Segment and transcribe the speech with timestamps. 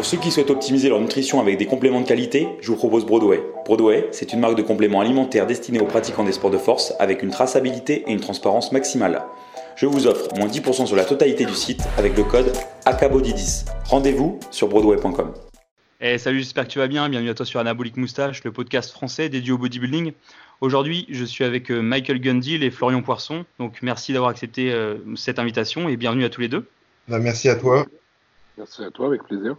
[0.00, 3.04] Pour ceux qui souhaitent optimiser leur nutrition avec des compléments de qualité, je vous propose
[3.04, 3.44] Broadway.
[3.66, 7.22] Broadway, c'est une marque de compléments alimentaires destinée aux pratiquants des sports de force avec
[7.22, 9.22] une traçabilité et une transparence maximale.
[9.76, 12.50] Je vous offre moins 10% sur la totalité du site avec le code
[12.86, 13.66] ACABODY10.
[13.84, 15.34] Rendez-vous sur broadway.com.
[16.00, 17.06] Eh, salut, j'espère que tu vas bien.
[17.10, 20.12] Bienvenue à toi sur Anabolic Moustache, le podcast français dédié au bodybuilding.
[20.62, 23.44] Aujourd'hui, je suis avec euh, Michael Gundil et Florian Poisson.
[23.58, 26.64] Donc, merci d'avoir accepté euh, cette invitation et bienvenue à tous les deux.
[27.06, 27.84] Bah, merci à toi.
[28.56, 29.56] Merci à toi, avec plaisir.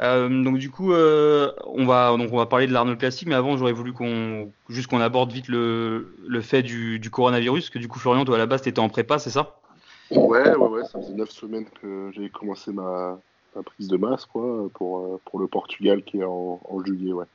[0.00, 3.34] Euh, donc du coup, euh, on va donc on va parler de l'Arnold Classic, mais
[3.34, 7.78] avant j'aurais voulu qu'on juste qu'on aborde vite le, le fait du, du, coronavirus, que
[7.78, 9.58] du coup Florian, toi à la base t'étais en prépa, c'est ça?
[10.10, 13.18] Ouais, ouais, ouais, ça faisait neuf semaines que j'ai commencé ma,
[13.56, 17.26] ma, prise de masse quoi pour pour le Portugal qui est en, en juillet, ouais.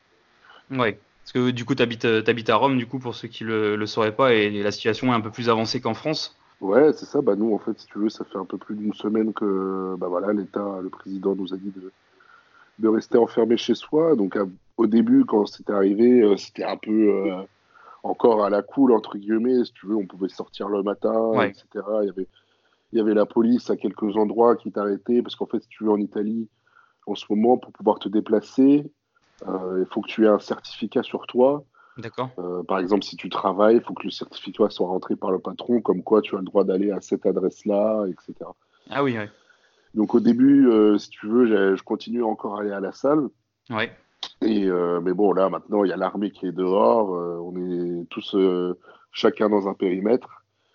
[0.72, 0.98] Ouais.
[1.24, 3.78] Parce que du coup, tu habites, habites, à Rome, du coup, pour ceux qui le,
[3.78, 6.36] le sauraient pas, et la situation est un peu plus avancée qu'en France.
[6.60, 7.22] Ouais, c'est ça.
[7.22, 9.96] Bah, nous, en fait, si tu veux, ça fait un peu plus d'une semaine que
[9.98, 11.92] bah, voilà, l'État, le président nous a dit de,
[12.80, 14.16] de rester enfermé chez soi.
[14.16, 14.46] Donc, à,
[14.78, 17.44] au début, quand c'était arrivé, euh, c'était un peu euh,
[18.04, 19.64] encore à la cool, entre guillemets.
[19.66, 21.50] Si tu veux, on pouvait sortir le matin, ouais.
[21.50, 21.66] etc.
[22.02, 22.28] Il y, avait,
[22.92, 25.22] il y avait la police à quelques endroits qui t'arrêtaient.
[25.22, 26.48] Parce qu'en fait, si tu veux, en Italie,
[27.06, 28.92] en ce moment, pour pouvoir te déplacer,
[29.48, 31.64] euh, il faut que tu aies un certificat sur toi.
[31.98, 32.30] D'accord.
[32.40, 35.40] Euh, par exemple, si tu travailles, il faut que le certificat soit rentré par le
[35.40, 38.50] patron, comme quoi tu as le droit d'aller à cette adresse-là, etc.
[38.90, 39.26] Ah oui, oui.
[39.94, 43.28] Donc au début, euh, si tu veux, je continue encore à aller à la salle.
[43.70, 43.92] Ouais.
[44.42, 47.14] Et euh, mais bon, là maintenant, il y a l'armée qui est dehors.
[47.14, 48.36] euh, on est tous
[49.12, 50.28] chacun dans un périmètre.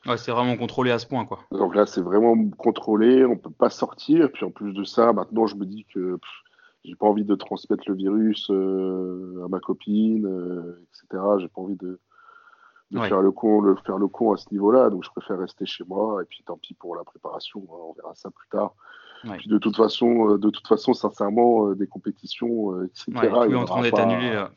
[0.06, 1.40] Ouais, c'est vraiment contrôlé à ce point, quoi.
[1.50, 3.24] Donc là, c'est vraiment contrôlé.
[3.24, 4.30] On peut pas sortir.
[4.32, 6.18] Puis en plus de ça, maintenant, je me dis que
[6.84, 10.26] j'ai pas envie de transmettre le virus à ma copine,
[10.82, 11.22] etc.
[11.40, 11.98] J'ai pas envie de,
[12.92, 13.08] de Ouais.
[13.08, 14.88] faire le con, le faire le con à ce niveau-là.
[14.88, 16.22] Donc je préfère rester chez moi.
[16.22, 17.60] Et puis tant pis pour la préparation.
[17.68, 18.74] hein, on verra ça plus tard.
[19.24, 19.36] Ouais.
[19.38, 23.12] Puis de toute façon, euh, de toute façon, sincèrement, euh, des compétitions, euh, etc.
[23.16, 24.50] Ouais, tout il en train pas- annulé, là.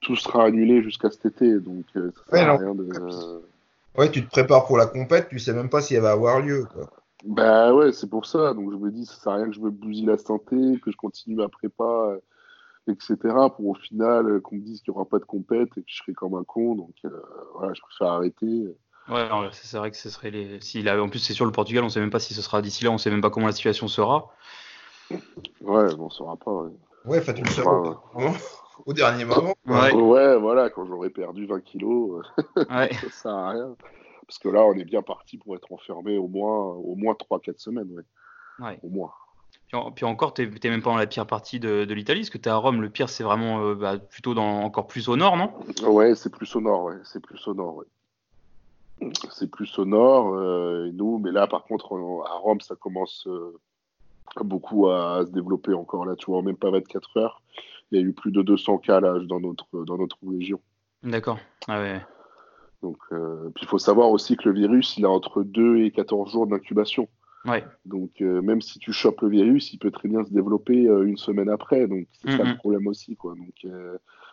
[0.00, 1.58] Tout sera annulé jusqu'à cet été.
[1.60, 2.58] Donc ça Ouais, sert à non.
[2.58, 3.42] rien de.
[3.98, 6.40] Ouais, tu te prépares pour la compète, tu sais même pas si elle va avoir
[6.40, 6.64] lieu.
[6.72, 6.88] Quoi.
[7.26, 8.54] Bah ouais, c'est pour ça.
[8.54, 10.90] Donc je me dis, ça sert à rien que je me bousille la santé, que
[10.90, 12.16] je continue ma prépa,
[12.88, 13.16] etc.
[13.56, 15.96] Pour au final qu'on me dise qu'il n'y aura pas de compète et que je
[15.96, 16.76] serai comme un con.
[16.76, 17.10] Donc euh,
[17.56, 18.64] voilà, je préfère arrêter.
[19.10, 20.60] Ouais, c'est vrai que ce serait les.
[20.60, 21.02] S'il a...
[21.02, 22.90] En plus, c'est sur le Portugal, on sait même pas si ce sera d'ici là,
[22.90, 24.28] on sait même pas comment la situation sera.
[25.60, 26.52] Ouais, bon, on saura pas.
[26.52, 26.70] Ouais,
[27.04, 27.66] Ouais, enfin, tu le
[28.14, 28.30] Ouais, au,
[28.86, 29.54] au dernier moment.
[29.66, 29.92] Ouais.
[29.94, 32.92] Ouais, voilà, quand j'aurai perdu 20 kilos, euh, Ouais.
[32.94, 33.76] ça sert à rien.
[34.26, 37.58] Parce que là, on est bien parti pour être enfermé au moins, au moins 3-4
[37.58, 38.04] semaines, ouais.
[38.64, 38.78] ouais.
[38.82, 39.12] Au moins.
[39.66, 42.20] Puis, en- puis encore, t'es t'es même pas dans la pire partie de, de l'Italie,
[42.20, 42.80] parce que t'es à Rome.
[42.82, 45.52] Le pire, c'est vraiment euh, bah, plutôt dans, encore plus au nord, non?
[45.88, 46.96] Ouais, c'est plus au nord, ouais.
[47.04, 47.86] C'est plus au nord, ouais.
[49.32, 51.94] C'est plus au nord, euh, et nous, mais là, par contre,
[52.26, 53.58] à Rome, ça commence euh,
[54.42, 56.04] beaucoup à, à se développer encore.
[56.04, 57.42] Là, tu vois, en même pas 24 heures,
[57.90, 60.60] il y a eu plus de 200 cas là, dans notre, dans notre région.
[61.02, 61.38] D'accord.
[61.66, 62.00] Ah ouais.
[62.82, 65.90] Donc, euh, puis il faut savoir aussi que le virus, il a entre 2 et
[65.90, 67.08] 14 jours d'incubation.
[67.46, 67.64] Ouais.
[67.86, 71.16] Donc, euh, même si tu chopes le virus, il peut très bien se développer une
[71.16, 71.86] semaine après.
[71.88, 73.34] Donc, c'est ça le problème aussi, quoi.
[73.34, 73.66] Donc,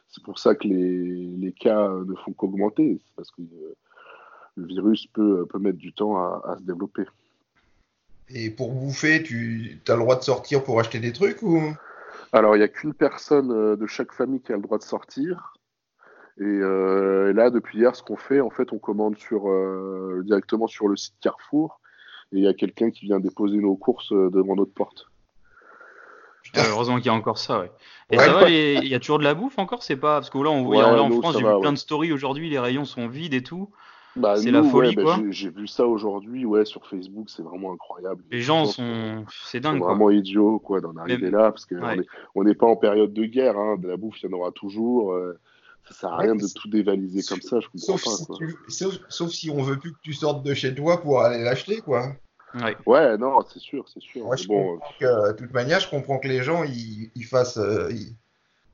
[0.10, 3.00] c'est pour ça que les, les cas ne font qu'augmenter.
[3.06, 3.42] C'est parce que
[4.58, 7.04] le virus peut, peut mettre du temps à, à se développer.
[8.30, 11.62] Et pour bouffer, tu as le droit de sortir pour acheter des trucs ou?
[12.34, 14.84] Alors, il n'y a qu'une personne euh, de chaque famille qui a le droit de
[14.84, 15.54] sortir.
[16.40, 20.68] Et euh, là, depuis hier, ce qu'on fait, en fait, on commande sur, euh, directement
[20.68, 21.80] sur le site Carrefour.
[22.34, 25.06] Et il y a quelqu'un qui vient déposer nos courses devant notre porte.
[26.44, 26.64] Putain.
[26.70, 27.72] Heureusement qu'il y a encore ça, ouais.
[28.10, 29.84] Et Ouais, ça va, il y a toujours de la bouffe encore?
[29.84, 30.16] C'est pas.
[30.20, 31.76] Parce que là, on voit, Ouais, là en nous, France, j'ai va, vu plein ouais.
[31.76, 33.70] de stories aujourd'hui, les rayons sont vides et tout.
[34.18, 35.16] Bah, C'est la folie, ouais, bah, quoi.
[35.18, 38.24] j'ai- J'ai vu ça aujourd'hui, ouais, sur Facebook, c'est vraiment incroyable.
[38.32, 39.26] Les gens sont.
[39.46, 39.90] C'est sont dingue, quoi.
[39.90, 41.98] vraiment idiots, quoi, d'en arriver Même- là, parce qu'on Ouais.
[41.98, 42.06] n'est
[42.36, 44.52] on n'est pas en période de guerre, hein, de la bouffe, il y en aura
[44.52, 45.14] toujours.
[45.14, 45.38] euh,
[45.88, 48.26] ça sert à Ouais, rien de tout dévaliser comme ça, je comprends sauf pas, si,
[48.26, 48.36] quoi.
[48.40, 51.42] tu- sauf, sauf si on veut plus que tu sortes de chez toi pour aller
[51.44, 52.08] l'acheter, quoi.
[52.56, 52.76] Ouais.
[52.86, 54.26] Ouais, non, c'est sûr, c'est sûr.
[54.26, 57.24] Moi, je bon, comprends que, de toute manière, je comprends que les gens, ils, ils
[57.26, 57.58] fassent.
[57.58, 58.16] euh, ils-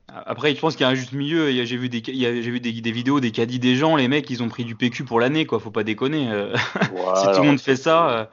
[0.08, 1.50] Après, je pense qu'il y a un juste milieu.
[1.64, 3.96] J'ai vu, des, j'ai vu des, des vidéos, des caddies des gens.
[3.96, 5.58] Les mecs, ils ont pris du PQ pour l'année, quoi.
[5.58, 6.30] Faut pas déconner.
[6.30, 6.54] euh.
[6.92, 8.26] voilà, si tout le monde fait ça, euh,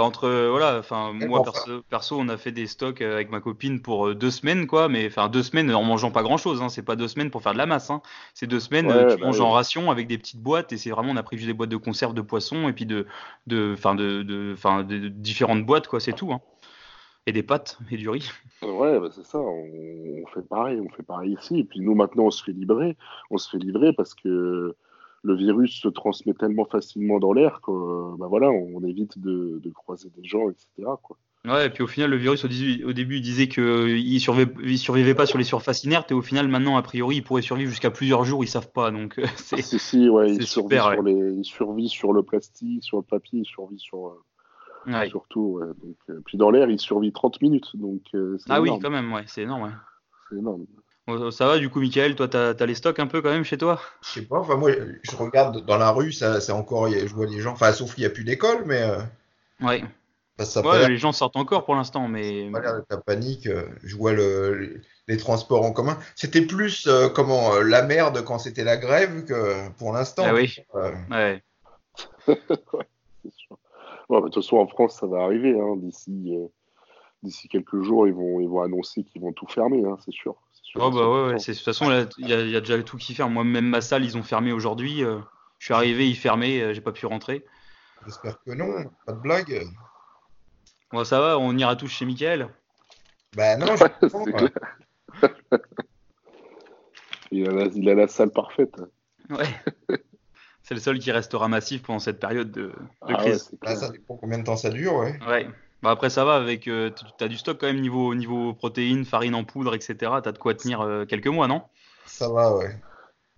[0.00, 3.40] entre euh, voilà, enfin moi perso, perso, on a fait des stocks euh, avec ma
[3.40, 6.62] copine pour deux semaines quoi, mais enfin deux semaines en mangeant pas grand chose.
[6.62, 7.90] Hein, c'est pas deux semaines pour faire de la masse.
[7.90, 8.00] Hein.
[8.32, 9.44] C'est deux semaines, Ouais, euh, tu bah manges oui.
[9.46, 11.70] en ration avec des petites boîtes et c'est vraiment on a pris juste des boîtes
[11.70, 13.06] de conserve de poisson et puis de
[13.46, 16.32] de enfin de de enfin de, de différentes boîtes quoi, c'est tout.
[16.32, 16.40] Hein.
[17.26, 18.30] Et des pâtes et du riz.
[18.62, 21.58] Ouais, bah, c'est ça, on, on fait pareil, on fait pareil ici.
[21.58, 22.96] Et puis nous, maintenant, on se fait livrer.
[23.30, 24.74] On se fait livrer parce que
[25.22, 29.70] le virus se transmet tellement facilement dans l'air que bah, voilà, on évite de, de
[29.70, 30.66] croiser des gens, etc.
[31.02, 31.18] Quoi.
[31.46, 34.52] Ouais, et puis au final, le virus, au, début, au début il disait qu'il survivait,
[34.62, 37.40] il survivait pas sur les surfaces inertes, et au final, maintenant, a priori, il pourrait
[37.40, 38.90] survivre jusqu'à plusieurs jours, ils savent pas.
[38.90, 39.62] Donc, euh, c'est.
[39.62, 43.04] Si, si, ouais, il survit, super, sur les, il survit sur le plastique, sur le
[43.04, 44.22] papier, il survit sur, euh,
[44.86, 45.08] Ouais.
[45.08, 45.60] surtout.
[45.60, 45.66] ouais.
[45.66, 47.76] Donc, euh, puis dans l'air, il survit 30 minutes.
[47.76, 48.82] Donc, euh, Ah oui, énorme.
[48.82, 49.62] quand même, ouais, c'est énorme.
[49.64, 49.70] Ouais.
[50.30, 50.66] C'est énorme.
[51.06, 53.42] Bon, ça va, du coup, Michael, toi, t'as as les stocks un peu quand même
[53.44, 53.80] chez toi?
[54.02, 54.70] Je sais pas, enfin moi
[55.02, 58.02] je regarde dans la rue, ça c'est encore, je vois les gens, enfin sauf qu'il
[58.02, 58.98] n'y a plus d'école, mais euh,
[59.60, 59.82] Ouais.
[60.38, 62.48] ça, ça les gens sortent encore pour l'instant, mais.
[62.52, 63.48] pas l'air la panique.
[63.82, 65.98] Je vois le, les, transports en commun.
[66.14, 70.22] C'était plus euh, comment la merde quand c'était la grève que pour l'instant.
[70.26, 71.42] Ah oui, Euh, ouais.
[74.10, 75.58] Ouais, bah, de toute façon, en France, ça va arriver.
[75.58, 75.76] hein.
[75.76, 76.46] D'ici euh,
[77.22, 80.34] d'ici quelques jours, ils vont, ils vont annoncer qu'ils vont tout fermer, hein, c'est sûr.
[80.52, 81.38] C'est sûr, Oh, bah ouais, ouais, 100%.
[81.38, 81.84] c'est- de toute façon,
[82.18, 83.32] il y, a- il y a déjà tout qui ferme.
[83.34, 85.04] Moi, même ma salle, ils ont fermé aujourd'hui.
[85.04, 85.18] euh,
[85.58, 87.44] je suis arrivé, ils fermaient, euh, j'ai pas pu rentrer.
[88.06, 89.66] J'espère que non, pas de blague.
[90.90, 92.48] Bon, ça va, on ira tous chez Michael.
[93.36, 94.46] Bah non, je comprends.
[97.32, 98.74] Il a, la, il a la salle parfaite.
[99.28, 99.46] Ouais.
[100.70, 103.50] C'est le seul qui restera massif pendant cette période de, de Ah ouais, crise.
[103.60, 103.76] clair.
[103.76, 105.18] ça dépend combien de temps ça dure, ouais.
[105.26, 105.48] Ouais.
[105.82, 109.04] Bah après ça va avec euh, t- t'as du stock quand même niveau niveau protéines,
[109.04, 109.96] farine en poudre, etc.
[110.22, 111.62] T'as de quoi tenir euh, quelques mois, non?
[112.06, 112.78] Ça va, ouais.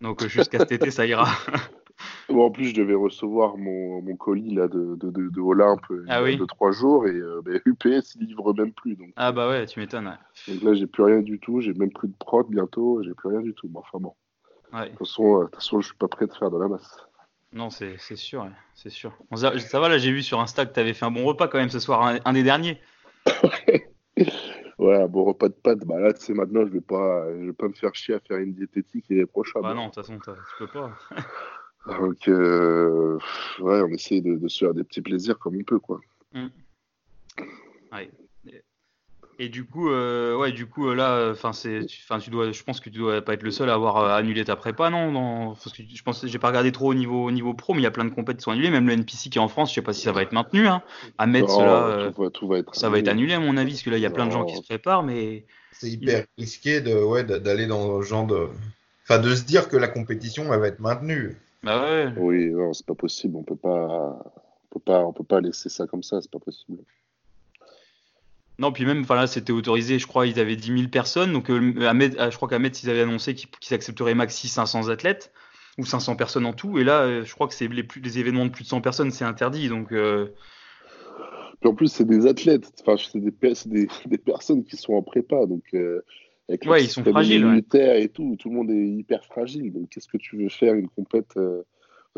[0.03, 1.27] Donc euh, jusqu'à cet été ça ira.
[2.29, 5.85] Bon, en plus, je devais recevoir mon, mon colis là, de, de, de, de Olympe
[5.91, 6.37] Ah il y a oui.
[6.37, 8.97] deux, trois jours et euh, bah, UPS, il livre même plus.
[8.97, 10.07] Donc, Ah bah ouais, tu m'étonnes.
[10.09, 10.55] ouais.
[10.55, 11.61] donc là, j'ai plus rien du tout.
[11.63, 13.03] J'ai même plus de prod bientôt.
[13.05, 13.69] J'ai plus rien du tout.
[13.69, 14.15] Bon, enfin bon.
[14.73, 14.85] Ouais.
[14.85, 16.69] De toute façon, euh, de toute façon, je suis pas prêt de faire de la
[16.69, 16.97] masse.
[17.53, 19.13] Non, c'est sûr, c'est sûr.
[19.35, 21.59] Ça, ça va là, j'ai vu sur Insta que t'avais fait un bon repas quand
[21.59, 22.81] même ce soir, un, un des derniers.
[24.79, 25.85] Ouais, un bon repas de pâtes.
[25.85, 28.21] Bah là, tu sais, maintenant, je vais pas, je vais pas me faire chier à
[28.21, 29.61] faire une diététique prochains.
[29.61, 30.99] Bah non, de toute façon tu peux pas.
[32.01, 33.19] Donc, euh,
[33.61, 36.01] ouais, on essaye de, de se faire des petits plaisirs comme on peut, quoi.
[37.93, 38.11] Ouais.
[39.45, 42.63] Et- du coup, euh, ouais, du coup euh, là, enfin c'est, enfin tu dois, je
[42.63, 45.55] pense que tu dois pas être le seul à avoir euh, annulé ta prépa, non,
[45.55, 47.83] parce que je pense, j'ai pas regardé trop au niveau, au niveau pro, mais il
[47.85, 49.71] y a plein de compétitions qui sont annulées, même le NPC qui est en France,
[49.71, 50.83] je sais pas si ça va être maintenu, hein.
[51.19, 53.41] À mettre Non, cela, euh, tout, va, tout va être ça va être annulé à
[53.41, 55.45] mon avis, parce que là il y a plein de gens qui se préparent, mais
[55.73, 58.49] C'est hyper risqué de, ouais, d'aller dans ce genre de.
[59.05, 61.37] Enfin, de se dire que la compétition elle va être maintenue.
[61.63, 62.13] bah ouais.
[62.17, 63.37] Oui, non, c'est pas possible.
[63.37, 63.69] On peut pas,
[64.65, 66.21] on peut pas, on peut pas laisser ça comme ça.
[66.21, 66.85] C'est pas possible.
[68.59, 71.33] Non, puis même, enfin là, c'était autorisé, je crois, ils avaient 10 000 personnes.
[71.33, 74.89] Donc, euh, Ahmed, euh, je crois qu'Ahmed, ils avaient annoncé qu'ils qu'ils accepteraient maxi 500
[74.89, 75.33] athlètes
[75.79, 76.79] ou 500 personnes en tout.
[76.79, 78.81] Et là, euh, je crois que c'est les, plus, les événements de plus de 100
[78.81, 79.69] personnes, c'est interdit.
[79.69, 80.29] Donc, euh,
[81.61, 82.71] Puis en plus, c'est des athlètes.
[82.87, 86.03] Enfin, c'est des, personnes qui sont en prépa, donc euh,
[86.49, 88.03] avec Ouais, ils sont fragiles, ouais.
[88.03, 88.37] et tout.
[88.39, 89.73] Tout le monde est hyper fragile.
[89.73, 91.63] Donc, qu'est-ce que tu veux faire une compète euh,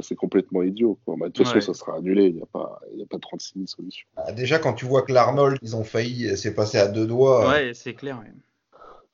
[0.03, 0.99] C'est complètement idiot.
[1.05, 1.15] Quoi.
[1.19, 1.61] Bah, de toute façon, Ouais.
[1.61, 2.25] ça sera annulé.
[2.27, 4.07] Il n'y a pas, il y a pas 36 000 solutions.
[4.17, 7.49] Ah, déjà, quand tu vois que l'Arnold, ils ont failli, c'est passé à deux doigts.
[7.49, 8.19] ouais, c'est clair.
[8.21, 8.33] ouais.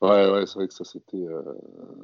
[0.09, 1.43] Ouais, ouais, c'est vrai que ça c'était, euh,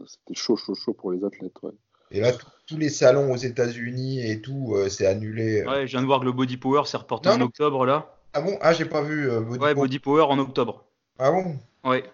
[0.06, 1.55] c'était chaud, chaud, chaud pour les athlètes.
[1.62, 1.70] Ouais.
[2.11, 2.31] Et là,
[2.67, 5.64] tous les salons aux États-Unis et tout, euh, c'est annulé.
[5.64, 7.44] Ouais, je viens de voir que le Body Power s'est reporté Non, en non.
[7.46, 8.14] octobre, là.
[8.34, 8.58] Ah bon?
[8.61, 9.31] Ah, j'ai pas vu.
[9.31, 9.78] euh, Body Ouais, Pump.
[9.78, 10.84] Body Power en octobre.
[11.19, 11.56] Ah bon?
[11.84, 12.05] Ouais.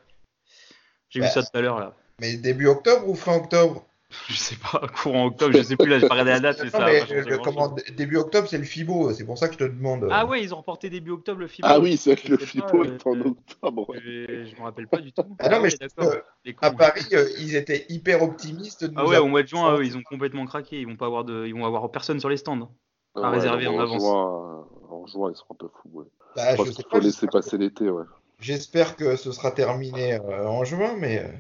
[1.09, 1.27] J'ai Bah.
[1.27, 1.95] vu ça tout à l'heure, là.
[2.21, 3.85] Mais début octobre ou fin octobre?
[4.29, 6.71] Je sais pas, courant octobre, je sais plus, là, j'ai pas regardé la date, mais
[6.71, 9.65] ça mais, euh, comment, début octobre, c'est le FIBO, c'est pour ça que je te
[9.65, 10.09] demande.
[10.11, 11.67] Ah ouais, ils ont reporté début octobre le FIBO.
[11.71, 13.89] Ah oui, c'est vrai que le euh, est en euh, octobre.
[13.91, 13.99] ouais.
[14.05, 15.23] Je, je me rappelle pas du tout.
[15.39, 16.13] Ah non, mais ouais, je- d'accord.
[16.13, 18.85] euh, à Paris, euh, ils étaient hyper optimistes.
[18.85, 20.81] de Ah ouais, au mois de juin, eux, ils ont complètement craqué.
[20.81, 22.71] Ils vont pas avoir de, ils vont avoir personne sur les stands.
[23.15, 24.03] À Ouais, réserver en en avance.
[24.03, 25.91] Juin, en juin, ils seront un peu fous.
[25.93, 26.05] Ouais.
[26.37, 27.91] Bah, Je pense je sais pas, faut laisser j'espère que- passer l'été.
[27.91, 28.05] Ouais.
[28.41, 31.31] J'espère que ce sera terminé en juin, mais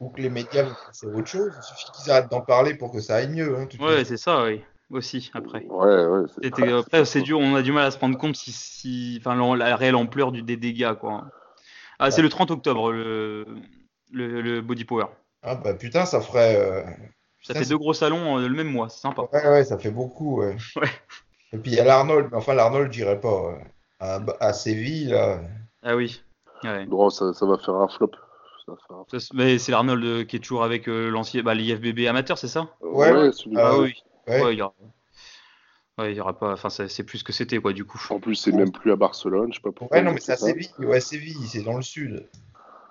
[0.00, 1.52] ou que les médias vont passer à autre chose.
[1.56, 3.56] Il suffit qu'ils arrêtent d'en parler pour que ça aille mieux.
[3.58, 4.62] Hein, Ouais, c'est ça, oui.
[4.90, 5.64] Aussi, après.
[5.66, 6.26] Ouais, ouais.
[6.34, 9.18] c'est- C'était, après, c'est dur, on a du mal à se rendre compte si, si,
[9.20, 11.26] enfin, la, la réelle ampleur du, des dégâts, quoi.
[11.98, 13.46] Ah, c'est le 30 octobre, le,
[14.10, 15.06] le, le Body Power.
[15.42, 16.56] Ah bah putain, ça ferait.
[16.56, 16.82] euh,
[17.42, 19.22] Ça putain, fait deux gros salons euh, le même mois, c'est sympa.
[19.32, 20.40] Ouais, ouais, ça fait beaucoup.
[20.42, 20.56] Ouais.
[20.76, 20.88] Ouais.
[21.52, 23.28] Et puis il y a l'Arnold, mais enfin l'Arnold, j'irai pas.
[23.52, 23.58] euh,
[24.00, 25.40] À, à Séville, là.
[25.82, 26.22] Ah oui.
[26.64, 26.86] Ouais.
[26.86, 28.10] Bon, ça, ça va faire un flop.
[28.70, 28.76] Va
[29.10, 29.20] faire.
[29.20, 32.48] Ça, Mais c'est l'Arnold euh, qui est toujours avec euh, l'ancien, bah, l'IFBB amateur, c'est
[32.48, 32.76] ça?
[32.80, 33.10] Ouais,
[33.56, 33.94] Ah, oui.
[34.28, 34.42] Ouais.
[34.42, 34.74] Ouais, il y aura...
[35.98, 36.52] ouais, il y aura pas.
[36.52, 38.00] Enfin, c'est plus ce que c'était, quoi, du coup.
[38.10, 39.52] En plus, c'est même plus à Barcelone.
[39.52, 39.96] Je sais pas pourquoi.
[39.98, 40.36] Ouais, non, mais c'est à.
[40.36, 40.68] Séville.
[40.78, 42.28] Ouais, Séville, c'est dans le sud.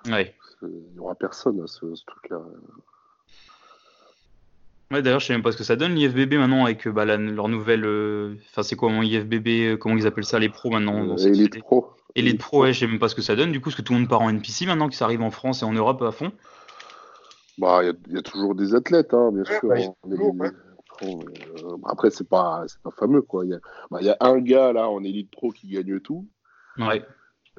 [0.06, 0.34] Ouais.
[0.62, 2.40] Il n'y aura personne à ce, ce truc-là.
[4.92, 7.04] Ouais, d'ailleurs, je sais même pas ce que ça donne l'IFBB maintenant avec euh, bah,
[7.04, 7.84] la- leur nouvelle.
[7.84, 11.28] euh, Enfin, c'est quoi mon IFBB Comment ils appellent ça les pros maintenant dans cette
[11.36, 11.92] Elite idée Pro.
[12.14, 13.52] Elite Pro, ouais, je sais même pas ce que ça donne.
[13.52, 15.30] Du coup, parce que tout le monde part en NPC maintenant, que ça arrive en
[15.30, 16.32] France et en Europe à fond.
[17.58, 19.68] Bah, il y a- il y, a toujours des athlètes, hein, bien Ouais, sûr.
[19.68, 19.94] bah, hein.
[20.08, 20.50] Les- ouais.
[21.02, 23.44] Euh, après, c'est pas, c'est pas fameux, quoi.
[23.44, 23.58] Il y, a,
[23.90, 26.26] bah, il y a un gars là en Elite Pro qui gagne tout.
[26.78, 27.02] Ouais.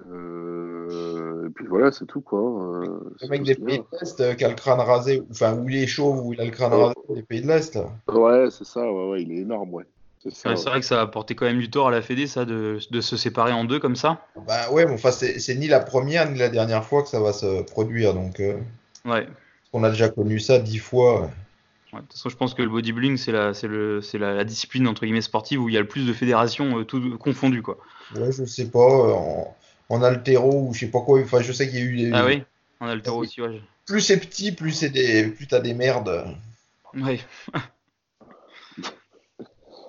[0.07, 2.39] Euh, et puis voilà, c'est tout quoi.
[2.39, 5.77] Euh, le mec des Pays de l'Est qui a le crâne rasé, enfin où il
[5.77, 7.77] est chauve, où il a le crâne rasé des Pays de l'Est.
[8.07, 9.85] Ouais, c'est ça, ouais, ouais, il est énorme, ouais.
[10.29, 12.79] C'est vrai que ça a apporté quand même du tort à la Fédé, ça, de,
[12.89, 14.25] de se séparer en deux comme ça.
[14.47, 17.33] Bah ouais, mais enfin, c'est ni la première ni la dernière fois que ça va
[17.33, 18.41] se produire, donc.
[19.05, 19.27] Ouais.
[19.73, 21.31] On a déjà connu ça dix fois.
[21.93, 25.05] de toute façon, je pense que le bodybuilding, c'est la, le, la, la, discipline entre
[25.05, 27.77] guillemets sportive où il y a le plus de fédérations euh, tout confondues, quoi.
[28.15, 28.79] Ouais, je sais pas.
[28.79, 29.55] Euh, en,
[29.91, 31.19] en altéro ou je sais pas quoi.
[31.21, 32.11] Enfin, je sais qu'il y a eu des.
[32.13, 32.43] Ah oui,
[32.79, 33.61] en altéro aussi, ouais.
[33.85, 36.25] Plus c'est petit, plus c'est des, plus t'as des merdes.
[36.93, 37.19] Ouais.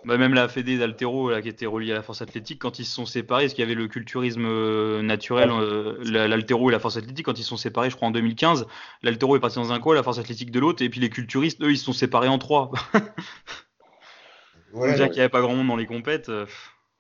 [0.05, 2.93] Bah, même la Fédé d'Altéro, qui était reliée à la force athlétique, quand ils se
[2.93, 6.97] sont séparés, parce qu'il y avait le culturisme euh, naturel, euh, l'Altéro et la force
[6.97, 8.67] athlétique, quand ils se sont séparés, je crois en 2015,
[9.05, 11.63] l'Altéro est parti dans un coin, la force athlétique de l'autre, et puis les culturistes,
[11.63, 12.73] eux, ils se sont séparés en trois.
[14.73, 16.31] ouais, déjà qu'il n'y avait pas grand monde dans les compètes.
[16.31, 16.47] Euh,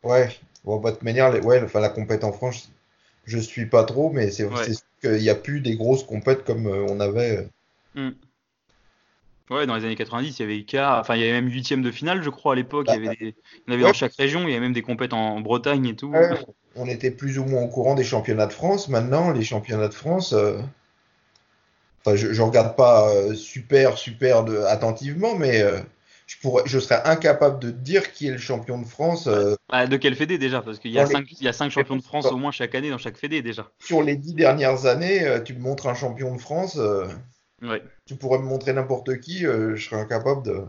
[0.05, 0.29] ouais,
[0.65, 2.71] bon, de toute manière, ouais, enfin, la compète en France,
[3.25, 4.67] je suis pas trop, mais c'est ouais.
[5.01, 7.49] qu'il n'y a plus des grosses compètes comme on avait.
[7.97, 8.11] Hmm.
[9.51, 11.83] Ouais, dans les années 90, il y avait IK, enfin il y avait même huitième
[11.83, 12.87] de finale, je crois, à l'époque.
[12.89, 13.35] il y avait, des...
[13.69, 16.13] en avait dans chaque région, il y avait même des compètes en Bretagne et tout.
[16.77, 18.89] on était plus ou moins au courant des championnats de France.
[18.89, 20.59] Maintenant, les championnats de France, euh,
[22.05, 24.59] enfin, je, ne regarde pas euh, super, super de...
[24.59, 25.81] attentivement, mais euh,
[26.27, 26.63] je, pourrais...
[26.67, 29.29] je serais incapable de dire qui est le champion de France.
[29.69, 31.27] Bah, de quelle fédé déjà Parce qu'il y, a cinq...
[31.33, 33.71] il y a cinq champions de France au moins chaque année dans chaque fédé déjà.
[33.81, 36.79] Sur les dix dernières années, tu me montres un champion de France.
[38.07, 40.65] Tu pourrais me montrer n'importe qui, euh, je serais incapable de.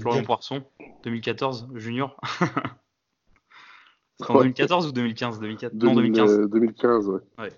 [0.00, 0.62] Florian Poisson,
[1.02, 2.16] 2014, junior.
[4.28, 6.48] en 2014 ou 2015, 2015 Non, 2015.
[6.48, 7.20] 2015, ouais.
[7.38, 7.50] ouais.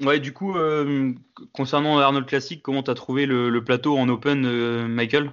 [0.00, 1.12] Ouais, du coup, euh,
[1.52, 5.32] concernant Arnold Classic, comment tu as trouvé le, plateau en open, euh, Michael?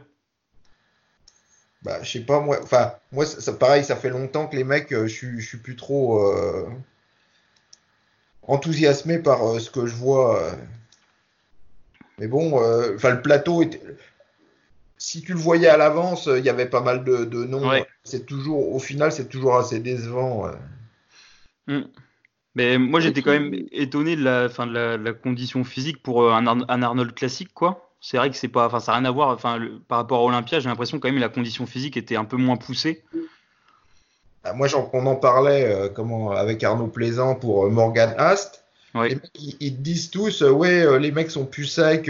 [1.84, 4.90] Bah, je sais pas, moi, enfin, moi, ça, pareil, ça fait longtemps que les mecs,
[4.90, 6.20] je, suis, je suis plus trop
[8.48, 10.42] enthousiasmé par euh, ce que je vois.
[10.42, 10.52] Euh.
[12.20, 13.82] Mais bon, euh, enfin le plateau était.
[14.98, 17.70] Si tu le voyais à l'avance, il y avait pas mal de, noms.
[18.04, 20.50] C'est toujours, au final, c'est toujours assez décevant.
[21.68, 21.82] Hmm.
[22.56, 26.48] Mais moi, j'étais quand même étonné de la, fin, de la, condition physique pour un,
[26.48, 27.92] Arnold classique, quoi.
[28.00, 29.30] C'est vrai que c'est pas, enfin, ça n'a rien à voir.
[29.30, 29.60] Enfin,
[29.90, 32.38] par rapport à Olympia, j'ai l'impression quand même que la condition physique était un peu
[32.38, 33.04] moins poussée.
[34.46, 38.64] Ah, moi, on en parlait euh, comment, avec Arnaud Plaisant pour euh, Morgan Ast.
[38.94, 42.10] Les mecs, ils, disent tous, euh, ouais, les mecs sont plus secs.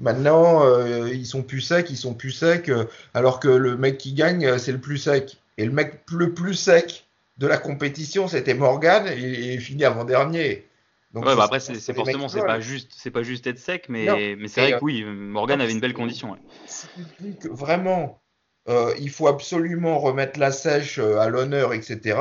[0.00, 0.64] maintenant,
[1.06, 2.70] ils sont plus secs, ils sont plus secs.
[3.12, 5.36] alors que le mec qui gagne, c'est le plus sec.
[5.58, 7.04] Et le mec le plus sec
[7.36, 10.66] de la compétition, c'était Morgan, et il finit avant dernier.
[11.12, 14.34] Donc, ouais, bah après, c'est forcément, c'est pas juste, c'est pas juste être sec, mais,
[14.38, 16.34] mais c'est vrai que oui, Morgan avait une belle condition.
[16.64, 18.21] Si tu dis que vraiment,
[18.68, 22.18] euh, il faut absolument remettre la sèche euh, à l'honneur, etc.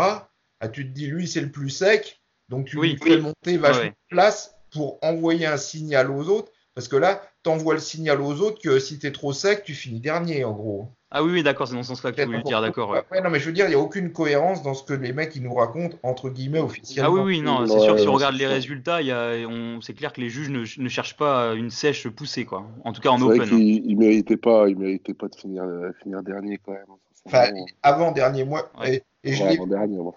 [0.60, 3.90] Ah, tu te dis, lui, c'est le plus sec, donc tu lui fais monter vachement
[3.90, 8.22] de place pour envoyer un signal aux autres, parce que là, tu envoies le signal
[8.22, 10.94] aux autres que si tu es trop sec, tu finis dernier, en gros.
[11.12, 12.90] Ah oui, oui d'accord, c'est dans ce sens-là que tu voulais dire, d'accord.
[12.90, 13.22] Ouais.
[13.22, 15.36] non, mais je veux dire, il n'y a aucune cohérence dans ce que les mecs
[15.36, 17.12] ils nous racontent, entre guillemets, officiellement.
[17.12, 19.00] Ah oui, oui, non, c'est sûr que si on regarde les résultats,
[19.82, 22.66] c'est clair que les juges ne, cherchent pas une sèche poussée, quoi.
[22.84, 23.38] En tout cas, en open.
[23.38, 25.64] Vrai il, ne méritait pas, il méritait pas de finir,
[26.02, 26.86] finir dernier, quand même.
[27.26, 27.50] Enfin,
[27.84, 28.72] avant dernier mois.
[28.86, 29.58] Et, je l'ai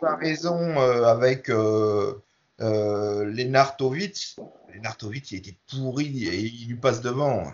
[0.01, 2.15] pas raison euh, avec euh,
[2.61, 4.37] euh, Lenartovic.
[4.75, 7.45] Lenartovic, il était pourri et il lui passe devant.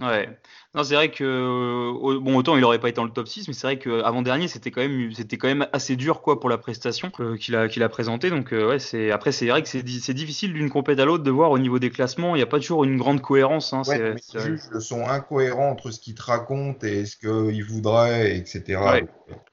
[0.00, 0.28] Ouais.
[0.74, 3.48] Non, c'est vrai que euh, bon autant il aurait pas été dans le top 6,
[3.48, 6.48] mais c'est vrai qu'avant dernier c'était quand même c'était quand même assez dur quoi pour
[6.48, 8.30] la prestation euh, qu'il a qu'il a présentée.
[8.30, 11.24] Donc euh, ouais, c'est après c'est vrai que c'est c'est difficile d'une compète à l'autre
[11.24, 13.72] de voir au niveau des classements, il n'y a pas toujours une grande cohérence.
[13.72, 18.36] Hein, ouais, les juges sont incohérents entre ce qu'ils te racontent et ce qu'ils voudraient,
[18.36, 18.80] etc.
[18.80, 19.06] Ouais.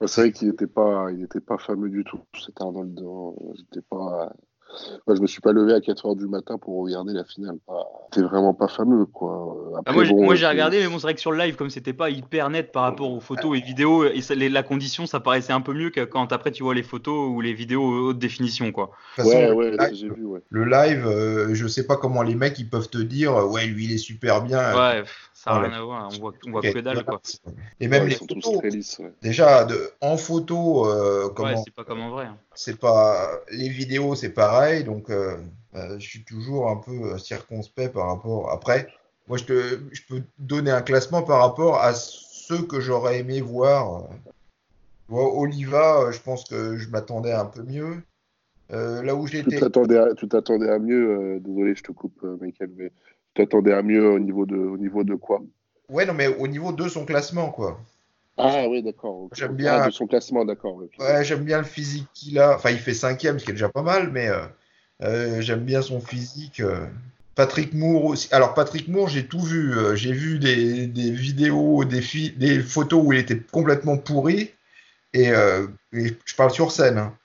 [0.05, 2.21] C'est vrai qu'il n'était pas il était pas fameux du tout.
[2.39, 3.01] C'était Arnold,
[3.57, 4.31] c'était pas
[5.05, 7.57] moi, je me suis pas levé à 4 heures du matin pour regarder la finale.
[8.11, 9.81] C'était vraiment pas fameux, quoi.
[9.85, 12.09] Ah, moi, j'ai regardé, mais bon, c'est vrai que sur le live, comme c'était pas
[12.09, 15.73] hyper net par rapport aux photos et vidéos, et la condition, ça paraissait un peu
[15.73, 18.91] mieux que quand après tu vois les photos ou les vidéos haute définition, quoi.
[19.19, 20.41] ouais, ouais, j'ai vu, ouais.
[20.49, 23.85] Le live, euh, je sais pas comment les mecs ils peuvent te dire, ouais, lui
[23.85, 24.75] il est super bien.
[24.75, 25.03] Ouais.
[25.37, 27.21] Ça n'a rien à voir, on voit, on voit que dalle quoi.
[27.79, 28.59] Et même les photos,
[29.21, 32.25] déjà de, en photo, euh, comment, ouais, c'est pas comme en vrai.
[32.25, 32.37] Hein.
[32.55, 35.37] C'est pas les vidéos, c'est pareil, donc euh,
[35.75, 38.49] euh, je suis toujours un peu circonspect par rapport.
[38.51, 38.87] Après,
[39.27, 43.39] moi je, te, je peux donner un classement par rapport à ceux que j'aurais aimé
[43.39, 44.09] voir.
[45.09, 48.01] Oliva, je pense que je m'attendais un peu mieux.
[48.71, 49.51] là où j'étais.
[49.51, 51.39] Tu t'attendais à, tu t'attendais à mieux.
[51.41, 52.91] désolé, je te coupe, Michael, mais
[53.37, 55.41] t'attendais à mieux au niveau de, au niveau de quoi?
[55.89, 57.79] Ouais, non, mais au niveau de son classement, quoi.
[58.37, 59.29] Ah oui, d'accord.
[59.33, 59.73] J'aime bien.
[59.73, 60.77] Ah, de son classement, d'accord.
[60.99, 62.55] Ouais, j'aime bien le physique qu'il a.
[62.55, 64.29] Enfin, il fait cinquième, ce qui est déjà pas mal, mais
[65.01, 66.61] euh, j'aime bien son physique.
[67.33, 68.27] Patrick Moore aussi.
[68.31, 69.73] Alors Patrick Moore, j'ai tout vu.
[69.95, 72.01] j'ai vu des, des vidéos, des,
[72.35, 74.51] des, photos où il était complètement pourri.
[75.13, 75.31] Et,
[75.91, 76.97] je parle sur scène.
[76.97, 77.17] Hein.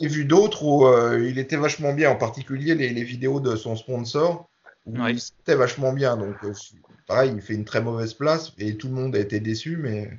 [0.00, 0.86] J'ai vu d'autres où
[1.22, 4.48] il était vachement bien, en particulier les, les vidéos de son sponsor
[5.16, 6.16] c'était vachement bien.
[6.16, 6.52] Donc, euh,
[7.06, 10.10] pareil, il fait une très mauvaise place et tout le monde a été déçu, mais.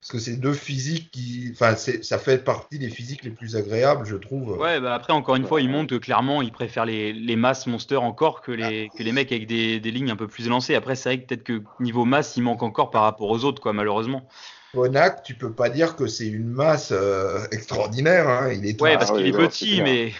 [0.00, 1.50] Parce que c'est deux physiques qui.
[1.52, 4.56] Enfin, ça fait partie des physiques les plus agréables, je trouve.
[4.58, 7.66] Ouais, bah après, encore une fois, il montre que clairement, il préfère les, les masses
[7.66, 10.74] monsters encore que les, que les mecs avec des, des lignes un peu plus élancées.
[10.74, 13.60] Après, c'est vrai que peut-être que niveau masse, il manque encore par rapport aux autres,
[13.60, 14.26] quoi, malheureusement.
[14.72, 18.28] Bonac, tu peux pas dire que c'est une masse euh, extraordinaire.
[18.28, 18.52] Hein.
[18.52, 20.12] Il est ouais, parce qu'il est petit, mais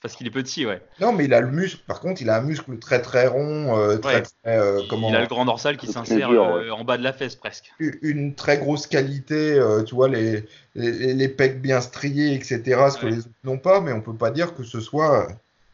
[0.00, 0.80] parce qu'il est petit, ouais.
[1.00, 1.82] Non, mais il a le muscle.
[1.86, 5.08] Par contre, il a un muscle très très rond, euh, très, euh, comment...
[5.08, 7.72] Il a le grand dorsal qui s'insère euh, en bas de la fesse presque.
[7.80, 12.62] Une très grosse qualité, tu vois, les, les, pecs bien striés, etc.
[12.92, 15.26] Ce que les autres n'ont pas, mais on peut pas dire que ce soit.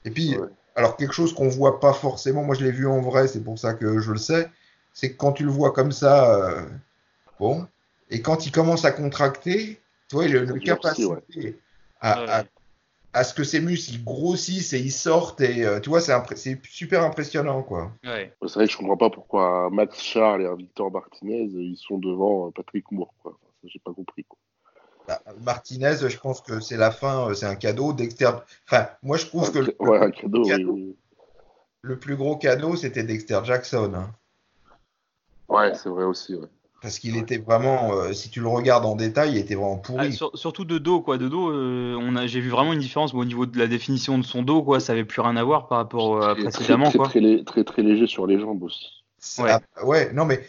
[0.06, 0.36] Et puis,
[0.74, 2.44] alors quelque chose qu'on voit pas forcément.
[2.44, 4.48] Moi, je l'ai vu en vrai, c'est pour ça que je le sais.
[4.94, 6.64] C'est que quand tu le vois comme ça,
[7.38, 7.66] bon,
[8.08, 11.58] et quand il commence à contracter, tu vois, il a une capacité
[12.00, 12.44] à à
[13.22, 17.62] ce que ses muscles grossissent et ils sortent et euh, tu vois c'est super impressionnant
[17.62, 17.92] quoi.
[18.02, 18.34] Ouais.
[18.42, 22.48] C'est vrai que je comprends pas pourquoi Max Charles et Victor Martinez ils sont devant
[22.48, 23.32] euh, Patrick Moore quoi.
[23.32, 24.38] Enfin, j'ai pas compris quoi.
[25.06, 27.92] Bah, Martinez, je pense que c'est la fin, euh, c'est un cadeau.
[27.92, 28.30] Dexter,
[28.66, 30.42] enfin, moi je trouve que le, ouais, un cadeau,
[31.82, 33.92] le, plus gros cadeau c'était Dexter Jackson.
[33.94, 34.10] Hein.
[35.48, 36.34] Ouais, c'est vrai aussi.
[36.34, 36.48] Ouais.
[36.84, 40.18] Parce qu'il était vraiment, euh, si tu le regardes en détail, il était vraiment pourri.
[40.20, 41.16] Ah, surtout de dos, quoi.
[41.16, 44.18] De dos, euh, on a, j'ai vu vraiment une différence au niveau de la définition
[44.18, 44.80] de son dos, quoi.
[44.80, 47.08] Ça avait plus rien à voir par rapport à précédemment, très, quoi.
[47.08, 49.02] Très, très, très, léger sur les jambes aussi.
[49.38, 50.46] Ouais, ouais non, mais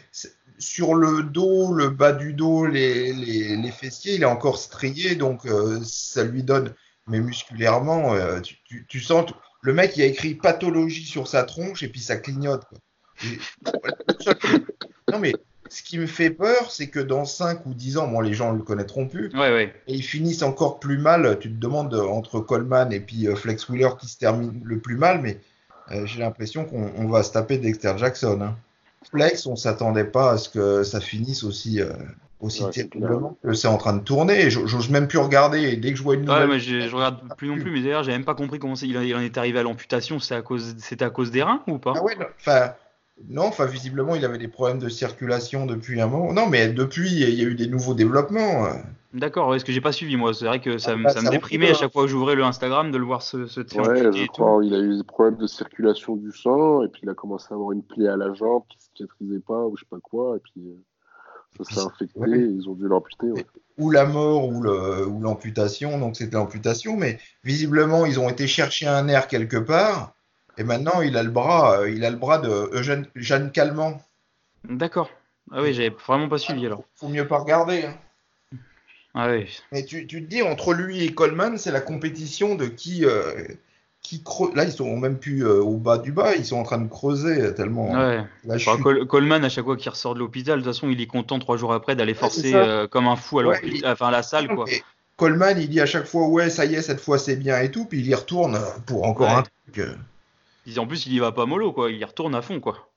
[0.58, 5.14] sur le dos, le bas du dos, les, les, les fessiers, il est encore strié,
[5.14, 6.74] donc euh, ça lui donne.
[7.06, 9.30] Mais musculairement, tu, tu, tu, sens.
[9.62, 12.64] Le mec, il a écrit pathologie sur sa tronche et puis ça clignote.
[12.66, 12.78] Quoi.
[15.10, 15.32] non, mais
[15.70, 18.52] ce qui me fait peur, c'est que dans 5 ou 10 ans, bon, les gens
[18.52, 21.38] ne le connaîtront plus, et ils finissent encore plus mal.
[21.40, 24.96] Tu te demandes entre Coleman et puis euh, Flex Wheeler qui se termine le plus
[24.96, 25.38] mal, mais
[25.92, 28.40] euh, j'ai l'impression qu'on va se taper Dexter Jackson.
[28.42, 28.56] Hein.
[29.10, 31.80] Flex, on s'attendait pas à ce que ça finisse aussi.
[31.80, 31.92] Euh,
[32.38, 36.02] aussi terriblement c'est en train de tourner j'ose même plus regarder et dès que je
[36.02, 38.34] vois une nouvelle ouais, mais je, regarde plus non plus mais d'ailleurs j'ai même pas
[38.34, 41.30] compris comment il, il en est arrivé à l'amputation c'est à cause c'était à cause
[41.30, 41.94] des reins ou pas?
[41.96, 42.74] Ah ouais enfin
[43.28, 46.32] non, enfin, visiblement, il avait des problèmes de circulation depuis un moment.
[46.32, 48.68] Non, mais depuis, il y a eu des nouveaux développement.
[49.14, 51.70] D'accord, est-ce que j'ai pas suivi moi C'est vrai que ça, ah, bah, me déprimait
[51.70, 54.62] à chaque fois que j'ouvrais le Instagram de le voir se, se Ouais, je crois.
[54.62, 57.54] Il a eu des problèmes de circulation du sang et puis il a commencé à
[57.54, 60.40] avoir une plaie à la jambe qui cicatrisait pas ou je sais pas quoi et
[60.40, 63.28] puis euh, ça s'est infecté et ils ont dû l'amputer.
[63.78, 64.62] Ou la mort ou
[65.20, 70.15] l'amputation, donc c'était l'amputation, mais visiblement ils ont été chercher un nerf quelque part
[70.58, 74.00] et maintenant, il a le bras, euh, il a le bras de Eugène, Jeanne Calment.
[74.64, 75.10] D'accord.
[75.52, 76.82] Ah oui, j'avais vraiment pas suivi alors.
[76.94, 77.84] Faut mieux pas regarder.
[77.84, 78.58] Hein.
[79.14, 79.46] Ah oui.
[79.72, 83.32] Mais tu, tu, te dis, entre lui et Coleman, c'est la compétition de qui, euh,
[84.02, 84.54] qui creuse.
[84.54, 86.88] Là, ils sont même plus euh, au bas du bas, ils sont en train de
[86.88, 87.92] creuser tellement.
[87.92, 88.24] Ouais.
[89.06, 91.56] Coleman, à chaque fois qu'il ressort de l'hôpital, de toute façon, il est content trois
[91.56, 92.54] jours après d'aller forcer
[92.90, 94.48] comme un fou à, enfin, à la salle.
[94.48, 94.64] Quoi.
[95.16, 97.70] Coleman, il dit à chaque fois, ouais, ça y est, cette fois c'est bien et
[97.70, 99.86] tout, puis il y retourne pour encore un truc
[100.78, 101.90] en plus, il y va pas mollo, quoi.
[101.90, 102.90] Il y retourne à fond, quoi.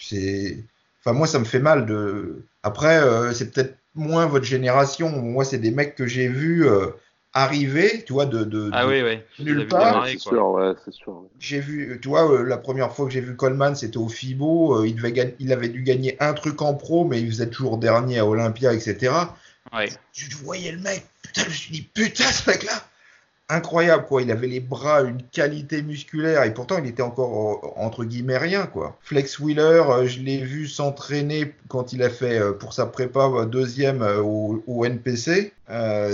[0.00, 0.64] C'est.
[1.00, 2.44] Enfin, moi, ça me fait mal de.
[2.62, 5.10] Après, euh, c'est peut-être moins votre génération.
[5.10, 6.88] Moi, c'est des mecs que j'ai vus euh,
[7.32, 9.18] arriver, tu vois, de, de, ah oui, oui.
[9.38, 10.06] nulle part.
[10.08, 11.24] C'est sûr, ouais, c'est sûr.
[11.38, 14.84] J'ai vu, tu vois, euh, la première fois que j'ai vu Coleman, c'était au FIBO.
[14.84, 18.18] il, devait il avait dû gagner un truc en pro, mais il faisait toujours dernier
[18.18, 19.12] à Olympia, etc.
[19.72, 19.88] Ouais.
[20.12, 22.72] Tu voyais le mec, putain, je me suis dit, putain, ce mec-là,
[23.48, 24.22] incroyable quoi.
[24.22, 28.38] Il avait les bras, une qualité musculaire et pourtant il était encore euh, entre guillemets
[28.38, 28.98] rien quoi.
[29.02, 33.46] Flex Wheeler, euh, je l'ai vu s'entraîner quand il a fait euh, pour sa prépa
[33.46, 35.52] deuxième au, NPC.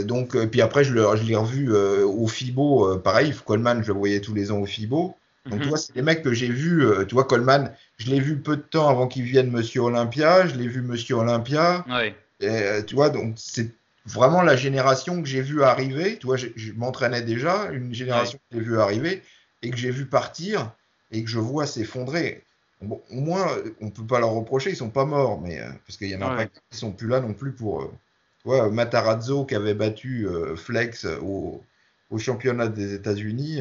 [0.05, 3.35] donc puis après je l'ai revu au FIBO, pareil.
[3.47, 5.15] Coleman, je le voyais tous les ans au FIBO.
[5.47, 5.69] Donc, tu mhm.
[5.71, 6.87] vois, c'est des mecs que j'ai vus.
[7.09, 10.47] tu vois, Coleman, je l'ai vu peu de temps avant qu'il vienne Monsieur Olympia.
[10.47, 11.85] Je l'ai vu Monsieur Olympia.
[11.89, 12.15] Ouais.
[12.41, 13.73] Et, tu vois, donc c'est
[14.07, 16.19] vraiment la génération que j'ai vu arriver.
[16.19, 19.23] Tu vois, je, m'entraînais déjà, une génération que j'ai vu arriver
[19.63, 20.73] et que j'ai vu partir
[21.11, 22.43] et que je vois s'effondrer.
[22.81, 23.47] Bon, au moins,
[23.81, 26.23] on peut pas leur reprocher, ils sont pas morts, mais euh, parce qu'il y en
[26.23, 27.83] a pas qui sont plus là non plus pour.
[27.83, 27.93] Euh,
[28.41, 31.63] tu vois, Matarazzo qui avait battu euh, Flex au,
[32.11, 33.61] au, championnat des États-Unis,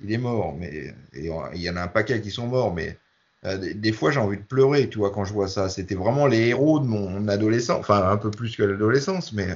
[0.00, 1.26] il est mort, mais il
[1.60, 2.96] y en a un paquet qui sont morts, mais
[3.44, 5.68] des, fois, j'ai envie de pleurer, tu vois, quand je vois ça.
[5.68, 9.48] C'était vraiment les héros de mon adolescence, enfin un peu plus que l'adolescence, mais.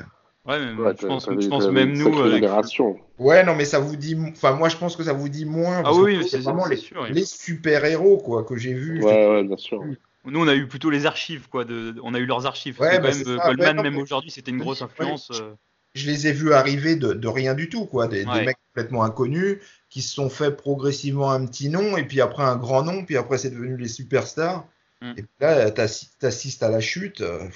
[0.46, 2.30] Ouais, mais je pense, je pense même nous.
[2.30, 2.98] Génération.
[3.18, 4.16] Ouais, non, mais ça vous dit.
[4.28, 5.82] Enfin, moi, je pense que ça vous dit moins.
[5.85, 6.80] Ah oui, c'est vraiment les,
[7.11, 9.02] les super-héros, quoi, que j'ai vus.
[9.02, 9.82] Ouais, ouais, bien sûr.
[10.24, 11.64] Nous, on a eu plutôt les archives, quoi.
[11.64, 11.94] De...
[12.02, 12.80] On a eu leurs archives.
[12.80, 15.30] Ouais, bah, même, Coleman, même aujourd'hui, c'était une grosse influence.
[15.32, 15.54] Euh.
[15.94, 18.06] Je les ai vus arriver de, de rien du tout, quoi.
[18.06, 22.20] Des, des, mecs complètement inconnus qui se sont fait progressivement un petit nom, et puis
[22.20, 24.66] après un grand nom, puis après, c'est devenu les superstars.
[25.00, 25.11] Mm.
[25.12, 27.20] Et puis là, t'assistes à la chute.
[27.20, 27.48] Euh,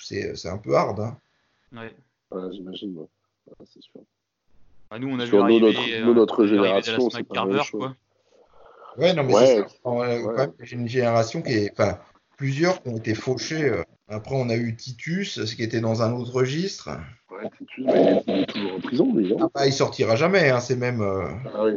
[0.00, 1.18] c'est un peu hard, hein.
[1.72, 1.92] Ouais.
[2.52, 3.06] J'imagine,
[3.64, 4.00] c'est sûr.
[4.90, 7.96] Bah, nous, on a vu arriver, notre, euh, notre génération, c'est pas Carver, quoi.
[8.98, 10.52] Ouais, non, mais c'est ça.
[10.60, 11.72] J'ai une génération qui est.
[11.72, 11.98] Enfin,
[12.36, 13.70] plusieurs qui ont été fauchés.
[13.70, 13.82] Euh.
[14.08, 16.90] Après, on a eu Titus, ce qui était dans un autre registre.
[17.30, 20.50] Ouais, Titus, mais il est toujours en prison, lui, non ah, bah, Il sortira jamais,
[20.50, 21.00] hein, c'est même.
[21.00, 21.28] Euh...
[21.54, 21.72] Ah oui,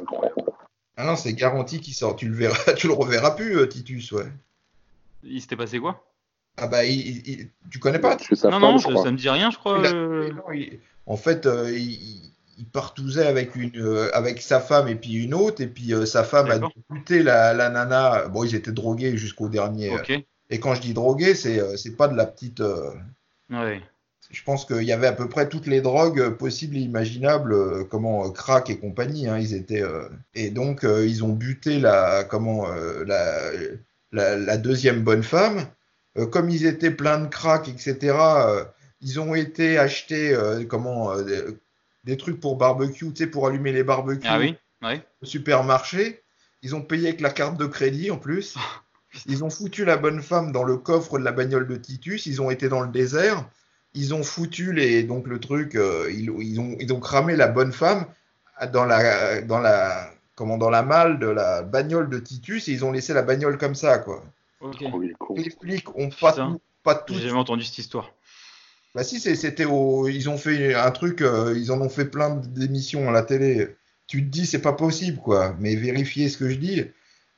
[0.00, 0.42] incroyable.
[0.96, 2.14] Ah non, c'est garanti qu'il sort.
[2.14, 4.30] Tu le verras, tu le reverras plus, euh, Titus, ouais.
[5.24, 6.07] Il s'était passé quoi?
[6.60, 9.84] Ah bah, il, tu connais pas Non, non, ça me dit rien, je crois.
[9.84, 10.30] Euh.
[11.06, 15.62] en fait, euh, il, partousait avec une, euh, avec sa femme et puis une autre,
[15.62, 16.58] et puis sa femme a
[16.90, 18.26] buté la, la, nana.
[18.28, 19.92] Bon, ils étaient drogués jusqu'au dernier.
[20.50, 22.62] Et quand je dis drogués, c'est c'est pas de la petite.
[23.50, 23.82] Ouais.
[24.30, 28.30] Je pense qu'il y avait à peu près toutes les drogues possibles et imaginables, comment
[28.30, 29.26] crack et compagnie.
[29.28, 29.84] Hein, ils étaient
[30.34, 32.66] et donc ils ont buté la comment
[33.06, 33.50] la,
[34.12, 35.66] la, la deuxième bonne femme.
[36.18, 38.64] Euh, comme ils étaient pleins de crack, etc., euh,
[39.00, 41.14] ils ont été achetés euh, comment,
[42.04, 45.00] des, trucs pour barbecue, tu sais, pour allumer les barbecues ah oui, oui.
[45.22, 46.22] au supermarché.
[46.62, 48.56] Ils ont payé avec la carte de crédit en plus.
[49.26, 52.26] Ils ont foutu la bonne femme dans le coffre de la bagnole de Titus.
[52.26, 53.48] Ils ont été dans le désert.
[53.94, 57.72] Ils ont foutu les, donc le truc, ils, ils, ont, ils ont cramé la bonne
[57.72, 58.06] femme
[58.72, 62.84] dans la, dans la, comment, dans la malle de la bagnole de Titus et ils
[62.84, 64.22] ont laissé la bagnole comme ça, quoi.
[65.36, 67.14] Les flics ont pas tout, pas tout.
[67.14, 68.12] J'ai jamais entendu cette histoire.
[68.94, 70.08] Bah si, c'était au...
[70.08, 73.76] ils ont fait un truc, euh, ils en ont fait plein d'émissions à la télé.
[74.06, 76.82] Tu te dis c'est pas possible quoi, mais vérifiez ce que je dis.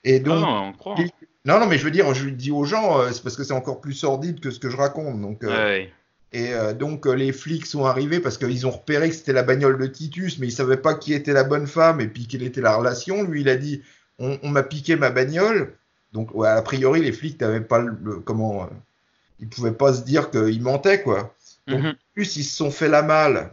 [0.05, 0.95] Et donc, non, on
[1.45, 3.45] non, non, mais je veux dire, je le dis aux gens, euh, c'est parce que
[3.45, 5.21] c'est encore plus sordide que ce que je raconte.
[5.21, 5.85] Donc, euh,
[6.33, 9.87] Et donc les flics sont arrivés parce qu'ils ont repéré que c'était la bagnole de
[9.87, 12.77] Titus, mais ils savaient pas qui était la bonne femme et puis quelle était la
[12.77, 13.25] relation.
[13.25, 13.83] Lui, il a dit,
[14.19, 15.75] on, on m'a piqué ma bagnole.
[16.13, 18.67] Donc, ouais, a priori, les flics n'avaient pas le, comment, euh,
[19.39, 21.35] ils pouvaient pas se dire qu'ils mentaient, quoi.
[21.67, 21.95] Donc, mhm.
[22.15, 23.51] plus ils se sont fait la malle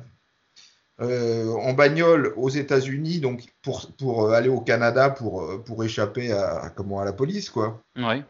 [1.02, 6.32] euh, en bagnole aux États-Unis, donc pour, pour euh, aller au Canada pour, pour échapper
[6.32, 7.82] à, comment, à la police, quoi.
[7.96, 8.24] Ouais.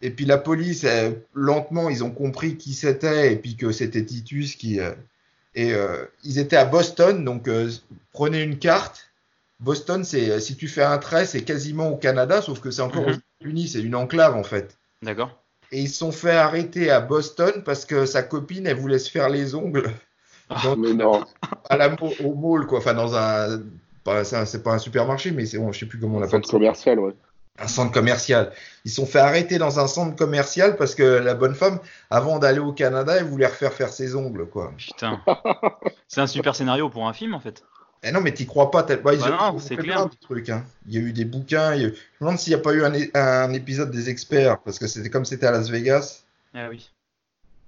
[0.00, 0.84] Et puis la police,
[1.32, 4.80] lentement, ils ont compris qui c'était et puis que c'était Titus qui.
[5.54, 5.74] et
[6.24, 7.48] ils étaient à Boston, donc
[8.12, 9.12] prenez une carte
[9.62, 13.08] Boston, c'est si tu fais un trait, c'est quasiment au Canada, sauf que c'est encore
[13.08, 13.20] mhm.
[13.42, 14.78] États-Unis, c'est une enclave en fait.
[15.02, 15.42] D'accord.
[15.70, 19.10] Et ils se sont fait arrêter à Boston parce que sa copine, elle voulait se
[19.10, 19.90] faire les ongles.
[20.50, 21.24] Ah, mais non.
[21.70, 22.78] À la, au mall, quoi.
[22.78, 23.62] Enfin, dans un.
[24.24, 26.40] C'est pas un supermarché, mais c'est bon, je sais plus comment on l'appelle.
[26.40, 27.12] Un centre commercial, ouais.
[27.58, 28.52] Un centre commercial.
[28.84, 31.78] Ils se sont fait arrêter dans un centre commercial parce que la bonne femme,
[32.10, 34.72] avant d'aller au Canada, elle voulait refaire faire ses ongles, quoi.
[34.76, 35.20] Putain.
[36.08, 37.64] c'est un super scénario pour un film, en fait.
[38.02, 38.82] Eh non, mais t'y crois pas.
[38.82, 40.08] Bah, bah c'est clair.
[40.20, 40.64] Trucs, hein.
[40.86, 41.76] Il y a eu des bouquins.
[41.76, 45.10] Je me demande s'il n'y a pas eu un, épisode des experts, parce que c'était
[45.10, 46.24] comme c'était à Las Vegas.
[46.54, 46.90] Ah oui.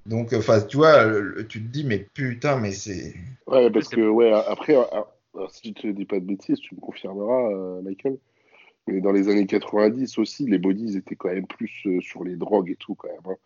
[0.06, 1.04] Donc, enfin, tu vois,
[1.48, 3.14] tu te dis, mais putain, mais c'est.
[3.46, 4.76] Ouais, parce que, ouais, après,
[5.50, 8.18] si tu te dis pas de bêtises, tu me confirmeras, euh, Michael.
[8.86, 12.36] Mais dans les années 90 aussi, les bodies étaient quand même plus euh, sur les
[12.36, 13.18] drogues et tout, quand même.
[13.26, 13.36] Hein.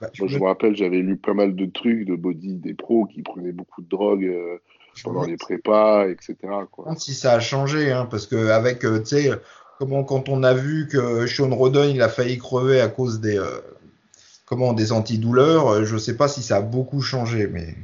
[0.00, 3.04] Bah, Moi, je me rappelle, j'avais lu pas mal de trucs de body des pros
[3.04, 4.24] qui prenaient beaucoup de drogue.
[4.24, 4.58] Euh,
[5.02, 6.36] pendant les prépas, etc.
[6.70, 6.94] Quoi.
[6.96, 9.30] Si ça a changé, hein, parce que avec, euh, tu sais,
[9.78, 13.38] comment quand on a vu que Sean Rodon il a failli crever à cause des,
[13.38, 13.60] euh,
[14.46, 17.74] comment, des antidouleurs, euh, je sais pas si ça a beaucoup changé, mais.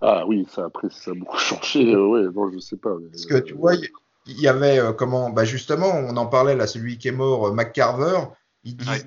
[0.00, 2.94] Ah oui, ça après ça a beaucoup changé, ouais, non, je sais pas.
[3.10, 6.98] parce que tu vois, il y, avait comment, bah justement, on en parlait là, celui
[6.98, 8.26] qui est mort, McCarver,
[8.62, 9.06] il disait,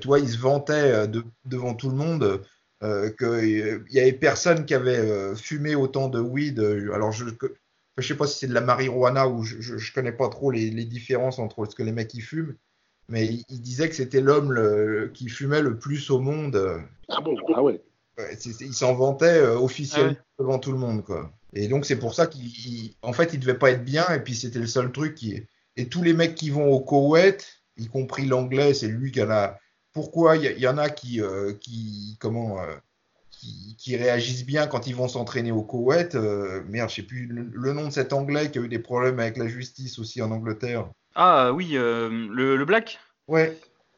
[0.00, 1.06] tu vois, il se vantait
[1.44, 2.40] devant tout le monde
[2.84, 6.58] euh, qu'il n'y avait personne qui avait euh, fumé autant de weed.
[6.58, 10.12] Euh, alors, je ne sais pas si c'est de la marijuana ou je ne connais
[10.12, 12.54] pas trop les, différences entre ce que les mecs y fument,
[13.08, 16.82] mais il, disait que c'était l'homme qui fumait le plus au monde.
[17.08, 17.80] Ah bon Ah ouais.
[18.44, 21.32] il s'en vantait officiellement ah devant tout le monde, quoi.
[21.56, 24.58] Et donc c'est pour ça qu'en fait il devait pas être bien et puis c'était
[24.58, 25.40] le seul truc qui
[25.76, 29.30] et tous les mecs qui vont au Koweït, y compris l'anglais, c'est lui qui en
[29.30, 29.58] a
[29.94, 32.74] pourquoi il y, en a qui, euh, qui comment, euh,
[33.78, 36.14] qui, réagissent bien quand ils vont s'entraîner au Koweït.
[36.14, 39.18] Euh, merde, je sais plus le, nom de cet Anglais qui a eu des problèmes
[39.20, 40.86] avec la justice aussi en Angleterre.
[41.14, 42.98] Ah oui, le, Black?
[43.28, 43.56] Ouais.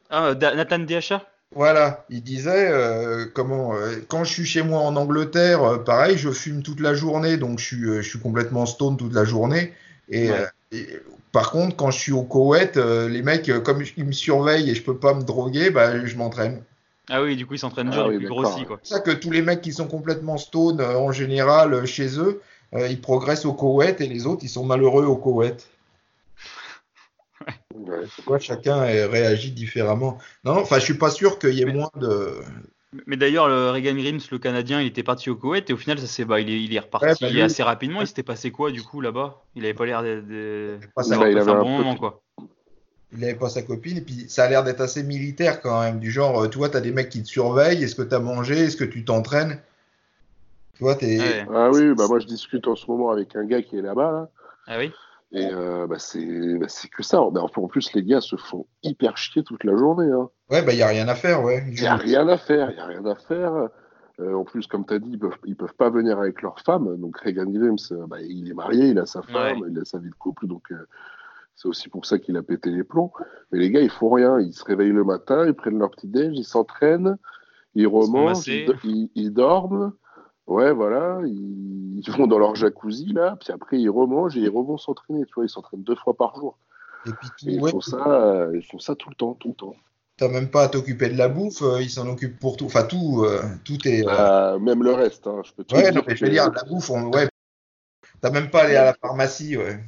[0.09, 4.95] Ah, Nathan DHA voilà, il disait euh, comment euh, quand je suis chez moi en
[4.95, 8.97] Angleterre, euh, pareil, je fume toute la journée, donc je suis, je suis complètement stone
[8.97, 9.73] toute la journée.
[10.09, 10.29] Et,
[11.37, 14.81] par contre, quand je suis au Koweït, les mecs, comme ils me surveillent et je
[14.81, 16.63] peux pas me droguer, bah, je m'entraîne.
[17.09, 18.79] Ah oui, du coup, ils s'entraînent dur, ah, oui, grossi quoi.
[18.81, 22.41] C'est ça que tous les mecs qui sont complètement stone en général chez eux,
[22.73, 25.67] ils progressent au Koweït et les autres, ils sont malheureux au Koweït.
[28.15, 30.17] Pourquoi chacun réagit différemment?
[30.43, 32.33] Non, non, enfin, je suis pas sûr qu'il y ait moins de.
[33.05, 35.99] Mais d'ailleurs, le Regan Grims, le Canadien, il était parti au Koweït et au final,
[35.99, 38.01] ça c'est bah, il, est, il est reparti bah, assez rapidement.
[38.01, 39.43] Il s'était passé quoi du coup là-bas?
[39.55, 40.77] Il avait pas l'air de, de...
[41.05, 42.21] il avait un bon moment quoi.
[43.11, 45.99] Il avait pas sa copine et puis ça a l'air d'être assez militaire quand même,
[45.99, 47.83] du genre, euh, tu vois, t'as des mecs qui te surveillent.
[47.83, 49.61] Est-ce que t'as mangé Est-ce que tu t'entraînes?
[50.75, 51.45] Tu vois, t'es.
[51.53, 54.11] Ah oui, bah moi je discute en ce moment avec un gars qui est là-bas.
[54.11, 54.29] Là.
[54.67, 54.91] Ah oui?
[55.33, 57.19] Et euh, bah, bah, c'est que ça.
[57.19, 60.09] En plus, les gars se font hyper chier toute la journée.
[60.11, 60.29] Hein.
[60.49, 61.63] Ouais, bah il n'y a rien à faire, ouais.
[61.67, 63.69] Il n'y a rien à faire, il a rien à faire.
[64.19, 66.97] Euh, en plus, comme tu as dit, ils peuvent, peuvent pas venir avec leur femme.
[66.97, 69.99] Donc Regan Grimes, euh, bah, il est marié, il a sa femme, il a sa
[69.99, 70.47] vie de couple.
[70.47, 70.73] Donc
[71.55, 73.11] c'est aussi pour ça qu'il a pété les plombs.
[73.51, 74.39] Mais les gars, ils font rien.
[74.39, 77.17] Ils se réveillent le matin, ils prennent leur petit déj, ils s'entraînent,
[77.75, 79.91] ils remontent, ils, dorment.
[80.47, 84.77] Ouais, voilà, ils, vont dans leur jacuzzi là, puis après ils remangent et ils revont
[84.77, 85.25] s'entraîner.
[85.25, 86.57] Tu vois, ils s'entraînent deux fois par jour.
[87.05, 89.75] Et puis ils, font ça, ils font ça tout le temps, tout le temps.
[90.17, 92.65] T'as même pas à t'occuper de la bouffe, euh, ils s'en occupent pour tout.
[92.65, 94.03] Enfin, tout, euh, tout est.
[94.07, 96.03] Euh, même le reste, hein, je peux te ouais, dire.
[96.07, 97.11] je veux dire, la bouffe, on...
[97.11, 97.27] ouais.
[98.19, 99.79] T'as même pas à aller à la pharmacie, ouais.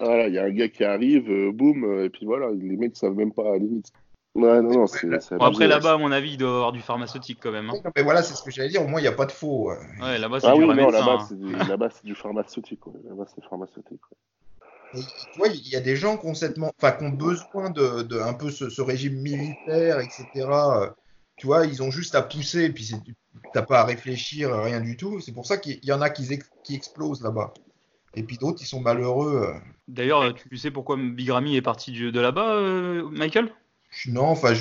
[0.00, 3.14] Voilà, il y a un gars qui arrive, boum, et puis voilà, les mecs savent
[3.14, 3.92] même pas à la limite.
[4.34, 5.08] Ouais, non, non, c'est.
[5.40, 7.70] après, là-bas, à mon avis, il doit y avoir du pharmaceutique quand même.
[7.70, 7.90] Hein.
[7.94, 8.82] mais voilà, c'est ce que j'allais dire.
[8.82, 9.70] Au moins, il n'y a pas de faux.
[10.00, 11.52] Ouais, là-bas, c'est ah, du oui, non, là-bas, c'est du...
[11.52, 12.80] là du, pharmaceutique.
[13.08, 14.00] Là-bas, c'est pharmaceutique.
[14.94, 18.18] Tu vois, il y a des gens qui ont, enfin, qui ont besoin de, de
[18.18, 20.24] un peu ce, ce, régime militaire, etc.
[21.36, 22.90] Tu vois, ils ont juste à pousser, et puis
[23.52, 25.20] t'as pas à réfléchir, rien du tout.
[25.20, 27.52] C'est pour ça qu'il y en a qui, qui explosent là-bas.
[28.14, 29.54] Et puis d'autres, ils sont malheureux.
[29.86, 33.50] D'ailleurs, tu sais pourquoi Bigrami est parti de là-bas, euh, Michael?
[34.06, 34.52] Non, enfin,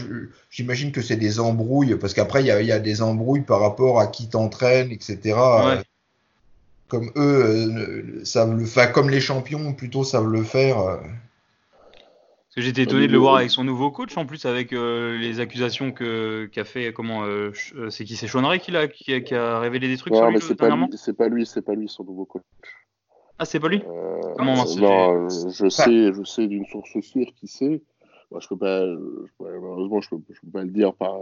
[0.49, 4.07] j'imagine que c'est des embrouilles, parce qu'après, il y, a, des embrouilles par rapport à
[4.07, 5.35] qui t'entraîne, etc.
[6.87, 10.79] Comme eux euh, savent le faire, comme les champions plutôt savent le faire.
[10.79, 10.97] Euh.
[10.97, 15.17] Parce que j'étais étonné de le voir avec son nouveau coach, en plus avec euh,
[15.17, 17.23] les accusations que qu'a fait comment
[17.89, 20.69] c'est qui c'est Sean qui, a, qui, a, révélé des trucs sur lui c'est pas,
[20.69, 22.43] pas lui, c'est pas lui son nouveau coach.
[23.37, 23.83] Ah c'est pas lui
[24.37, 27.81] Comment Non, je sais, je sais d'une source sûre qui sait
[28.39, 28.85] je peux pas,
[29.39, 31.15] malheureusement, je peux, peux pas le dire par,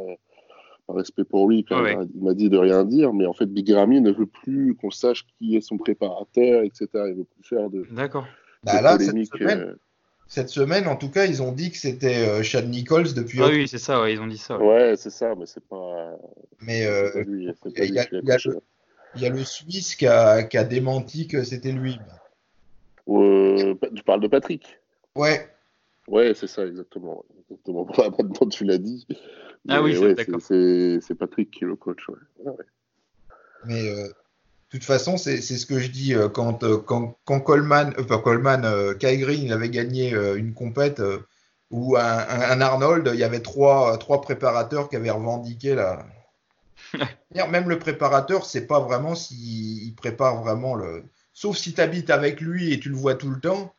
[0.88, 4.12] respect pour lui, il m'a dit de rien dire, mais en fait, Big Ramy ne
[4.12, 6.88] veut plus qu'on sache qui est son préparateur, etc.
[6.94, 7.86] Il veut plus faire de.
[7.92, 8.26] D'accord.
[8.64, 9.76] Bah là, euh.
[10.28, 13.40] cette semaine, en tout cas, ils ont dit que c'était euh, Chad Nichols depuis.
[13.42, 14.58] Ah oui, c'est ça, ouais, ils ont dit ça.
[14.58, 16.18] Ouais, c'est ça, mais c'est pas.
[16.62, 17.54] Mais il
[19.22, 22.00] y, a le Suisse qui a, qui a démenti que c'était lui.
[23.08, 24.80] Euh, tu parles de Patrick?
[25.16, 25.48] Ouais.
[26.08, 27.24] Ouais, c'est ça, exactement.
[27.50, 27.88] Exactement.
[27.98, 29.08] Maintenant, tu l'as dit.
[29.68, 29.96] Ah oui,
[30.48, 32.08] c'est Patrick qui est le coach.
[32.40, 32.54] Ouais.
[33.66, 34.14] Mais euh, de
[34.70, 38.96] toute façon, c'est ce que je dis euh, quand, euh, quand, quand, Coleman, enfin Coleman,
[38.98, 41.02] Kai Green, il avait gagné une compète
[41.72, 46.06] où un, un, Arnold, il y avait trois, trois préparateurs qui avaient revendiqué la.
[47.50, 51.04] Même le préparateur, c'est pas vraiment s'il prépare vraiment le.
[51.34, 53.74] Sauf si tu habites avec lui et tu le vois tout le temps,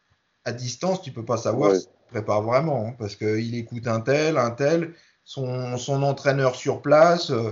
[0.47, 1.75] à distance, tu peux pas savoir
[2.09, 7.31] prépare vraiment, hein, parce qu'il écoute un tel, un tel, son, son entraîneur sur place,
[7.31, 7.51] euh,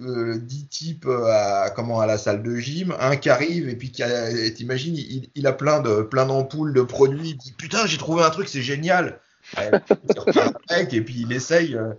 [0.00, 3.90] euh, dix types à, comment, à la salle de gym, un qui arrive et puis
[3.90, 8.22] t'imagines, il, il, a plein de plein d'ampoules de produits, il dit putain j'ai trouvé
[8.22, 9.20] un truc, c'est génial.
[9.58, 11.94] et puis il essaye, euh,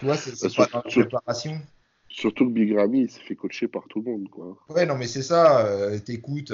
[0.00, 1.60] tu vois, c'est pas dans la préparation.
[2.08, 4.28] Surtout que Big Ramy, il s'est fait coacher par tout le monde.
[4.28, 4.56] Quoi.
[4.68, 5.68] Ouais, non, mais c'est ça.
[6.04, 6.52] T'écoutes,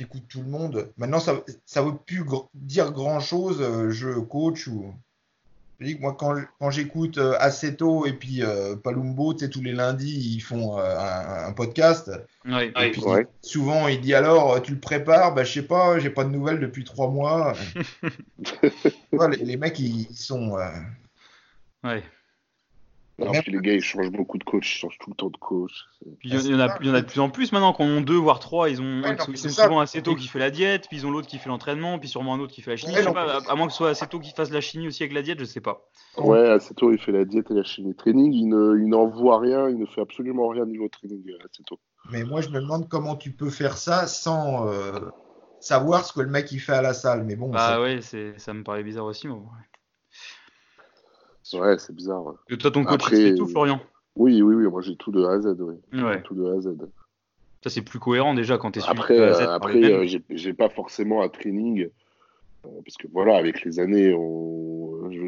[0.00, 0.92] écoute tout le monde.
[0.96, 4.92] Maintenant, ça ne veut plus dire grand-chose, euh, je coach ou.
[5.78, 9.48] Je dis que moi, quand, quand j'écoute euh, Aceto et puis euh, Palumbo, tu sais,
[9.48, 12.10] tous les lundis, ils font un, podcast.
[12.44, 13.02] et puis,
[13.40, 15.34] souvent, il dit alors, tu le prépares?
[15.34, 17.54] Bah, Je sais pas, j'ai pas de nouvelles depuis trois mois.
[19.30, 20.58] les, les, mecs, ils, ils sont.
[21.82, 22.02] Ouais
[23.20, 25.86] les gars, ils changent beaucoup de coach, ils changent tout le temps de coach.
[26.22, 27.98] il y, en a, il y en a de plus en plus maintenant, quand on
[27.98, 30.98] a deux voire trois, ils ont ils sont souvent Aceto qui fait la diète, puis
[30.98, 32.94] ils ont l'autre qui fait l'entraînement, puis sûrement un autre qui fait la chimie.
[32.96, 35.44] à, moins que ce soit Aceto qui fasse la chimie aussi avec la diète, je
[35.44, 35.88] sais pas.
[36.16, 37.94] Ouais, Aceto il fait la diète et la chimie.
[37.94, 41.78] Training, il, ne, il n'envoie rien, il ne fait absolument rien niveau training, euh, Aceto.
[42.10, 45.10] Mais moi, je me demande comment tu peux faire ça sans euh,
[45.60, 47.24] savoir ce que le mec il fait à la salle.
[47.24, 47.50] Mais bon.
[47.50, 49.28] Bah ouais, ça me paraît bizarre aussi.
[49.28, 49.40] Mais Ouais,
[51.78, 52.34] c'est bizarre.
[52.48, 53.80] Et toi, ton coach, Après, tout, Florian?
[54.16, 54.64] Oui, oui, oui.
[54.64, 55.56] Moi, j'ai tout de A à Z.
[55.60, 55.76] Oui.
[56.00, 56.22] Ouais.
[56.22, 56.76] Tout de A à Z.
[57.62, 61.22] Ça, c'est plus cohérent déjà quand tu es Après, euh, après euh, j'ai pas forcément
[61.22, 61.88] un training.
[62.64, 65.18] Euh, parce que voilà, avec les années, on, je,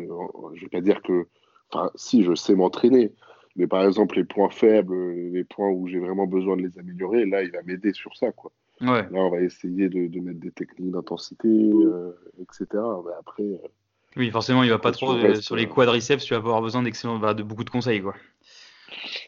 [0.55, 1.27] je vais pas dire que.
[1.71, 3.13] Enfin, si, je sais m'entraîner.
[3.57, 4.95] Mais par exemple, les points faibles,
[5.33, 8.33] les points où j'ai vraiment besoin de les améliorer, là, il va m'aider sur ça.
[8.33, 8.51] Quoi.
[8.81, 9.03] Ouais.
[9.11, 11.71] Là, on va essayer de, de mettre des techniques d'intensité,
[12.41, 12.67] etc.
[12.73, 13.61] Mais après.
[14.17, 15.17] Oui, forcément, il va pas trop.
[15.41, 18.03] sur les quadriceps, tu vas avoir besoin d'excellents, bah, de beaucoup de conseils.
[18.03, 18.15] Quoi.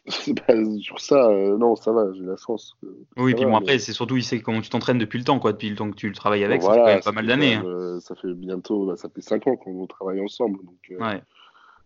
[0.80, 2.76] sur ça, euh, non, ça va, j'ai la chance.
[3.16, 5.52] oui, puis bon, après, c'est surtout, il sait comment tu t'entraînes depuis le temps, quoi.
[5.52, 7.54] Depuis le temps que tu le travailles avec, ça fait quand même pas mal d'années.
[7.54, 7.64] Hein.
[7.64, 10.58] Euh, ça fait bientôt, bah, ça fait 5 ans qu'on travaille ensemble.
[10.64, 11.18] Donc, euh,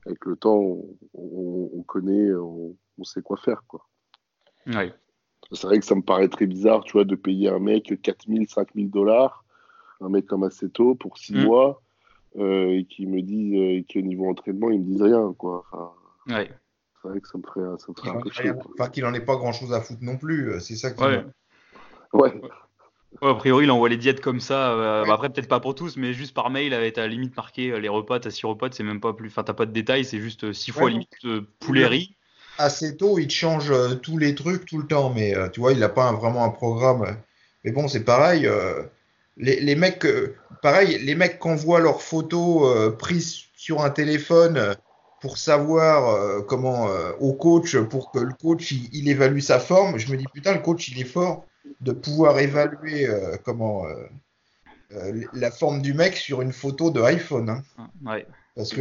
[0.06, 0.78] avec le temps,
[1.14, 3.86] on, connaît, on, sait quoi faire, quoi.
[5.52, 8.48] C'est vrai que ça me paraît très bizarre, tu vois, de payer un mec 4000,
[8.48, 9.44] 5000 dollars,
[10.00, 11.44] un mec comme Aceto pour 6 mm.
[11.44, 11.82] mois,
[12.36, 15.64] et qui me dit, qu'au niveau entraînement, il me disent rien, quoi.
[15.70, 15.90] Enfin,
[16.28, 16.50] ouais
[17.02, 18.52] c'est vrai que ça me ferait, ça me ferait un peu chier.
[18.78, 21.02] Enfin, qu'il en ait pas grand chose à foutre non plus, euh, c'est ça qui.
[21.02, 21.24] Ouais.
[22.12, 22.40] ouais.
[23.22, 24.72] a priori, il envoie les diètes comme ça.
[24.72, 27.70] Euh, bah, après, peut-être pas pour tous, mais juste par mail, avec ta limite marqué
[27.70, 29.28] euh, les repas, t'as 6 repas, c'est même pas plus.
[29.28, 31.10] Enfin, t'as pas de détails, c'est juste 6 fois limite
[31.60, 32.16] poulet riz.
[32.58, 35.88] Assez tôt, il change tous les trucs tout le temps, mais tu vois, il a
[35.88, 37.16] pas vraiment un programme.
[37.64, 38.48] Mais bon, c'est pareil.
[39.38, 40.06] Les, les, mecs,
[40.62, 44.76] pareil, les mecs qui envoient leurs photos prises sur un téléphone
[45.20, 49.98] pour savoir euh, comment euh, au coach pour que le coach il, évalue sa forme.
[49.98, 51.46] Je me dis putain le coach il est fort
[51.80, 53.84] de pouvoir évaluer euh, comment
[55.34, 57.50] la forme du mec sur une photo de iPhone.
[57.50, 57.90] Hein.
[58.04, 58.26] Ouais.
[58.58, 58.80] Parce que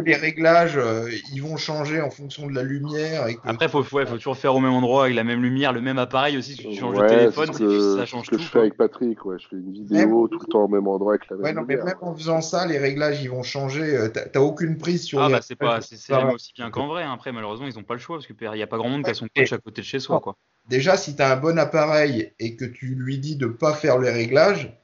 [0.00, 3.28] les, réglages, euh, ils vont changer en fonction de la lumière.
[3.28, 5.80] Et Après, il faut, faut toujours faire au même endroit, avec la même lumière, le
[5.80, 6.56] même appareil aussi.
[6.56, 7.52] Si tu changes le téléphone,
[7.96, 9.36] ça change ce que je fais avec Patrick, ouais.
[9.38, 11.62] je fais une vidéo tout le temps au même endroit avec la même ouais, non,
[11.64, 13.96] Mais même en faisant ça, les réglages, ils vont changer.
[13.96, 17.04] Euh, t'as aucune prise sur ah, bah, c'est pas, c'est aussi bien qu'en vrai.
[17.04, 17.12] Hein.
[17.12, 19.10] Après, malheureusement, ils n'ont pas le choix parce qu'il n'y a pas grand monde qui
[19.10, 20.18] a son coach à côté de chez soi.
[20.18, 20.36] Quoi.
[20.68, 23.74] Déjà, si tu as un bon appareil et que tu lui dis de ne pas
[23.74, 24.76] faire les réglages,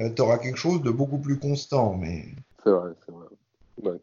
[0.00, 1.94] euh, tu auras quelque chose de beaucoup plus constant.
[1.96, 2.24] Mais...
[2.62, 3.98] C'est vrai, c'est vrai.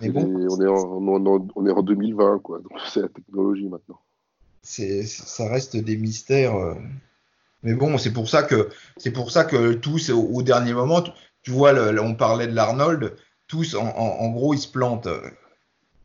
[0.00, 2.58] Mais bon, on, est en, on, est en 2020, quoi.
[2.58, 4.00] Donc c'est la technologie maintenant.
[4.62, 6.56] C'est, ça reste des mystères.
[6.56, 6.74] Euh.
[7.62, 11.02] Mais bon, c'est pour ça que c'est pour ça que tous au, dernier moment,
[11.42, 15.08] tu, vois, on parlait de l'Arnold, tous en, gros ils se plantent.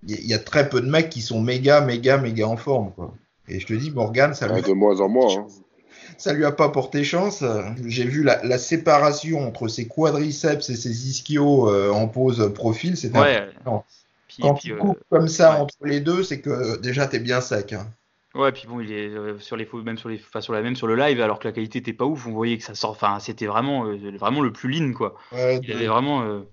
[0.03, 3.15] Il y, a très peu de mecs qui sont méga, méga, méga en forme, quoi.
[3.47, 4.47] Et je te dis, Morgan, ça.
[4.47, 5.39] de moins en moins.
[5.39, 5.47] Hein
[6.17, 7.43] ça lui a pas porté chance.
[7.85, 12.97] J'ai vu la, séparation entre ses quadriceps et ses ischios euh, en pose profil.
[12.97, 13.49] C'était ouais.
[14.39, 17.41] Quand tu euh, coupes comme ça entre les deux, c'est que déjà tu es bien
[17.41, 17.73] sec.
[17.73, 17.87] Hein.
[18.35, 20.75] Ouais, puis bon, il est euh, sur les même sur les, enfin, sur la même
[20.75, 22.27] sur le live, alors que la qualité était pas ouf.
[22.27, 25.15] On voyait que ça sort, enfin, c'était vraiment, vraiment le plus lean, quoi.
[25.31, 26.43] il avait vraiment.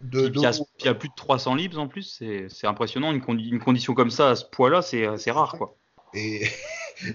[0.00, 0.40] De, il,
[0.84, 3.12] y a, plus de 300 libres en plus, c'est impressionnant.
[3.12, 5.74] Une, une, condition comme ça à ce poids-là, c'est rare, quoi.
[6.14, 6.46] Et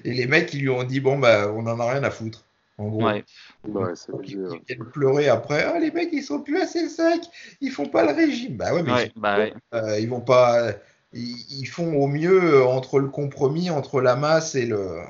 [0.03, 2.45] et les mecs, ils lui ont dit bon, bah, on en a rien à foutre.
[2.77, 3.05] En gros.
[3.05, 3.23] Ouais.
[3.67, 3.93] Ouais,
[4.23, 5.63] ils, viennent pleurer après.
[5.63, 7.25] Ah, les mecs, ils sont plus assez secs.
[7.61, 8.57] Ils font pas le régime.
[8.57, 9.37] Bah ouais, mais bah
[9.73, 10.71] euh, ils vont pas.
[11.13, 15.01] Ils, font au mieux entre le compromis entre la masse et le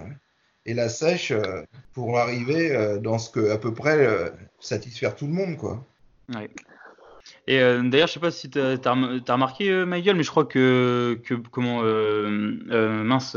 [0.65, 4.05] et la sèche euh, pour arriver euh, dans ce que à peu près
[4.59, 5.85] satisfaire tout le monde, quoi.
[7.47, 7.53] Ouais.
[7.53, 8.91] Et euh, d'ailleurs, je sais pas si tu as,
[9.33, 13.35] remarqué, euh, Michael, mais je crois que, que comment euh, mince,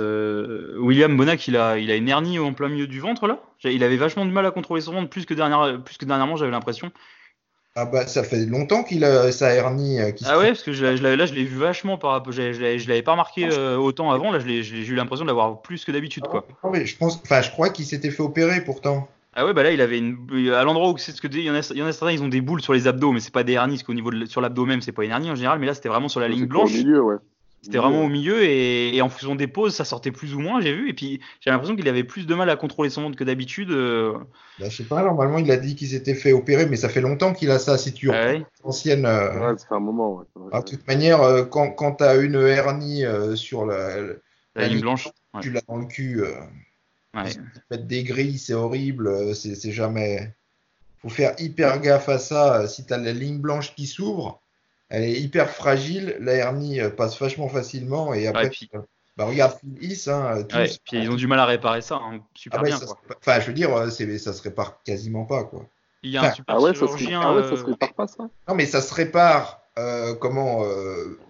[0.78, 3.40] William Bonac, il a, il a une hernie en plein milieu du ventre là?
[3.64, 6.36] Il avait vachement du mal à contrôler son ventre, plus que, dernière, plus que dernièrement,
[6.36, 6.92] j'avais l'impression.
[7.78, 9.98] Ah bah ça fait longtemps qu'il a sa hernie.
[10.14, 12.88] Qui ah ouais, parce que je, là je l'ai vu vachement par rapport, je, je
[12.88, 14.32] l'avais pas remarqué autant avant.
[14.32, 16.46] Là, j'ai eu l'impression de l'avoir plus que d'habitude quoi.
[16.62, 19.08] Ah, mais je pense, enfin je crois qu'il s'était fait opérer pourtant.
[19.38, 20.50] Ah ouais, bah là, il avait une.
[20.54, 22.12] À l'endroit où c'est ce que il y, en a, il y en a certains,
[22.12, 24.10] ils ont des boules sur les abdos, mais c'est pas des hernies, parce qu'au niveau
[24.10, 26.20] de, sur l'abdo même, c'est pas une hernie en général, mais là, c'était vraiment sur
[26.20, 26.72] la ligne blanche.
[26.72, 27.16] Au milieu, ouais.
[27.60, 30.72] C'était vraiment au milieu, et, en fonction des pauses, ça sortait plus ou moins, j'ai
[30.72, 33.24] vu, et puis j'ai l'impression qu'il avait plus de mal à contrôler son monde que
[33.24, 33.72] d'habitude.
[33.72, 34.14] Euh.
[34.58, 37.02] Bah, je sais pas, normalement, il a dit qu'il s'était fait opérer, mais ça fait
[37.02, 38.46] longtemps qu'il a ça, si tu ah ouais.
[38.62, 39.04] ancienne.
[39.04, 40.24] Euh, ouais, ça fait un moment, ouais.
[40.34, 43.02] De toute manière, euh, quand, quand tu as une hernie
[43.34, 43.96] sur la,
[44.54, 45.08] la, ligne blanche,
[45.42, 46.22] tu l'as dans le cul.
[47.70, 50.34] Mettre des grilles, c'est horrible, euh, c'est jamais.
[50.98, 52.66] Faut faire hyper gaffe à ça.
[52.68, 54.40] Si tu as la ligne blanche qui s'ouvre,
[54.88, 58.50] elle est hyper fragile, la hernie euh, passe vachement facilement et après.
[59.16, 62.60] bah regarde Phil hein, tous, puis ils ont du mal à réparer ça, hein, super
[62.60, 62.78] ah bien.
[63.18, 65.66] Enfin, je veux dire, euh, ça se répare quasiment pas, quoi.
[66.02, 67.22] Il y a un super ah ouais, chirurgien.
[67.22, 67.32] Ça se...
[67.32, 69.60] Ah ouais, ça se répare pas, ça Non, mais ça se répare,
[70.20, 70.62] comment,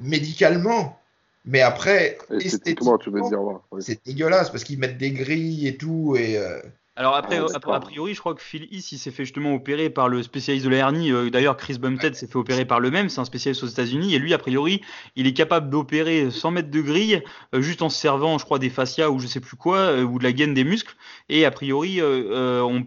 [0.00, 0.98] médicalement.
[1.46, 3.38] Mais après, esthétiquement, tu veux dire,
[3.78, 6.16] c'est dégueulasse parce qu'ils mettent des grilles et tout.
[6.18, 6.60] Et, euh,
[6.96, 10.08] Alors après, a, priori, je crois que Phil East, il s'est fait justement opérer par
[10.08, 11.12] le spécialiste de la hernie.
[11.12, 14.12] Euh, d'ailleurs, Chris Bumstead s'est fait opérer par le même, c'est un spécialiste aux États-Unis.
[14.12, 14.82] Et lui, a priori,
[15.14, 17.22] il est capable d'opérer 100 mètres de grille,
[17.54, 20.02] euh, juste en se servant, je crois, des fascias ou je sais plus quoi, euh,
[20.02, 20.96] ou de la gaine des muscles.
[21.28, 22.00] Et a priori,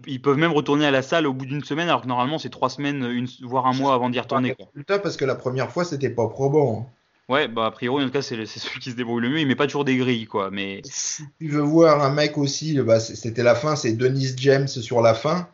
[0.06, 2.50] ils peuvent même retourner à la salle au bout d'une semaine, alors que normalement, c'est
[2.50, 4.54] trois semaines, une, voire un mois avant d'y retourner.
[4.54, 4.98] Quoi.
[4.98, 6.90] Parce que la première fois, c'était pas probant.
[7.30, 9.38] Ouais, bah a priori, en tout cas, c'est celui qui se débrouille le mieux.
[9.38, 10.50] Il met pas toujours des grilles, quoi.
[10.50, 14.66] Mais si tu veux voir un mec aussi, bah, c'était la fin, c'est Denis James
[14.66, 15.48] sur la fin.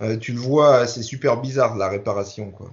[0.00, 2.72] Euh, tu le vois, c'est super bizarre la réparation, quoi.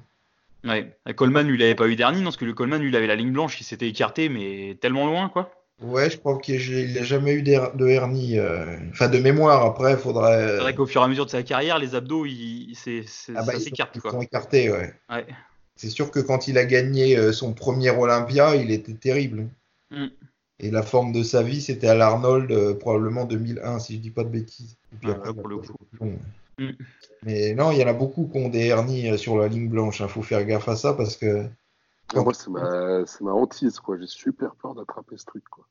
[0.64, 2.96] Ouais, Coleman, lui, il avait pas eu d'hernie, non Parce que le Coleman, lui, il
[2.96, 5.52] avait la ligne blanche qui s'était écartée, mais tellement loin, quoi.
[5.80, 8.40] Ouais, je crois qu'il n'a jamais eu de hernie.
[8.40, 10.48] Euh, enfin, de mémoire, après, il faudrait.
[10.48, 13.44] C'est vrai qu'au fur et à mesure de sa carrière, les abdos, il, c'est, ah
[13.44, 14.10] bah, s'écarte, quoi.
[14.10, 14.92] Ils sont écartés, ouais.
[15.12, 15.28] Ouais.
[15.80, 19.48] C'est sûr que quand il a gagné euh, son premier Olympia, il était terrible.
[19.92, 20.08] Mm.
[20.60, 24.10] Et la forme de sa vie, c'était à l'Arnold, euh, probablement 2001, si je dis
[24.12, 24.76] pas de bêtises.
[27.24, 29.70] Mais non, il y en a beaucoup qui ont des hernies euh, sur la ligne
[29.70, 30.00] blanche.
[30.00, 30.08] Il hein.
[30.10, 31.46] faut faire gaffe à ça parce que.
[32.14, 32.50] Ah, moi, c'est
[33.22, 33.98] ma, hantise, quoi.
[33.98, 35.66] J'ai super peur d'attraper ce truc, quoi.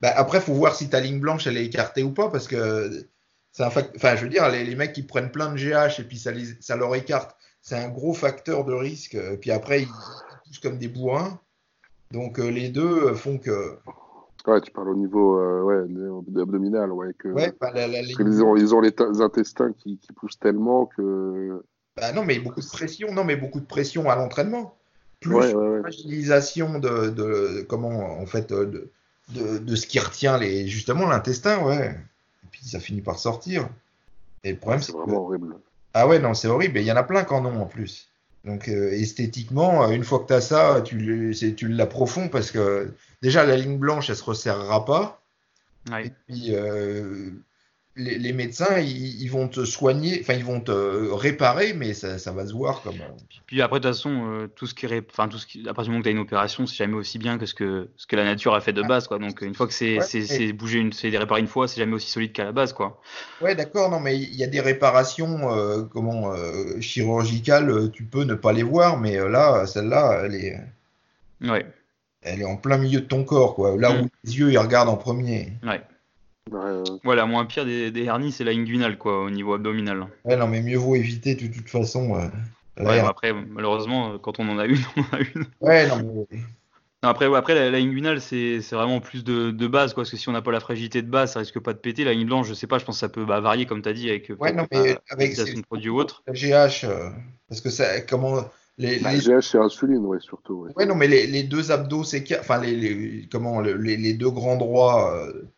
[0.00, 3.04] Bah, après, faut voir si ta ligne blanche, elle est écartée ou pas parce que.
[3.50, 6.18] C'est un Enfin, je veux dire, les, mecs qui prennent plein de GH et puis
[6.18, 6.30] ça,
[6.60, 9.18] ça leur écarte c'est un gros facteur de risque.
[9.40, 9.88] Puis après, ils
[10.46, 11.40] touchent comme des bourrins.
[12.12, 13.76] Donc euh, les deux font que.
[14.46, 17.12] Ouais, tu parles au niveau euh, ouais, abdominal, ouais.
[17.18, 21.62] Que, bah, ils, ont, ils, ont, les, intestins qui, qui, poussent tellement que.
[21.96, 23.12] Bah non, mais beaucoup de pression.
[23.12, 24.76] Non, mais beaucoup de pression à l'entraînement.
[25.20, 28.90] Plus ouais, fragilisation de, de, comment en fait de,
[29.28, 31.94] de, de, ce qui retient les justement l'intestin, ouais.
[32.42, 33.68] Et puis ça finit par sortir.
[34.42, 35.56] Et le problème, c'est vraiment horrible.
[35.94, 36.78] Ah ouais, non, c'est horrible.
[36.78, 38.08] Et il y en a plein qui en ont en plus.
[38.44, 42.92] Donc euh, esthétiquement, euh, une fois que tu as ça, tu, tu l'approfonds parce que
[43.22, 45.22] déjà la ligne blanche, elle se resserrera pas.
[45.90, 46.06] Ouais.
[46.06, 47.30] Et puis euh,
[47.96, 52.52] les, médecins, ils, vont te soigner, enfin ils vont te réparer, mais ça, va se
[52.52, 52.94] voir comme.
[53.46, 55.84] Puis après de toute façon, euh, tout ce qui, enfin tout ce qui, à partir
[55.84, 58.06] du moment où tu as une opération, c'est jamais aussi bien que ce que ce
[58.06, 59.18] que la nature a fait de base, quoi.
[59.18, 62.10] Donc une fois que c'est c'est bougé, une, c'est réparé une fois, c'est jamais aussi
[62.10, 63.00] solide qu'à la base, quoi.
[63.40, 68.24] Ouais, d'accord, non, mais il y a des réparations, euh, comment euh, chirurgicales, tu peux
[68.24, 70.60] ne pas les voir, mais là, celle-là, elle est.
[71.42, 71.66] Ouais.
[72.22, 73.76] Elle est en plein milieu de ton corps, quoi.
[73.76, 74.02] Là mm.
[74.02, 75.54] où les yeux ils regardent en premier.
[75.62, 75.80] Ouais.
[77.04, 80.06] Voilà, moins pire des, hernies, c'est la inguinale, quoi, au niveau abdominal.
[80.24, 82.16] Ouais, non, mais mieux vaut éviter de toute façon.
[82.16, 85.46] Euh, ouais, après, malheureusement, quand on en a une, on en a une.
[85.60, 86.38] Ouais, non, mais.
[87.02, 90.42] après, après, la, inguinale, c'est vraiment plus de, base, quoi, parce que si on n'a
[90.42, 92.04] pas la fragilité de base, ça risque pas de péter.
[92.04, 93.88] La ligne blanche, je sais pas, je pense que ça peut bah, varier, comme tu
[93.88, 95.36] as dit, avec, ouais, non, mais avec
[95.66, 96.22] produit ou autre.
[96.26, 97.10] La GH, euh,
[97.48, 98.44] parce que ça, comment.
[98.78, 100.66] Les, la GH, c'est insuline, ouais, surtout.
[100.74, 100.86] Ouais.
[100.86, 105.14] non, mais les, deux abdos, c'est enfin, les, comment, les, deux grands droits.
[105.14, 105.50] Euh, euh,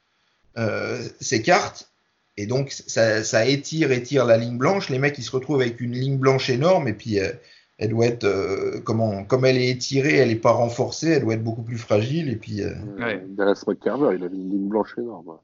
[1.20, 1.92] s'écarte
[2.36, 4.88] et donc ça, ça, étire, étire la ligne blanche.
[4.88, 7.30] Les mecs ils se retrouvent avec une ligne blanche énorme et puis euh,
[7.78, 11.34] elle doit être euh, comment comme elle est étirée, elle n'est pas renforcée, elle doit
[11.34, 12.62] être beaucoup plus fragile et puis.
[12.98, 13.22] Ouais.
[13.28, 15.38] Dallas McCarver, il avait une ligne blanche énorme.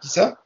[0.00, 0.42] Qui ça?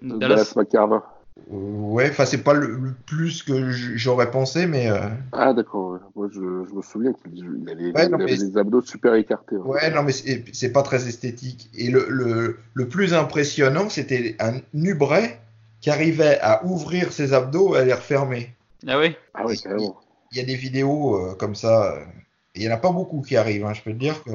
[0.00, 1.00] Dallas, Dallas McCarver.
[1.48, 4.90] Ouais, enfin c'est pas le, plus que j'aurais pensé, mais.
[4.90, 5.98] Euh, ah d'accord.
[6.14, 9.56] Moi je, me souviens qu'il avait, des abdos super écartés.
[9.56, 9.64] Hein.
[9.64, 11.68] Ouais, non mais c'est pas très esthétique.
[11.74, 15.38] Et le, le, plus impressionnant, c'était un Nubray
[15.80, 18.54] qui arrivait à ouvrir ses abdos et à les refermer.
[18.86, 19.14] Ah oui?
[19.34, 20.00] Ah oui carrément.
[20.32, 21.96] Il y a des vidéos euh, comme ça.
[22.54, 23.66] Il y en a pas beaucoup qui arrivent.
[23.66, 24.30] Hein, je peux te dire que.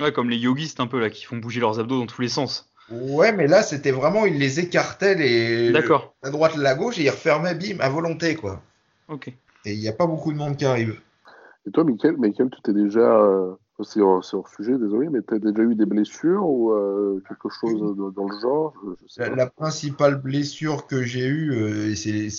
[0.00, 2.28] Ouais, comme les yogistes un peu là qui font bouger leurs abdos dans tous les
[2.28, 2.71] sens.
[2.92, 5.72] Ouais, mais là, c'était vraiment, il les écartait les...
[5.72, 6.14] D'accord.
[6.22, 8.60] la droite et la gauche et il refermait, bim, à volonté, quoi.
[9.08, 9.28] Ok.
[9.64, 11.00] Et il n'y a pas beaucoup de monde qui arrive.
[11.66, 15.38] Et toi, Michael, Michael tu t'es déjà, euh, c'est hors, sujet, désolé, mais tu as
[15.38, 18.74] déjà eu des blessures ou euh, quelque chose dans le genre?
[19.16, 22.30] La, principale blessure que j'ai eue, euh, et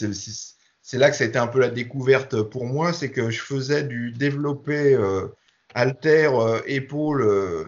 [0.82, 3.42] c'est là que ça a été un peu la découverte pour moi, c'est que je
[3.42, 4.98] faisais du développé
[5.74, 6.30] alter
[6.66, 7.68] épaule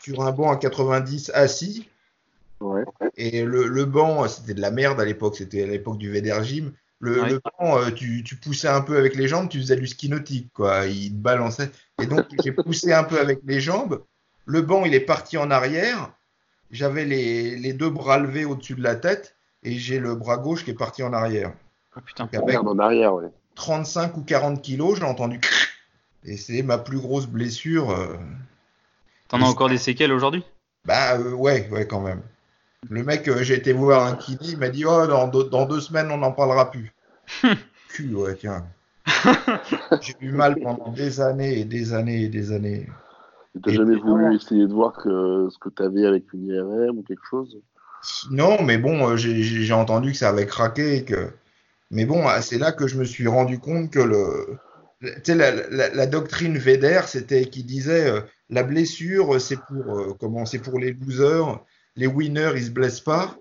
[0.00, 1.88] sur un banc à 90 assis
[3.16, 6.72] et le, banc, c'était de la merde à l'époque, c'était à l'époque du VDR Gym.
[7.00, 10.50] Le, banc, euh, tu, poussais un peu avec les jambes, tu faisais du ski nautique,
[10.54, 10.86] quoi.
[10.86, 11.70] Il te balançait.
[12.00, 14.02] Et donc, j'ai poussé un peu avec les jambes.
[14.46, 16.12] Le banc, il est parti en arrière.
[16.70, 20.70] J'avais les, deux bras levés au-dessus de la tête et j'ai le bras gauche qui
[20.70, 21.52] est parti en arrière.
[21.96, 23.30] Oh, putain, en arrière, ouais.
[23.54, 25.40] 35 ou 40 kilos, j'ai entendu.
[26.24, 27.90] Et c'est ma plus grosse blessure.
[27.90, 28.16] Euh.
[29.28, 30.42] T'en as encore des séquelles aujourd'hui?
[30.84, 32.22] Bah euh, ouais, ouais, quand même.
[32.90, 35.80] Le mec, euh, j'ai été voir un kiné, il m'a dit Oh, dans, dans, deux
[35.80, 36.92] semaines, on n'en parlera plus.
[37.88, 38.64] Cul, ouais, tiens.
[40.00, 42.88] j'ai eu mal pendant des années et des années et des années.
[43.62, 46.98] Tu n'as jamais voulu essayer de voir que, ce que tu avais avec une IRM
[46.98, 47.56] ou quelque chose?
[48.30, 51.04] Non, mais bon, j'ai entendu que ça avait craqué.
[51.04, 51.30] Que...
[51.90, 54.58] Mais bon, c'est là que je me suis rendu compte que le,
[55.28, 58.12] la, la, la, doctrine Véder, c'était qui disait
[58.50, 61.60] la blessure, c'est pour comment C'est pour les losers.
[61.96, 63.38] Les winners, ils se blessent pas.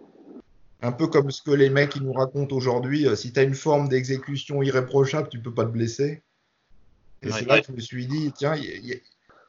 [0.82, 3.08] Un peu comme ce que les mecs ils nous racontent aujourd'hui.
[3.16, 6.22] si tu as une forme d'exécution irréprochable, tu peux pas te blesser.
[7.22, 8.56] Et c'est là que je me suis dit, tiens,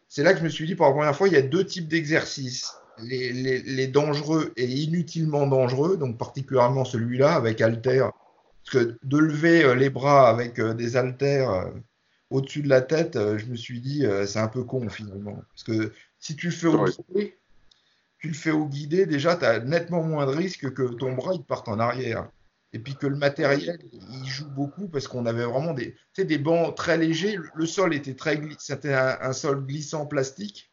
[0.09, 1.67] c'est là que je me suis dit pour la première fois, il y a deux
[1.67, 2.73] types d'exercices.
[2.99, 8.13] Les, les, les, dangereux et inutilement dangereux, donc particulièrement celui-là avec haltère.
[8.65, 11.73] Parce que de lever les bras avec des haltères
[12.31, 15.43] au-dessus de la tête, je me suis dit, c'est un peu con finalement.
[15.51, 16.69] Parce que si tu fais
[18.25, 21.35] tu le fais au guidé, déjà, tu as nettement moins de risques que ton bras
[21.35, 22.27] il parte en arrière
[22.73, 26.75] et puis que le matériel il joue beaucoup parce qu'on avait vraiment des, des bancs
[26.75, 27.37] très légers.
[27.55, 30.73] Le sol était très c'était un, sol glissant plastique.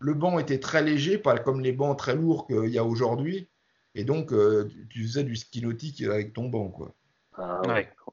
[0.00, 3.48] Le banc était très léger, pas comme les bancs très lourds qu'il y a aujourd'hui.
[3.94, 6.94] Et donc euh, tu faisais du ski nautique avec ton banc quoi.
[7.38, 7.62] Ah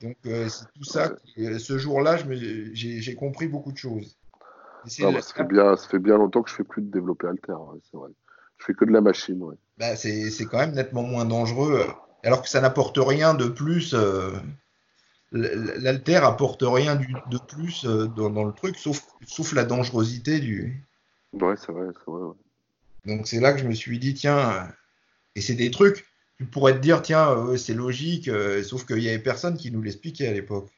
[0.01, 1.17] donc euh, c'est tout ça.
[1.36, 2.17] ce jour-là,
[2.71, 4.17] j'ai compris beaucoup de choses.
[4.86, 7.57] ça, fait bien, ça fait bien longtemps que je fais plus de développer alter,
[7.91, 8.11] c'est vrai.
[8.60, 9.55] Je fais que de la machine, ouais.
[9.78, 11.86] Bah, c'est quand même nettement moins dangereux
[12.24, 13.93] alors que ça n'apporte rien de plus.
[13.93, 14.32] Euh,
[15.32, 20.84] L'alter apporte rien de plus euh, dans, le truc, sauf, sauf la dangerosité du.
[21.34, 22.34] Ouais, c'est vrai, c'est vrai.
[23.05, 24.68] Donc c'est là que je me suis dit, tiens,
[25.36, 26.07] et c'est des trucs,
[26.38, 28.30] tu pourrais te dire, tiens, euh, c'est logique,
[28.64, 30.72] sauf qu'il y avait personne qui nous l'expliquait à l'époque.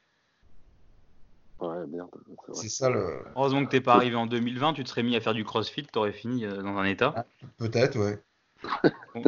[1.61, 2.09] Ouais, merde.
[2.53, 3.23] C'est ça le.
[3.35, 5.85] Heureusement que t'es pas arrivé en 2020, tu te serais mis à faire du crossfit,
[5.85, 7.13] t'aurais fini dans un état.
[7.15, 7.25] Ah,
[7.57, 8.19] peut-être, ouais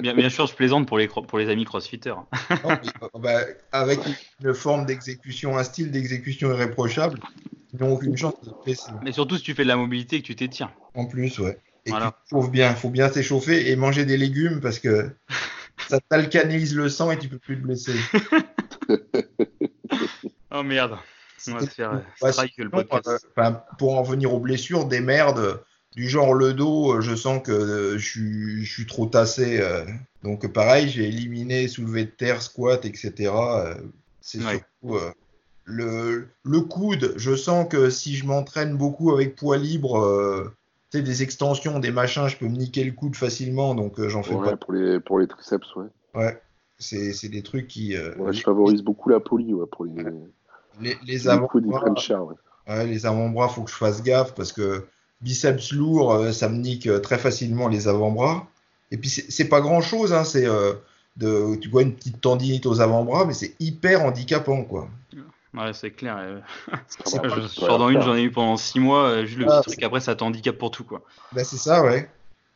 [0.01, 2.15] bien, bien, sûr, je plaisante pour les, pour les amis crossfitters.
[2.51, 2.75] Euh,
[3.19, 3.99] bah, avec
[4.41, 7.19] une forme d'exécution, un style d'exécution irréprochable,
[7.73, 10.21] ils n'ont aucune chance de se Mais surtout si tu fais de la mobilité et
[10.21, 10.71] que tu t'étires.
[10.93, 11.59] En plus, ouais.
[11.85, 12.17] Et voilà.
[12.29, 12.71] tu bien.
[12.71, 15.09] Il faut bien s'échauffer et manger des légumes parce que
[15.89, 17.95] ça t'alcanise le sang et tu peux plus te blesser.
[20.51, 20.97] oh merde.
[21.47, 23.27] On va se faire strike le podcast.
[23.77, 25.61] pour en venir aux blessures, des merdes
[25.95, 29.59] du genre le dos, euh, je sens que euh, je, suis, trop tassé.
[29.61, 29.85] Euh.
[30.23, 33.31] donc pareil, j'ai éliminé soulevé de terre, squat, etc.
[34.21, 34.97] c'est surtout
[35.65, 37.13] le, le, coude.
[37.15, 40.51] Je sens que si je m'entraîne beaucoup avec poids libre,
[40.91, 43.75] tu sais, des extensions, des machins, je peux me niquer le coude facilement.
[43.75, 44.57] Donc j'en fais pas.
[44.57, 45.87] Pour les, pour les triceps, ouais.
[46.15, 46.41] Ouais,
[46.79, 47.95] c'est des trucs qui.
[47.97, 49.93] ouais, je favorise beaucoup la poly ouais, pour les.
[50.81, 51.83] Les, les avant-bras.
[52.67, 52.85] Ouais.
[52.85, 54.85] les avant-bras, faut que je fasse gaffe parce que
[55.21, 58.47] biceps lourd, euh, ça me nique euh, très facilement les avant-bras.
[58.91, 60.73] Et puis c'est pas grand chose, hein, c'est euh,
[61.17, 64.87] de, tu vois une petite tendinite aux avant-bras, mais c'est hyper handicapant quoi.
[65.55, 66.41] Ouais, c'est clair.
[67.23, 69.83] je sors dans une, j'en ai eu pendant 6 mois, juste le petit ah, truc,
[69.83, 71.01] après ça t'handicape pour tout quoi.
[71.31, 72.09] Bah, c'est ça, ouais.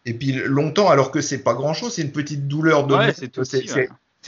[0.06, 2.96] Et puis longtemps, alors que c'est pas grand chose, c'est une petite douleur de.
[2.96, 3.32] Ouais, c'est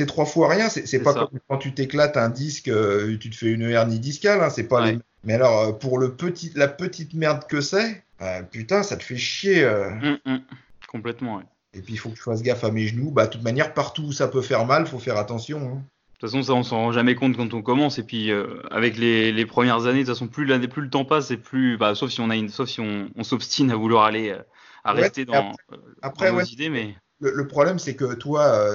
[0.06, 2.72] trois fois rien, c'est pas comme quand tu t'éclates un disque,
[3.20, 4.92] tu te fais une hernie discale, hein, c'est pas.
[5.24, 9.18] Mais alors, pour le petit, la petite merde que c'est, euh, putain, ça te fait
[9.18, 9.64] chier.
[9.64, 9.90] Euh.
[9.90, 10.42] Hum, hum.
[10.88, 11.44] Complètement, ouais.
[11.74, 13.12] Et puis il faut que je fasse gaffe à mes genoux.
[13.12, 15.60] Bah, de toute manière, partout où ça peut faire mal, faut faire attention.
[15.60, 15.76] Hein.
[15.76, 18.00] De toute façon, ça, on s'en rend jamais compte quand on commence.
[18.00, 21.32] Et puis, euh, avec les, premières années, de toute façon, plus, plus le temps passe,
[21.32, 24.36] et plus, bah, sauf si on a une, sauf si on, s'obstine à vouloir aller,
[24.84, 25.54] à rester dans,
[26.02, 26.96] après, nos idées, mais.
[27.22, 28.66] Le, problème, c'est que toi,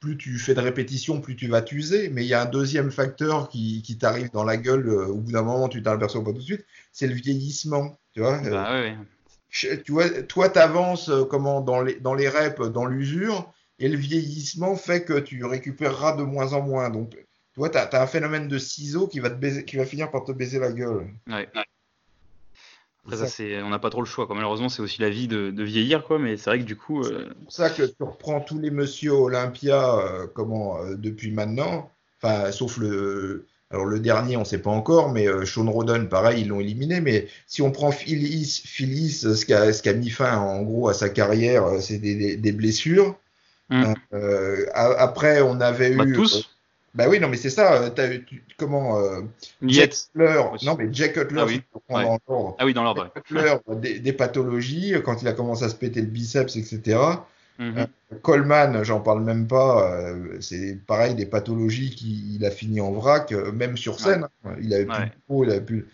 [0.00, 2.08] plus tu fais de répétitions, plus tu vas t'user.
[2.08, 5.32] Mais il y a un deuxième facteur qui, qui t'arrive dans la gueule au bout
[5.32, 7.98] d'un moment, tu t'en aperçois pas tout de suite, c'est le vieillissement.
[8.14, 8.94] Tu vois, bah, euh,
[9.84, 13.88] tu vois toi, tu avances euh, comment, dans, les, dans les reps, dans l'usure, et
[13.88, 16.90] le vieillissement fait que tu récupéreras de moins en moins.
[16.90, 17.16] Donc, tu
[17.56, 20.24] vois, tu as, un phénomène de ciseaux qui va, te baiser, qui va finir par
[20.24, 21.08] te baiser la gueule.
[21.28, 21.48] Ouais.
[23.04, 24.26] Après, ça, c'est, on n'a pas trop le choix.
[24.26, 24.36] Quoi.
[24.36, 26.18] Malheureusement, c'est aussi la vie de, vieillir, quoi.
[26.18, 27.02] Mais c'est vrai que du coup.
[27.02, 29.98] Euh, c'est pour ça que tu reprends tous les monsieur Olympia,
[30.34, 31.90] comment, depuis maintenant.
[32.20, 36.08] Enfin, sauf le, alors le dernier, on ne sait pas encore, mais euh, Sean Roden,
[36.08, 37.00] pareil, ils l'ont éliminé.
[37.02, 41.10] Mais si on prend Phyllis, Phyllis ce qui a, mis fin en gros à sa
[41.10, 43.18] carrière, euh, c'est des, blessures.
[43.68, 43.92] Mm.
[44.14, 46.14] Euh, après, on avait bah, eu.
[46.14, 46.48] Tous
[46.98, 47.84] bah oui, non, mais c'est ça.
[47.84, 48.10] As,
[48.58, 48.98] comment
[49.62, 52.56] Jack Cutler, non, mais Jack Cutler, ah oui, dans l'ordre.
[52.58, 53.10] Ah oui, dans l'ordre.
[53.14, 56.98] Cutler, des, des, pathologies, quand il a commencé à se péter le biceps, etc.
[57.58, 57.78] Mhm.
[57.78, 57.86] Euh,
[58.22, 59.90] Coleman, j'en parle même pas.
[59.92, 64.26] Euh, c'est pareil, des pathologies qu'il a fini en vrac, euh, même sur scène.
[64.60, 65.88] Il avait plus de peau, il avait plus.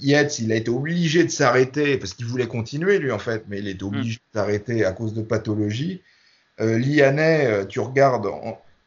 [0.00, 3.58] Yates, il a été obligé de s'arrêter parce qu'il voulait continuer lui en fait, mais
[3.58, 4.14] il était obligé mhm.
[4.14, 6.02] de s'arrêter à cause de pathologies.
[6.58, 8.28] Lianet, tu regardes,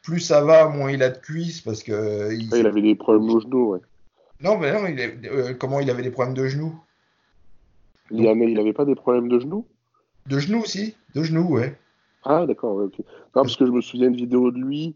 [0.04, 2.34] plus ça va, moins il a de cuisses parce que.
[2.34, 3.80] Il, avait des problèmes de genoux, ouais.
[4.42, 6.76] Non, mais non, il comment il avait des problèmes de genoux
[8.12, 9.66] il avait pas des problèmes de genoux
[10.28, 11.76] de genoux aussi, de genoux, ouais.
[12.24, 12.98] Ah, d'accord, ok.
[13.00, 14.96] Non, parce que je me souviens d'une vidéo de lui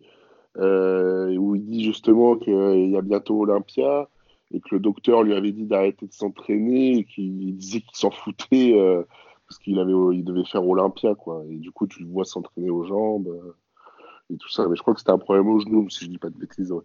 [0.58, 4.08] euh, où il dit justement qu'il y a bientôt Olympia
[4.54, 8.12] et que le docteur lui avait dit d'arrêter de s'entraîner et qu'il disait qu'il s'en
[8.12, 9.04] foutait euh,
[9.48, 11.44] parce qu'il avait, il devait faire Olympia, quoi.
[11.50, 13.56] Et du coup, tu le vois s'entraîner aux jambes euh,
[14.34, 14.68] et tout ça.
[14.68, 16.72] Mais je crois que c'était un problème au genou, si je dis pas de bêtises,
[16.72, 16.84] ouais.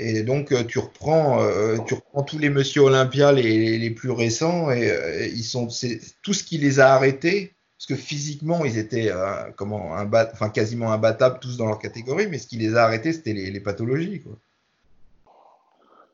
[0.00, 4.12] Et donc, euh, tu reprends, euh, tu reprends tous les Monsieur Olympia les, les plus
[4.12, 8.64] récents et euh, ils sont, c'est tout ce qui les a arrêtés, parce que physiquement,
[8.64, 9.12] ils étaient
[9.56, 13.32] comment, enfin, quasiment imbattables tous dans leur catégorie, mais ce qui les a arrêtés, c'était
[13.32, 14.20] les, les, pathologies.
[14.20, 14.32] Quoi.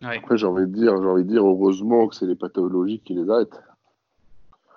[0.02, 0.18] Ouais.
[0.18, 3.14] Après, j'ai envie de dire, j'ai envie de dire, heureusement que c'est les pathologies qui
[3.14, 3.60] les arrêtent.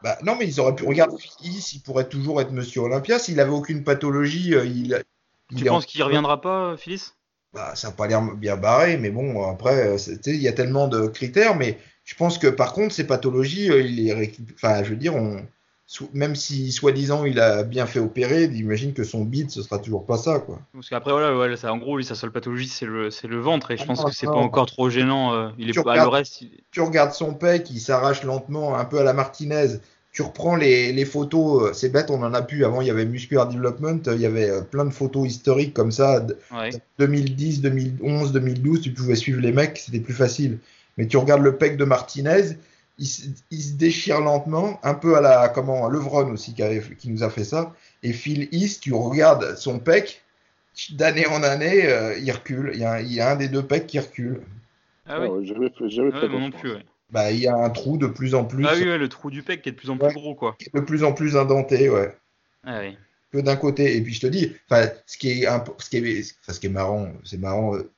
[0.02, 0.86] Bah, non, mais ils auraient pu.
[0.86, 1.12] Regarde,
[1.44, 3.20] il pourrait toujours être Monsieur Olympia.
[3.20, 5.04] S'il avait aucune pathologie, il.
[5.56, 7.14] Tu penses qu'il reviendra pas, Phyllis?
[7.54, 9.96] Bah, ça n'a pas l'air bien barré, mais bon, après,
[10.26, 13.82] il y a tellement de critères, mais je pense que par contre, ces pathologies, euh,
[13.82, 15.42] il est, enfin, je veux dire, on,
[16.14, 20.06] même si soi-disant il a bien fait opérer, imagine que son bide, ce sera toujours
[20.06, 20.60] pas ça, quoi.
[20.74, 23.78] Parce qu'après, voilà, ça, en gros, lui, sa seule pathologie, c'est le, le, ventre, et
[23.78, 25.34] je ah pense que c'est pas encore trop gênant.
[25.34, 26.44] Euh, il est pas le reste.
[26.72, 29.80] Tu regardes son pec, il s'arrache lentement, un peu à la Martinez
[30.18, 32.66] tu reprends les, les photos, euh, c'est bête, on en a pu.
[32.66, 35.76] Avant, il y avait Muscular Development, euh, il y avait euh, plein de photos historiques
[35.76, 36.26] comme ça.
[36.98, 40.58] 2010, 2011, 2012, tu pouvais suivre les mecs, c'était plus facile.
[40.98, 42.58] Mais tu regardes le pec de Martinez,
[42.98, 46.64] il, se déchire lentement, un peu à la comment Levron aussi qui,
[46.98, 47.76] qui nous a fait ça.
[48.02, 50.24] Et Phil East, tu regardes son pec,
[50.94, 51.88] d'année en année,
[52.20, 52.72] il recule.
[52.74, 54.42] Il y, a, il y, a, un des deux pecs qui recule.
[55.06, 55.46] Ah oui.
[55.46, 58.36] J'avais fait, j'avais fait non plus, ouais bah, il y a un trou de plus
[58.36, 58.66] en plus.
[58.68, 60.58] Ah oui, le trou du pec qui est de plus en plus gros, quoi.
[60.74, 62.16] De plus en plus indenté, ouais.
[62.64, 62.98] Ah oui.
[63.32, 63.96] Que d'un côté.
[63.96, 64.54] Et puis je te dis,
[65.06, 65.48] ce qui est,
[65.78, 67.90] ce qui est, ce qui est marrant, c'est marrant euh,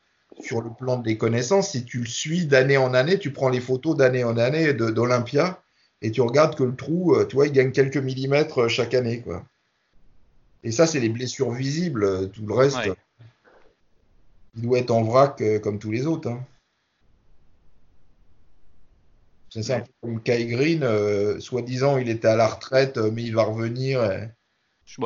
[0.41, 3.59] sur le plan des connaissances, si tu le suis d'année en année, tu prends les
[3.59, 5.61] photos d'année en année d'Olympia
[6.01, 8.93] et tu regardes que le trou, euh, tu vois, il gagne quelques millimètres euh, chaque
[8.93, 9.43] année, quoi.
[10.63, 12.29] Et ça, c'est les blessures visibles.
[12.31, 12.77] Tout le reste,
[14.55, 16.29] il doit être en vrac comme tous les autres.
[16.29, 16.45] Hein.
[19.49, 23.33] C'est ça, comme Kai Green, euh, soi-disant il était à la retraite, euh, mais il
[23.33, 23.99] va revenir.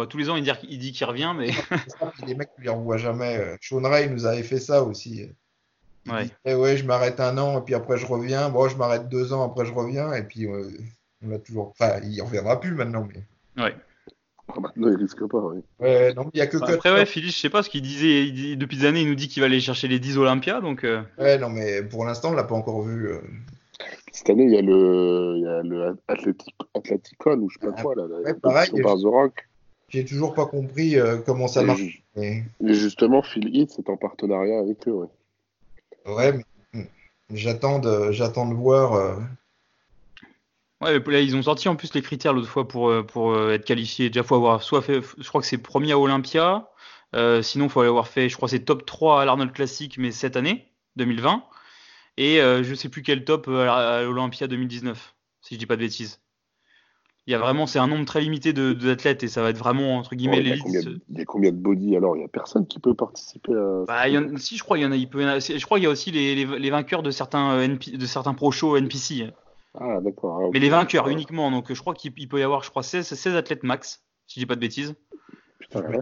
[0.09, 1.51] tous les ans il dit, dit qu'il revient, mais.
[2.27, 3.37] les mecs ne les revoient jamais.
[3.37, 5.29] Euh, Sean Ray nous avait fait ça aussi.
[6.07, 6.53] ouais.
[6.53, 8.49] ouais, je m'arrête un an, et puis après je reviens.
[8.49, 10.45] Bon, je m'arrête deux ans, après je reviens, et puis
[11.25, 11.69] on a toujours.
[11.69, 13.63] Enfin, il reviendra plus maintenant, mais.
[13.63, 13.75] Ouais.
[14.49, 15.61] Ah, maintenant, il risque pas, oui.
[15.79, 18.57] Ouais, non, il y a que Après, ouais, Philippe, je sais pas ce qu'il disait.
[18.57, 20.85] depuis des années, il nous dit qu'il va aller chercher les 10 Olympia, donc.
[21.17, 23.09] Ouais, non, mais pour l'instant, on l'a pas encore vu.
[24.13, 25.97] Cette année, il y a le, il y a le
[27.41, 29.49] ou je sais pas quoi, là, ouais, pareil, par The Rock.
[29.89, 32.03] J'ai toujours pas compris euh, comment ça marche.
[32.15, 32.43] Mais...
[32.61, 35.07] justement, Phil Heath, c'est en partenariat avec eux, ouais.
[36.05, 36.85] Ouais, mais hmm,
[37.31, 38.93] j'attends de, j'attends de voir.
[38.93, 39.15] Euh...
[40.81, 43.65] Ouais, là, ils ont sorti en plus les critères l'autre fois pour, euh, pour être
[43.65, 44.09] qualifié.
[44.09, 46.69] Déjà, faut avoir soit fait, je crois que c'est premier à Olympia.
[47.15, 50.11] Euh, sinon, il faut avoir fait, je crois, c'est top 3 à l'Arnold Classic, mais
[50.11, 51.43] cette année, 2020
[52.17, 55.75] et euh, je sais plus quel top euh, à l'Olympia 2019, si je dis pas
[55.75, 56.19] de bêtises.
[57.25, 59.57] Il y a vraiment, c'est un nombre très limité d'athlètes de, et ça va être
[59.57, 60.65] vraiment entre guillemets l'élite.
[60.67, 62.17] Il y a combien de body alors?
[62.17, 63.85] Il y a personne qui peut participer à.
[63.87, 64.97] Bah, y en, si je crois, il y en a.
[64.97, 67.67] Il peut, je crois qu'il y a aussi les, les, les, vainqueurs de certains euh,
[67.67, 69.31] de certains pro shows NPC.
[69.73, 70.41] Ah d'accord.
[70.43, 71.49] Ah, Mais les vainqueurs uniquement.
[71.49, 74.41] Donc je crois qu'il peut y avoir, je crois 16, 16 athlètes max, si je
[74.41, 74.93] dis pas de bêtises.
[75.59, 75.99] Putain, la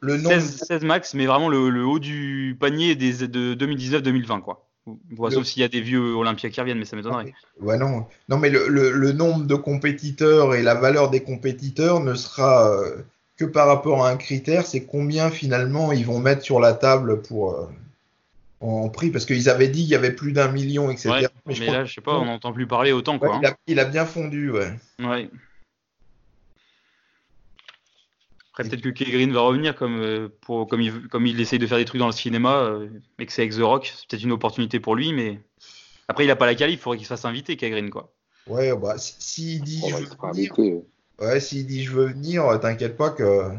[0.00, 4.65] Le 16, 16, max, mais vraiment le, le haut du panier des, de 2019-2020 quoi.
[4.86, 7.34] Bon, sauf s'il y a des vieux Olympiens qui reviennent, mais ça m'étonnerait.
[7.60, 8.06] Ouais, non.
[8.28, 12.96] non, mais le, le, nombre de compétiteurs et la valeur des compétiteurs ne sera euh,
[13.36, 17.20] que par rapport à un critère, c'est combien finalement ils vont mettre sur la table
[17.22, 17.66] pour euh,
[18.60, 21.10] en prix, parce qu'ils avaient dit qu'il y avait plus d'un million, etc.
[21.10, 23.18] Ouais, mais, là, je sais pas, on n'entend plus parler autant.
[23.18, 24.72] Quoi, il, a, il, a, bien fondu, ouais.
[25.00, 25.28] Ouais.
[28.58, 31.58] Après, peut-être que Kay Green va revenir comme, euh, pour, comme, il, comme il essaye
[31.58, 32.88] de faire des trucs dans le cinéma, euh,
[33.18, 33.92] mais que c'est avec The Rock.
[33.94, 35.40] C'est peut-être une opportunité pour lui, mais
[36.08, 38.14] après, il n'a pas la qualif, il faudrait qu'il se fasse inviter, Kay Green, quoi.
[38.46, 40.82] Ouais, bah, s'il dit, je veux venir,
[41.20, 43.50] ouais, s'il dit je veux venir, t'inquiète pas que.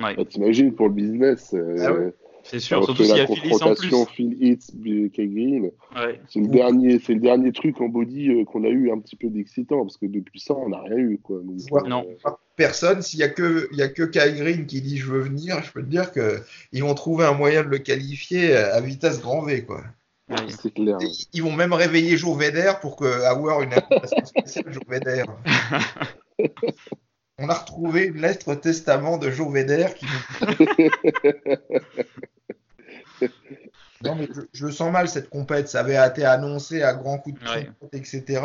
[0.00, 0.16] Ouais.
[0.16, 1.54] Bah, T'imagines pour le business.
[1.54, 2.14] Euh, ah ouais.
[2.44, 4.06] C'est sûr, surtout s'il y a plus.
[4.14, 5.70] Phil Hitz, Green.
[5.96, 6.20] Ouais.
[6.28, 9.16] C'est le dernier, c'est le dernier truc en body euh, qu'on a eu un petit
[9.16, 11.40] peu d'excitant parce que depuis ça, on n'a rien eu quoi.
[11.42, 12.06] Donc, non.
[12.26, 12.30] Euh...
[12.56, 13.02] Personne.
[13.02, 15.72] S'il y a que, y a que Kai Green qui dit je veux venir, je
[15.72, 16.40] peux te dire que
[16.72, 19.82] ils vont trouver un moyen de le qualifier à vitesse grand V quoi.
[20.28, 20.36] Ouais.
[20.60, 20.98] C'est clair.
[21.32, 25.24] Ils vont même réveiller Joe Vedder pour que, avoir une invitation spéciale Joe Vedder.
[27.38, 30.06] on a retrouvé une lettre testament de Joe Vedder qui
[34.04, 35.68] Non, mais je, je, sens mal cette compète.
[35.68, 37.70] Ça avait été annoncé à grands coups de ouais.
[37.92, 38.42] etc.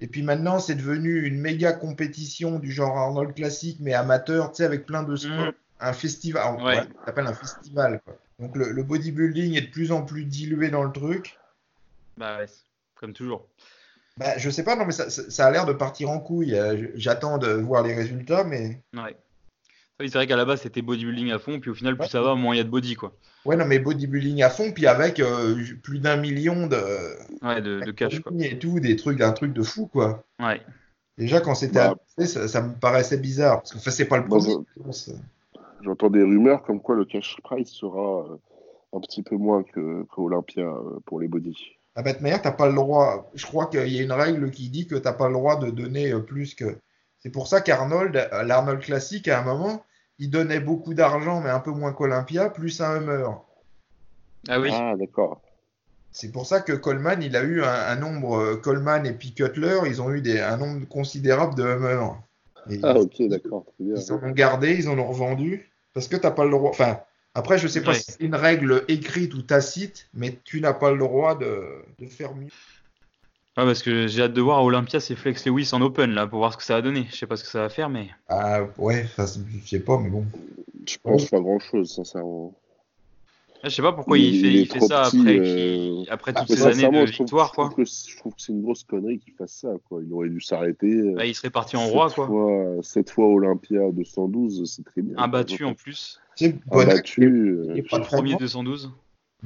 [0.00, 4.56] Et puis maintenant, c'est devenu une méga compétition du genre Arnold classique, mais amateur, tu
[4.56, 5.46] sais, avec plein de sports.
[5.46, 5.52] Mm.
[5.78, 6.76] Un festival, ouais.
[6.76, 8.00] ça s'appelle un festival.
[8.02, 8.16] Quoi.
[8.38, 11.38] Donc le, bodybuilding est de plus en plus dilué dans le truc.
[12.16, 12.46] Bah ouais,
[12.94, 13.46] comme toujours.
[14.16, 16.54] Bah, je sais pas, non, mais ça, ça a l'air de partir en couille.
[16.54, 18.80] Euh, j'attends de voir les résultats, mais.
[18.94, 19.14] Ouais.
[19.98, 22.34] C'est vrai qu'à la base c'était bodybuilding à fond, puis au final plus ça va,
[22.34, 23.12] moins il y a de body quoi.
[23.44, 26.76] Ouais, non, mais bodybuilding à fond, puis avec euh, plus d'un million de.
[27.42, 28.32] Ouais, de, de cash quoi.
[28.40, 30.24] Et tout, des trucs, un truc de fou quoi.
[30.40, 30.60] Ouais.
[31.18, 32.26] Déjà quand c'était bah.
[32.26, 34.54] ça, me paraissait bizarre, parce que enfin, c'est pas le premier.
[35.82, 38.36] J'entends des rumeurs comme quoi le cash price sera euh,
[38.92, 40.72] un petit peu moins que, Olympia
[41.04, 41.56] pour les body.
[41.94, 43.30] Ah bah, de manière, t'as pas le droit.
[43.34, 45.56] Je crois qu'il y a une règle qui dit que tu n'as pas le droit
[45.56, 46.78] de donner euh, plus que.
[47.20, 49.82] C'est pour ça qu'Arnold, euh, l'Arnold classique, à un moment,
[50.18, 53.28] il donnait beaucoup d'argent, mais un peu moins qu'Olympia, plus un Hummer.
[54.48, 54.70] Ah oui.
[54.72, 55.40] Ah, d'accord.
[56.12, 59.80] C'est pour ça que Coleman, il a eu un, nombre, euh, Coleman et puis Cutler,
[59.86, 62.00] ils ont eu des, un nombre considérable de Hummer.
[62.82, 63.66] ah, ok, d'accord.
[63.78, 66.70] Ils en ont gardé, ils en ont revendu, parce que tu n'as pas le droit.
[66.70, 67.00] Enfin,
[67.34, 70.72] après, je ne sais pas si c'est une règle écrite ou tacite, mais tu n'as
[70.72, 71.60] pas le droit de,
[72.08, 72.48] faire mieux.
[73.58, 76.26] Ah, parce que j'ai hâte de voir à Olympia c'est Flex Lewis en open là
[76.26, 77.06] pour voir ce que ça va donner.
[77.10, 78.08] Je sais pas ce que ça va faire, mais.
[78.28, 80.26] Ah ouais, je sais pas, mais bon.
[80.86, 82.54] Je pense pas grand chose, sincèrement.
[83.64, 87.52] Je sais pas pourquoi il, fait, ça après, euh, après toutes ces années de victoire.
[87.52, 87.70] Quoi.
[87.78, 89.70] Je trouve que, c'est une grosse connerie qu'il fasse ça.
[89.88, 90.02] Quoi.
[90.06, 91.14] Il aurait dû s'arrêter.
[91.14, 92.10] Bah, il serait parti en roi.
[92.10, 92.26] Quoi.
[92.26, 95.14] Fois, cette fois Olympia 212, c'est très bien.
[95.16, 96.20] Un battu en plus.
[96.36, 98.92] C'est Bonac, il est pas premier 212.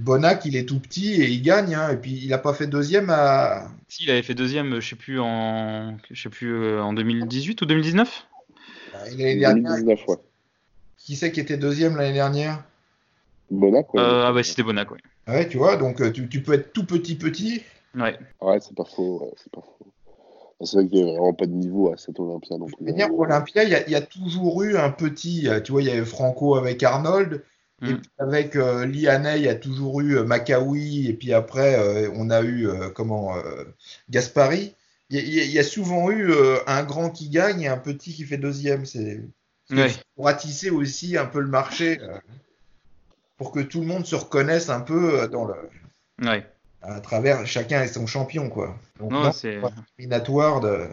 [0.01, 1.74] Bonac, il est tout petit et il gagne.
[1.74, 3.68] Hein, et puis il a pas fait deuxième à.
[3.88, 7.61] Si, il avait fait deuxième, je sais plus en, je sais plus euh, en 2018
[7.61, 8.26] ou 2019.
[8.92, 9.72] Bah, l'année dernière.
[9.74, 10.16] 2019, ouais.
[10.96, 12.64] Qui c'est qui était deuxième l'année dernière?
[13.51, 13.86] Bonac.
[13.96, 15.01] Euh, ah bah c'était Bonac, ouais.
[15.28, 17.62] Ouais, tu vois, donc euh, tu, tu, peux être tout petit petit.
[17.94, 18.18] Ouais.
[18.40, 19.32] Ouais, c'est pas faux.
[19.36, 19.86] c'est pas faux.
[20.62, 22.92] C'est vrai qu'il n'y a vraiment pas de niveau à cet Olympia non plus.
[22.92, 25.48] Dire, Olympia, il y, a toujours eu un petit.
[25.64, 27.42] Tu vois, il y avait Franco avec Arnold.
[27.82, 28.00] Et mm.
[28.00, 31.08] puis avec euh, il y a toujours eu Macaoui.
[31.08, 33.34] Et puis après, on a eu comment
[34.08, 34.74] Gaspari.
[35.12, 36.32] Il y, a souvent eu
[36.68, 38.86] un grand qui gagne et un petit qui fait deuxième.
[38.86, 39.20] C'est
[40.14, 41.98] pour attisser aussi un peu le marché
[43.40, 45.54] pour que tout le monde se reconnaisse un peu euh, dans le.
[46.22, 46.46] Ouais.
[46.82, 48.78] À travers chacun et son champion, quoi.
[48.98, 49.58] Donc, non, c'est
[49.98, 50.86] éliminatoire de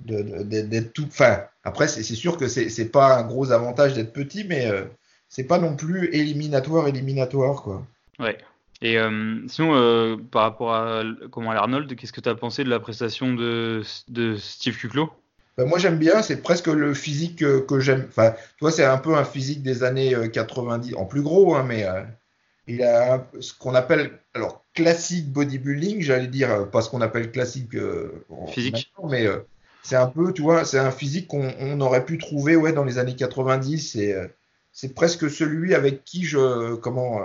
[0.00, 1.04] d'être tout.
[1.06, 4.84] Enfin, après, c'est sûr que c'est pas un gros avantage d'être petit, mais euh,
[5.28, 7.86] c'est pas non plus éliminatoire, éliminatoire, quoi.
[8.18, 8.38] Ouais.
[8.82, 12.80] Et euh, sinon, par rapport à comment Arnold, qu'est-ce que tu as pensé de la
[12.80, 15.10] prestation de, de Steve Kuclo
[15.56, 18.06] ben, moi j'aime bien, c'est presque le physique que, j'aime.
[18.08, 21.54] Enfin, tu vois, c'est un peu un physique des années 90, euh, en plus gros,
[21.54, 22.02] hein, mais euh,
[22.66, 27.30] il a ce qu'on appelle alors classique bodybuilding, j'allais dire euh, pas ce qu'on appelle
[27.30, 27.76] classique
[28.48, 29.26] physique, mais
[29.82, 32.98] c'est un peu, tu vois, c'est un physique qu'on aurait pu trouver ouais dans les
[32.98, 33.96] années 90.
[33.96, 34.16] Et
[34.74, 37.22] c'est presque celui avec qui je comment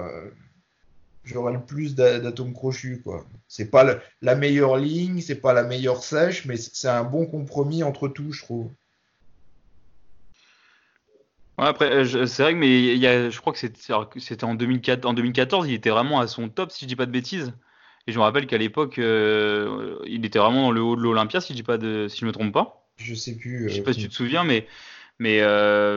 [1.29, 3.01] j'aurai le plus d'atomes crochus.
[3.03, 3.25] quoi.
[3.47, 7.83] C'est pas la meilleure ligne, c'est pas la meilleure sèche, mais c'est un bon compromis
[7.83, 8.71] entre tout, je trouve.
[11.57, 15.05] après, euh, c'est vrai que mais il y a, je crois que c'était en, 2004,
[15.05, 17.53] en 2014, il était vraiment à son top, si je dis pas de bêtises.
[18.07, 21.41] Et je me rappelle qu'à l'époque, euh, il était vraiment dans le haut de l'Olympia,
[21.41, 22.87] si je dis pas de, si je me trompe pas.
[22.97, 23.69] Je sais plus.
[23.69, 24.67] Je sais pas si tu te souviens, mais
[25.19, 25.41] mais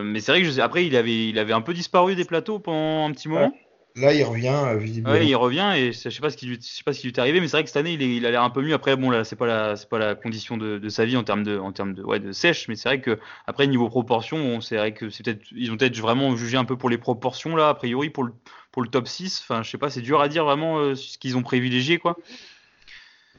[0.02, 2.58] mais c'est vrai que je après il avait il avait un peu disparu des plateaux
[2.58, 3.52] pendant un petit moment.
[3.94, 5.16] Là, il revient euh, visiblement.
[5.16, 7.12] il revient et je sais pas ce qui lui, je sais pas ce qui lui
[7.12, 8.72] est arrivé, mais c'est vrai que cette année, il, il a l'air un peu mieux.
[8.72, 11.24] Après, bon, là, c'est pas la, c'est pas la condition de, de, sa vie en
[11.24, 14.60] termes de, en termes de, ouais, de sèche, mais c'est vrai que après niveau proportion,
[14.62, 17.54] c'est vrai que c'est peut-être, ils ont peut-être vraiment jugé un peu pour les proportions
[17.54, 18.32] là, a priori pour le,
[18.70, 19.40] pour le top 6.
[19.42, 22.16] Enfin, je sais pas, c'est dur à dire vraiment euh, ce qu'ils ont privilégié quoi.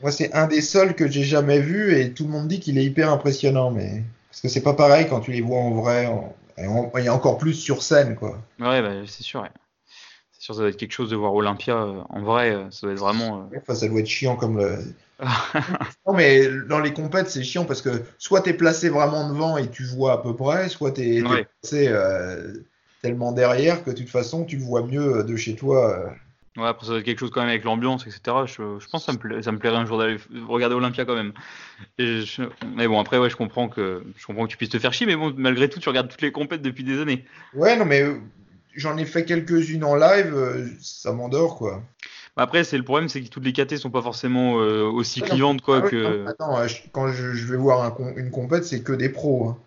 [0.02, 2.78] Moi, c'est un des seuls que j'ai jamais vu et tout le monde dit qu'il
[2.78, 4.04] est hyper impressionnant, mais
[4.34, 6.10] parce que c'est pas pareil quand tu les vois en vrai,
[6.58, 8.40] et, encore plus sur scène quoi.
[8.60, 9.42] Ouais, bah, c'est sûr.
[9.42, 9.50] Ouais
[10.44, 12.52] sûr, ça doit être quelque chose de voir Olympia euh, en vrai.
[12.52, 13.48] Euh, ça doit être vraiment.
[13.54, 14.78] Euh, enfin, ça doit être chiant comme le.
[16.06, 19.58] non, mais dans les compètes, c'est chiant parce que soit tu es placé vraiment devant
[19.58, 21.94] et tu vois à peu près, soit tu es, placé
[23.02, 26.14] tellement derrière que de toute façon, tu le vois mieux de chez toi.
[26.56, 28.22] Ouais, après, ça doit être quelque chose quand même avec l'ambiance, etc.
[28.46, 31.16] Je, je, pense que ça me, ça me plairait un jour d'aller regarder Olympia quand
[31.16, 31.34] même.
[31.98, 35.08] mais bon, après, ouais, je comprends, que, je comprends que tu puisses te faire chier,
[35.08, 37.26] mais bon, malgré tout, tu regardes toutes les compètes depuis des années.
[37.56, 38.06] Ouais, non, mais
[38.76, 41.84] j'en ai fait quelques-unes en live, euh, ça m'endort quoi.
[42.36, 45.22] Bah, après, c'est le problème, c'est que toutes les KT sont pas forcément euh, aussi
[45.22, 46.26] clivantes quoi ah que.
[46.28, 49.50] attends, euh, quand je, vais voir une compète, c'est que des pros.
[49.50, 49.58] Hein.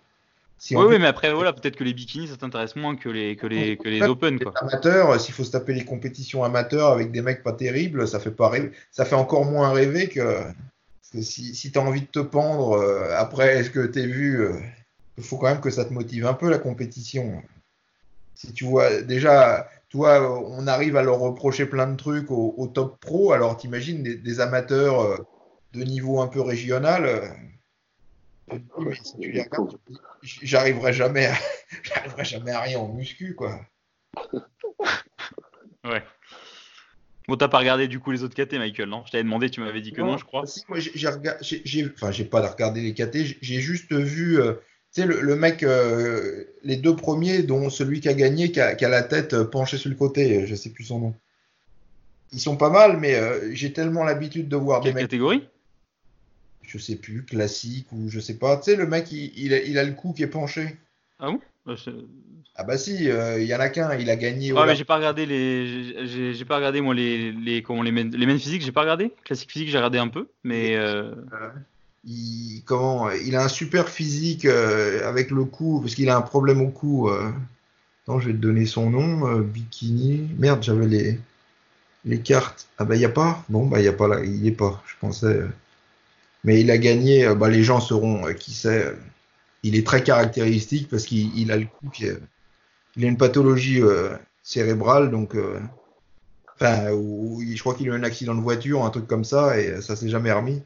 [0.73, 3.77] Oui, mais après, voilà, peut-être que les bikinis, ça t'intéresse moins que les, que les,
[3.77, 4.39] que les Open.
[4.39, 4.53] Quoi.
[4.61, 8.31] Amateurs, s'il faut se taper les compétitions amateurs avec des mecs pas terribles, ça fait,
[8.31, 10.41] pas rêver, ça fait encore moins rêver que.
[11.23, 14.49] Si, si tu as envie de te pendre, euh, après, est-ce que tu es vu
[15.17, 17.43] Il faut quand même que ça te motive un peu la compétition.
[18.35, 22.99] Si tu vois, déjà, toi, on arrive à leur reprocher plein de trucs au, top
[23.01, 25.25] pro, alors t'imagines des, des amateurs
[25.73, 27.33] de niveau un peu régional
[30.43, 31.35] j'arriverai jamais, à...
[31.83, 33.61] j'arriverai jamais à rien en muscu, quoi.
[35.85, 36.03] ouais.
[37.29, 39.03] Bon, t'as pas regardé du coup les autres KT, Michael, non?
[39.05, 40.47] Je t'avais demandé, tu m'avais dit que non, je crois.
[40.47, 44.55] Si, moi, j'ai enfin, j'ai pas regardé les KT, j'ai juste vu, euh,
[44.95, 48.89] tu sais, le, mec, euh, les deux premiers, dont celui qui a gagné, qui a,
[48.89, 51.15] la tête penchée sur le côté, je sais plus son nom.
[52.33, 55.05] Ils sont pas mal, mais euh, j'ai tellement l'habitude de voir Quelle des mecs.
[55.05, 55.49] catégorie?
[56.77, 58.57] Je sais plus, classique ou je sais pas.
[58.57, 60.77] Tu sais, le mec, il, a, le cou qui est penché.
[61.19, 61.41] Ah bon?
[61.65, 61.75] Bah,
[62.55, 64.53] Ah bah si, euh, il y en a qu'un, il a gagné.
[64.57, 68.11] Ah mais j'ai pas regardé les, j'ai pas regardé moi les les comment les men,
[68.15, 69.13] les physiques, j'ai pas regardé.
[69.25, 70.77] Classique physique, j'ai regardé un peu, mais.
[70.77, 71.13] Euh...
[72.05, 76.23] Il, comment, il a un super physique euh, avec le cou parce qu'il a un
[76.23, 77.09] problème au cou.
[77.09, 77.33] Euh.
[78.05, 79.41] Attends, je vais te donner son nom.
[79.41, 80.29] Bikini.
[80.39, 81.19] Merde, j'avais les
[82.05, 82.69] les cartes.
[82.79, 83.45] Ah bah il y a pas?
[83.49, 84.83] Bon bah il y a pas là, il y est pas.
[84.87, 85.41] Je pensais.
[86.47, 88.59] Mais il a gagné, euh, bah, les gens sauront euh, qui.
[88.67, 88.95] Euh,
[89.65, 92.07] il est très caractéristique parce qu'il a le coup qui
[92.95, 93.81] il a une pathologie
[94.43, 95.35] cérébrale, donc
[96.55, 99.83] enfin, je crois qu'il a eu un accident de voiture, un truc comme ça, et
[99.83, 100.63] ça s'est jamais remis.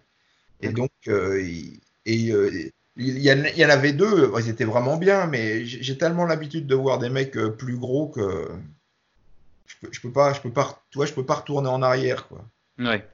[0.61, 2.29] Et donc, il, et, il,
[2.97, 6.67] y en, il, y en, avait deux, ils étaient vraiment bien, mais j'ai tellement l'habitude
[6.67, 8.51] de voir des mecs plus gros que
[9.67, 11.81] je peux, je peux pas, je peux pas, tu vois, je peux pas retourner en
[11.81, 12.45] arrière, quoi.
[12.79, 13.09] Ouais.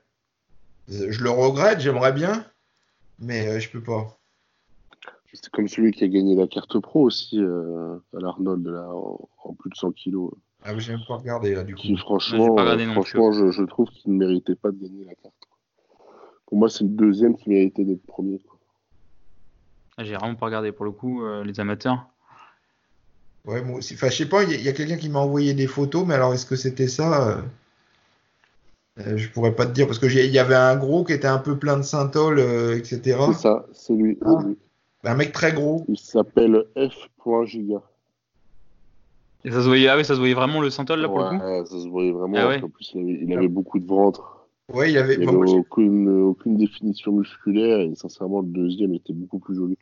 [0.88, 2.44] Je le regrette, j'aimerais bien,
[3.18, 4.18] mais euh, je peux pas.
[5.32, 9.70] C'est comme celui qui a gagné la carte pro aussi euh, à l'Arnold en, plus
[9.70, 10.32] de 100 kilos.
[10.62, 11.96] Ah oui, j'ai même pas regardé là du coup.
[11.98, 15.34] franchement, franchement je, trouve qu'il ne méritait pas de gagner la carte.
[16.46, 18.40] Pour moi, c'est le deuxième qui méritait d'être premier.
[19.98, 22.06] Ah, j'ai vraiment pas regardé pour le coup euh, les amateurs.
[23.44, 23.94] Ouais, moi aussi.
[23.94, 26.34] Enfin, je sais pas, il y a, quelqu'un qui m'a envoyé des photos, mais alors
[26.34, 27.44] est-ce que c'était ça
[28.99, 31.26] euh, je pourrais pas te dire parce que il y avait un gros qui était
[31.26, 33.18] un peu plein de synthol, euh, etc.
[33.28, 34.38] C'est ça, c'est lui, ah.
[35.05, 35.84] Un mec très gros.
[35.88, 37.82] Il s'appelle F.Giga.
[39.44, 41.38] Et ça se voyait, ah oui, ça se voyait vraiment le synthol là pour le
[41.38, 41.66] coup.
[41.66, 42.38] ça se voyait vraiment.
[42.38, 44.49] Ah en plus, il avait, beaucoup de ventre.
[44.72, 49.38] Ouais, il avait, il avait aucune, aucune définition musculaire et sincèrement le deuxième était beaucoup
[49.38, 49.78] plus joli.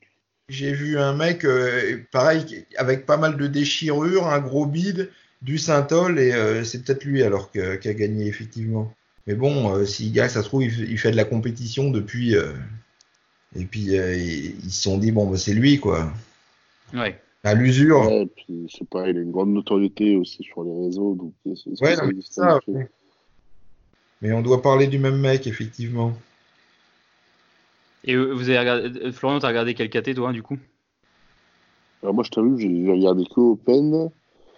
[0.51, 5.11] J'ai vu un mec euh, pareil avec pas mal de déchirures, un gros bide,
[5.41, 6.33] du synthol et
[6.65, 8.93] c'est peut-être lui alors qui a gagné effectivement.
[9.27, 12.37] Mais bon, euh, si gars, ça se trouve, il, fait de la compétition depuis.
[12.37, 12.53] Euh,
[13.57, 16.13] et puis, euh, ils se sont dit, bon, bah, c'est lui, quoi.
[16.93, 17.19] Ouais.
[17.43, 18.01] À l'usure.
[18.07, 21.15] Ouais, puis, je sais pas, il a une grande notoriété aussi sur les réseaux.
[21.15, 21.33] Donc,
[21.81, 22.59] ouais, ça,
[24.21, 26.15] Mais on doit parler du même mec, effectivement.
[28.07, 30.59] Et vous avez regardé, Florian, t'as regardé quel KT, toi, du coup?
[32.03, 34.11] Alors, Moi, je t'avoue, j'ai regardé que Open.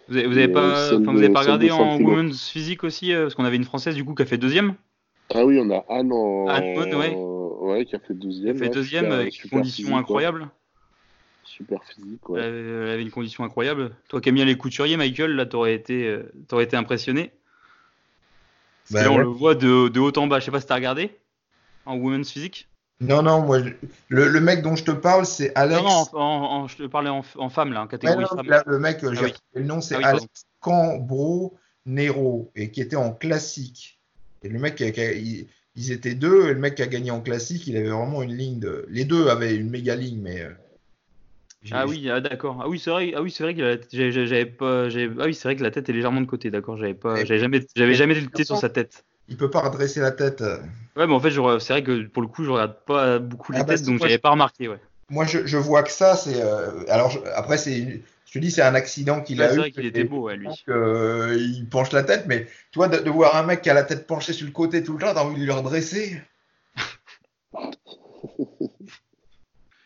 [0.09, 3.57] Vous avez, pas, vous avez pas regardé en women's physique aussi euh, Parce qu'on avait
[3.57, 4.75] une française du coup qui a fait deuxième
[5.35, 6.47] Ah oui, on a Anne en.
[6.47, 7.15] Anne ouais.
[7.15, 7.85] ouais.
[7.85, 8.57] qui a fait deuxième.
[8.57, 10.49] Qui a fait deuxième avec une condition incroyable.
[11.43, 12.41] Super physique, ouais.
[12.41, 13.97] Elle avait une condition incroyable.
[14.09, 17.33] Toi qui aimes bien les couturiers, Michael, là, t'aurais été, euh, aurais été impressionné.
[18.91, 20.39] Bah là, on le voit de, de, haut en bas.
[20.39, 21.11] Je sais pas si t'as regardé
[21.85, 22.69] en women's physique.
[23.01, 23.59] Non, non, moi,
[24.09, 25.83] le, le, mec dont je te parle, c'est Alex.
[25.83, 28.63] Non, non, je te parlais en, en femme, là, en catégorie femme.
[28.67, 30.27] le mec, ah le nom, c'est ah Alex
[30.61, 34.01] Cambro Nero, et qui était en classique.
[34.43, 37.77] Et le mec, ils, étaient deux, et le mec qui a gagné en classique, il
[37.77, 38.87] avait vraiment une ligne de.
[38.89, 40.41] Les deux avaient une méga ligne, mais.
[40.41, 40.51] Euh,
[41.73, 42.61] ah oui, ah, d'accord.
[42.63, 43.13] Ah oui, c'est vrai.
[43.15, 44.87] Ah oui, c'est vrai que j'avais pas.
[44.87, 46.51] Ah oui, c'est vrai que la tête est légèrement de côté.
[46.51, 47.17] D'accord, j'avais pas.
[47.25, 50.43] J'avais jamais, j'avais jamais tilté sur sa tête il peut pas redresser la tête.
[50.97, 53.59] Ouais, mais en fait, c'est vrai que pour le coup, je regarde pas beaucoup les
[53.61, 54.69] ah bah, têtes, donc j'avais pas remarqué.
[54.69, 54.79] Ouais.
[55.09, 56.43] Moi, je, je, vois que ça, c'est.
[56.43, 58.03] Euh, alors, après, c'est.
[58.27, 59.51] Je te dis, c'est un accident qu'il a eu.
[59.51, 60.49] C'est vrai qu'il était beau, lui.
[60.69, 64.07] Euh, il penche la tête, mais toi, de, voir un mec qui a la tête
[64.07, 66.21] penchée sur le côté tout le temps, t'as envie de le redresser.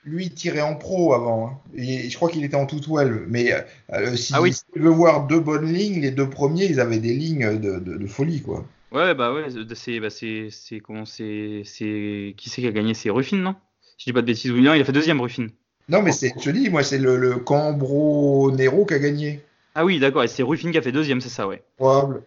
[0.05, 1.49] lui, il tirait en pro avant.
[1.49, 1.59] Hein.
[1.75, 3.27] Et je crois qu'il était en tout 12.
[3.29, 3.53] Mais
[3.93, 4.57] euh, si, ah oui.
[4.73, 7.99] tu veux voir deux bonnes lignes, les deux premiers, ils avaient des lignes de, de,
[7.99, 8.65] de folie, quoi.
[8.93, 12.95] Ouais, bah ouais, c'est bah c'est comment c'est c'est qui c'est qui a gagné?
[12.95, 13.55] C'est Ruffin, non?
[13.97, 15.47] Si je dis pas de bêtises, non, il a fait deuxième Ruffin.
[15.89, 19.41] Non, mais c'est, je dis, moi, c'est le, le Cambro Nero qui a gagné.
[19.75, 21.63] Ah oui, d'accord, et c'est Ruffin qui a fait deuxième, c'est ça, ouais.
[21.77, 22.23] Probable.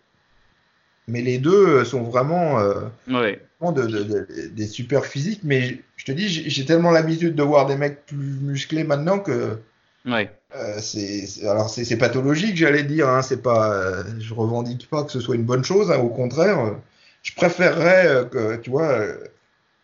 [1.08, 3.42] Mais les deux sont vraiment, euh, ouais.
[3.62, 5.42] de, des super physiques.
[5.44, 9.58] Mais je te dis, j'ai tellement l'habitude de voir des mecs plus musclés maintenant que
[10.06, 10.32] Ouais.
[10.56, 13.08] Euh, c'est alors c'est pathologique, j'allais dire.
[13.08, 15.92] Hein, c'est pas, euh, je revendique pas que ce soit une bonne chose.
[15.92, 16.76] Hein, au contraire,
[17.22, 19.08] je préférerais euh, que tu vois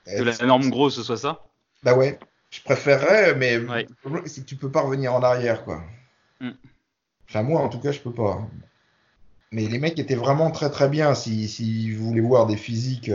[0.05, 1.45] que la norme grosse ce soit ça.
[1.83, 3.61] Bah ouais, je préférerais, mais
[4.25, 5.81] c'est que tu peux pas revenir en arrière, quoi.
[6.41, 6.51] Mm.
[7.29, 8.41] Enfin, moi, en tout cas, je peux pas.
[9.51, 11.15] Mais les mecs étaient vraiment très très bien.
[11.15, 13.11] Si, si vous voulez voir des physiques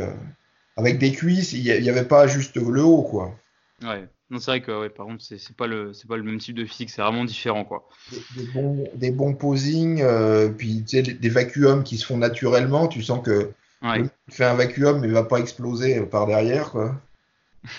[0.76, 3.34] avec des cuisses, il n'y avait pas juste le haut, quoi.
[3.82, 4.08] Ouais.
[4.30, 6.56] Non, c'est vrai que ouais, par contre, c'est pas le c'est pas le même type
[6.56, 7.88] de physique, c'est vraiment différent, quoi.
[8.36, 12.88] Des, bons, des bons posings, euh, puis tu sais, des vacuums qui se font naturellement.
[12.88, 13.50] Tu sens que
[13.82, 14.02] ouais.
[14.02, 17.00] tu fais un vacuum, mais il va pas exploser par derrière, quoi.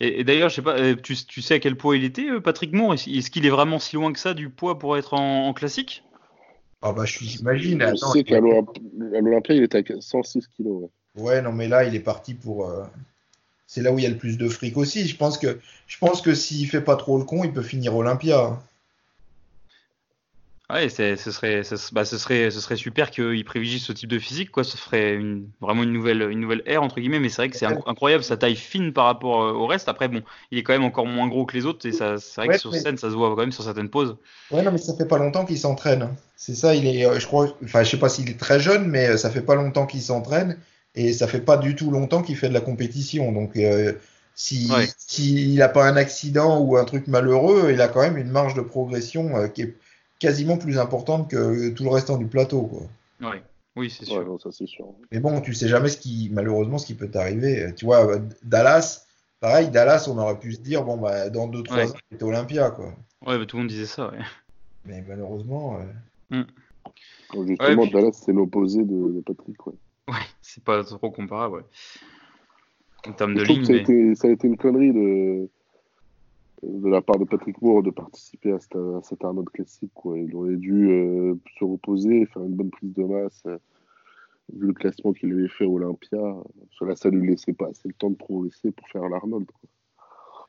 [0.00, 2.72] Et, d'ailleurs, je sais pas, euh, tu, tu, sais à quel poids il était, Patrick
[2.72, 5.54] Moore Est-ce qu'il est vraiment si loin que ça du poids pour être en, en
[5.54, 6.02] classique?
[6.86, 7.82] Ah bah j'imagine.
[7.92, 10.90] Je sais qu'à l'Olympia, il était à 106 kilos.
[11.16, 11.40] Ouais.
[11.40, 12.68] non, mais là, il est parti pour.
[12.68, 12.84] Euh,
[13.66, 15.06] c'est là où il y a le plus de fric aussi.
[15.06, 17.94] Je pense que, je pense que s'il fait pas trop le con, il peut finir
[17.94, 18.58] Olympia.
[20.70, 21.60] Ouais, ce serait,
[21.92, 24.64] bah, ce serait, ce serait super qu'il privilégie ce type de physique, quoi.
[24.64, 27.20] Ce ferait une, vraiment une nouvelle, une nouvelle ère entre guillemets.
[27.20, 29.90] Mais c'est vrai que c'est incroyable sa taille fine par rapport euh, au reste.
[29.90, 32.40] Après, bon, il est quand même encore moins gros que les autres et ça, c'est
[32.40, 34.16] vrai que sur scène, ça se voit quand même sur certaines poses.
[34.50, 36.08] Ouais, non, mais ça fait pas longtemps qu'il s'entraîne.
[36.34, 38.88] C'est ça, il est, euh, je crois, enfin, je sais pas s'il est très jeune,
[38.88, 40.58] mais euh, ça fait pas longtemps qu'il s'entraîne
[40.94, 43.32] et ça fait pas du tout longtemps qu'il fait de la compétition.
[43.32, 43.58] Donc,
[44.34, 48.30] si s'il n'a pas un accident ou un truc malheureux, il a quand même une
[48.30, 49.74] marge de progression qui est
[50.18, 52.62] quasiment plus importante que tout le restant du plateau.
[52.62, 53.30] Quoi.
[53.30, 53.42] Ouais.
[53.76, 54.38] Oui, c'est sûr.
[54.40, 54.86] ça, sûr.
[55.10, 57.72] Mais bon, tu sais jamais ce qui, malheureusement, ce qui peut t'arriver.
[57.76, 59.06] Tu vois, Dallas,
[59.40, 62.94] pareil, Dallas, on aurait pu se dire, bon, bah, dans 2-3 ans, c'est Olympia, quoi.
[63.26, 64.18] Ouais, bah, tout le monde disait ça, ouais.
[64.84, 65.78] Mais malheureusement.
[66.30, 66.42] Euh...
[66.42, 67.46] Mm.
[67.48, 69.74] Justement, Dallas, c'est l'opposé de, Patrick, ouais.
[70.08, 71.64] Ouais, c'est pas trop comparable, ouais.
[73.06, 73.64] En termes de ligne.
[73.64, 75.48] Ça, a été, ça a été une connerie de
[76.66, 79.90] de la part de Patrick Moore de participer à, cet Arnold classique.
[79.94, 80.18] Quoi.
[80.18, 83.42] Il aurait dû euh, se reposer faire une bonne prise de masse.
[83.46, 83.58] Euh,
[84.52, 86.18] vu le classement qu'il avait fait à Olympia,
[86.78, 89.46] cela ça lui laissait pas assez le temps de progresser pour faire l'Arnold.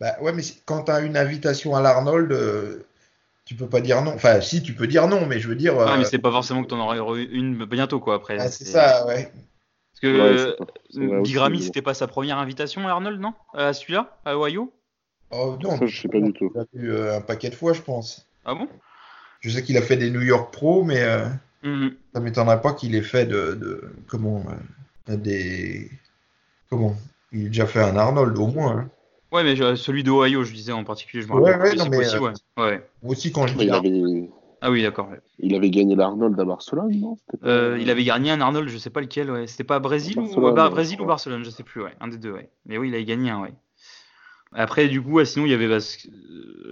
[0.02, 2.80] Bah ouais, mais quand tu as une invitation à l'Arnold, euh,
[3.46, 4.14] tu peux pas dire non.
[4.14, 5.80] Enfin, si, tu peux dire non, mais je veux dire.
[5.80, 8.38] Ah, mais c'est pas forcément que tu en aurais une bientôt, quoi, après.
[8.40, 9.32] Ah, c'est ça, ouais.
[9.92, 10.58] Parce que
[10.98, 13.34] ouais, Bigrami, c'était pas sa première invitation Arnold, non?
[13.54, 14.74] À celui-là À Ohio?
[15.32, 16.52] Oh non, je sais pas du tout.
[16.56, 18.28] Il a eu euh, un paquet de fois, je pense.
[18.46, 18.68] Ah bon?
[19.40, 21.28] Je sais qu'il a fait des New York Pro, mais euh,
[21.64, 21.94] mm-hmm.
[22.14, 24.44] ça m'étonnerait pas qu'il ait fait de, comment
[25.10, 25.90] euh, des
[26.70, 26.96] comment
[27.32, 28.78] Il a déjà fait un Arnold au moins.
[28.80, 28.90] Hein.
[29.36, 31.62] Ouais, mais celui d'Ohio, je disais en particulier, je me rappelle.
[31.62, 32.88] Ouais, ouais, non, mais ouais.
[33.04, 33.70] aussi quand je dis.
[33.70, 34.30] avait...
[34.62, 35.10] Ah oui, d'accord.
[35.40, 37.18] Il avait gagné l'Arnold à Barcelone, non
[37.78, 39.46] Il avait gagné un Arnold, je sais pas lequel, ouais.
[39.48, 41.94] C'était pas Brésil ou bah, Brésil ou Barcelone, je sais plus, ouais.
[42.00, 42.50] Un des deux, ouais.
[42.66, 43.54] Mais oui, il avait gagné un, ouais.
[44.54, 45.68] Après, du coup, sinon, il y avait.
[45.68, 45.80] Bah,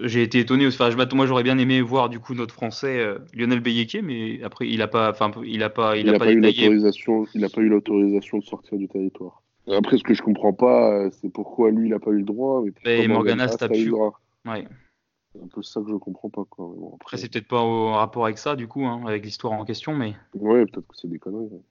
[0.04, 0.66] j'ai été étonné.
[0.66, 4.42] Enfin, je, moi, j'aurais bien aimé voir du coup notre Français euh, Lionel Beyeke, mais
[4.42, 5.12] après, il a pas.
[5.12, 5.98] Enfin, il a pas.
[5.98, 7.26] Il, a, pas, eu l'autorisation.
[7.36, 9.43] Il a pas eu l'autorisation de sortir du territoire.
[9.72, 12.24] Après, ce que je comprends pas, euh, c'est pourquoi lui, il a pas eu le
[12.24, 12.64] droit.
[12.86, 13.92] Et Morgana, a pu.
[13.92, 14.68] Ouais.
[15.34, 16.44] C'est un peu ça que je comprends pas.
[16.50, 16.70] Quoi.
[16.96, 19.96] après, c'est peut-être pas au rapport avec ça, du coup, hein, avec l'histoire en question,
[19.96, 20.16] mais.
[20.36, 21.46] Ouais, peut-être que c'est des conneries.
[21.46, 21.62] Ouais,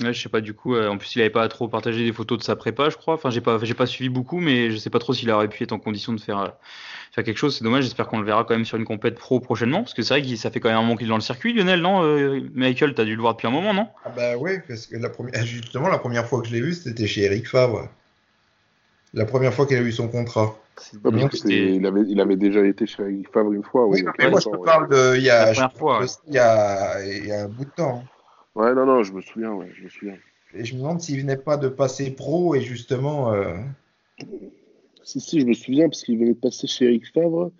[0.00, 0.74] je sais pas du coup.
[0.74, 3.14] Euh, en plus, il avait pas trop partagé des photos de sa prépa, je crois.
[3.14, 5.62] Enfin, j'ai pas, j'ai pas suivi beaucoup, mais je sais pas trop s'il aurait pu
[5.64, 6.48] être en condition de faire, euh,
[7.12, 7.56] faire quelque chose.
[7.56, 7.84] C'est dommage.
[7.84, 10.22] J'espère qu'on le verra quand même sur une compète pro prochainement, parce que c'est vrai
[10.22, 11.52] que ça fait quand même un moment qu'il est dans le circuit.
[11.52, 13.88] Lionel, non euh, Michael, t'as dû le voir depuis un moment, non?
[14.04, 16.74] Ah bah oui, parce que la première, justement, la première fois que je l'ai vu,
[16.74, 17.88] c'était chez Eric Favre.
[19.14, 20.54] La première fois qu'il a eu son contrat.
[20.92, 23.86] il, avait, il avait déjà été chez Eric Favre une fois.
[23.86, 27.32] Oui, mais moi, je te parle de il y a, il y a, il y
[27.32, 28.04] a un bout de temps.
[28.58, 30.16] Ouais, non, non, je me souviens, ouais, je me souviens.
[30.52, 33.32] Et je me demande s'il venait pas de passer pro et justement.
[33.32, 33.54] Euh...
[35.04, 37.52] Si, si, je me souviens parce qu'il venait de passer chez Eric Favre.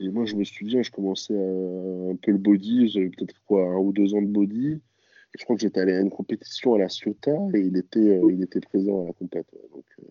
[0.00, 2.88] Et moi, je me souviens, je commençais un peu le body.
[2.88, 4.72] J'avais peut-être quoi, un ou deux ans de body.
[4.72, 7.98] Et je crois que j'étais allé à une compétition à la Ciotat et il était,
[7.98, 9.58] euh, il était présent à la compétition.
[9.74, 10.06] Donc, euh,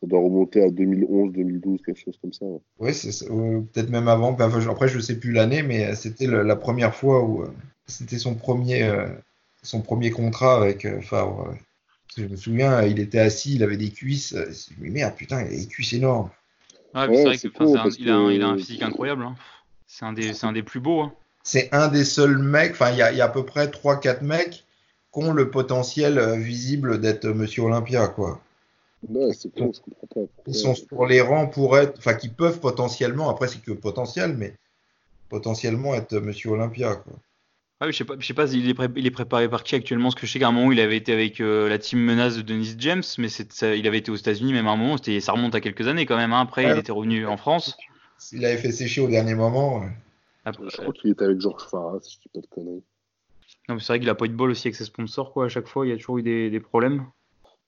[0.00, 2.44] ça doit remonter à 2011, 2012, quelque chose comme ça.
[2.80, 4.34] Oui, c'est peut-être même avant.
[4.36, 7.44] après, je ne sais plus l'année, mais c'était la première fois où
[7.86, 8.90] c'était son premier
[9.62, 11.54] son premier contrat avec euh, Favre.
[12.16, 14.34] Je me souviens, il était assis, il avait des cuisses.
[14.78, 16.30] Mais merde, putain, il a des cuisses énormes.
[16.94, 19.24] Ouais, c'est vrai qu'il a, un physique incroyable.
[19.24, 19.36] Hein.
[19.86, 21.02] C'est un, des, un des plus beaux.
[21.02, 21.12] Hein.
[21.42, 24.22] C'est un des seuls mecs, enfin, il y a, y a, à peu près 3-4
[24.22, 24.64] mecs
[25.12, 28.40] qui ont le potentiel euh, visible d'être Monsieur Olympia, quoi.
[29.08, 30.30] Ouais, c'est con, je comprends pas.
[30.46, 34.36] Ils sont sur les rangs pour être, enfin, qui peuvent potentiellement, après c'est que potentiel,
[34.36, 34.54] mais
[35.28, 37.14] potentiellement être Monsieur Olympia, quoi.
[37.80, 40.08] Ah je sais pas, je sais pas, il est, il est préparé par qui actuellement
[40.08, 42.36] Parce que je sais qu'à un moment il avait été avec euh, la team menace
[42.36, 44.96] de Dennis James, mais il avait été aux États-Unis même à un moment.
[44.96, 46.32] Ça remonte à quelques années quand même.
[46.32, 46.40] Hein.
[46.40, 47.76] Après, il était revenu en France.
[48.32, 49.84] Il avait fait sécher au dernier moment.
[50.44, 52.82] je crois qu'il était avec Georges Farah, si je dis pas de conneries.
[53.68, 55.44] Non, mais c'est vrai qu'il a pas eu de bol aussi avec ses sponsors, quoi.
[55.44, 57.06] À chaque fois, il y a toujours eu des, des problèmes.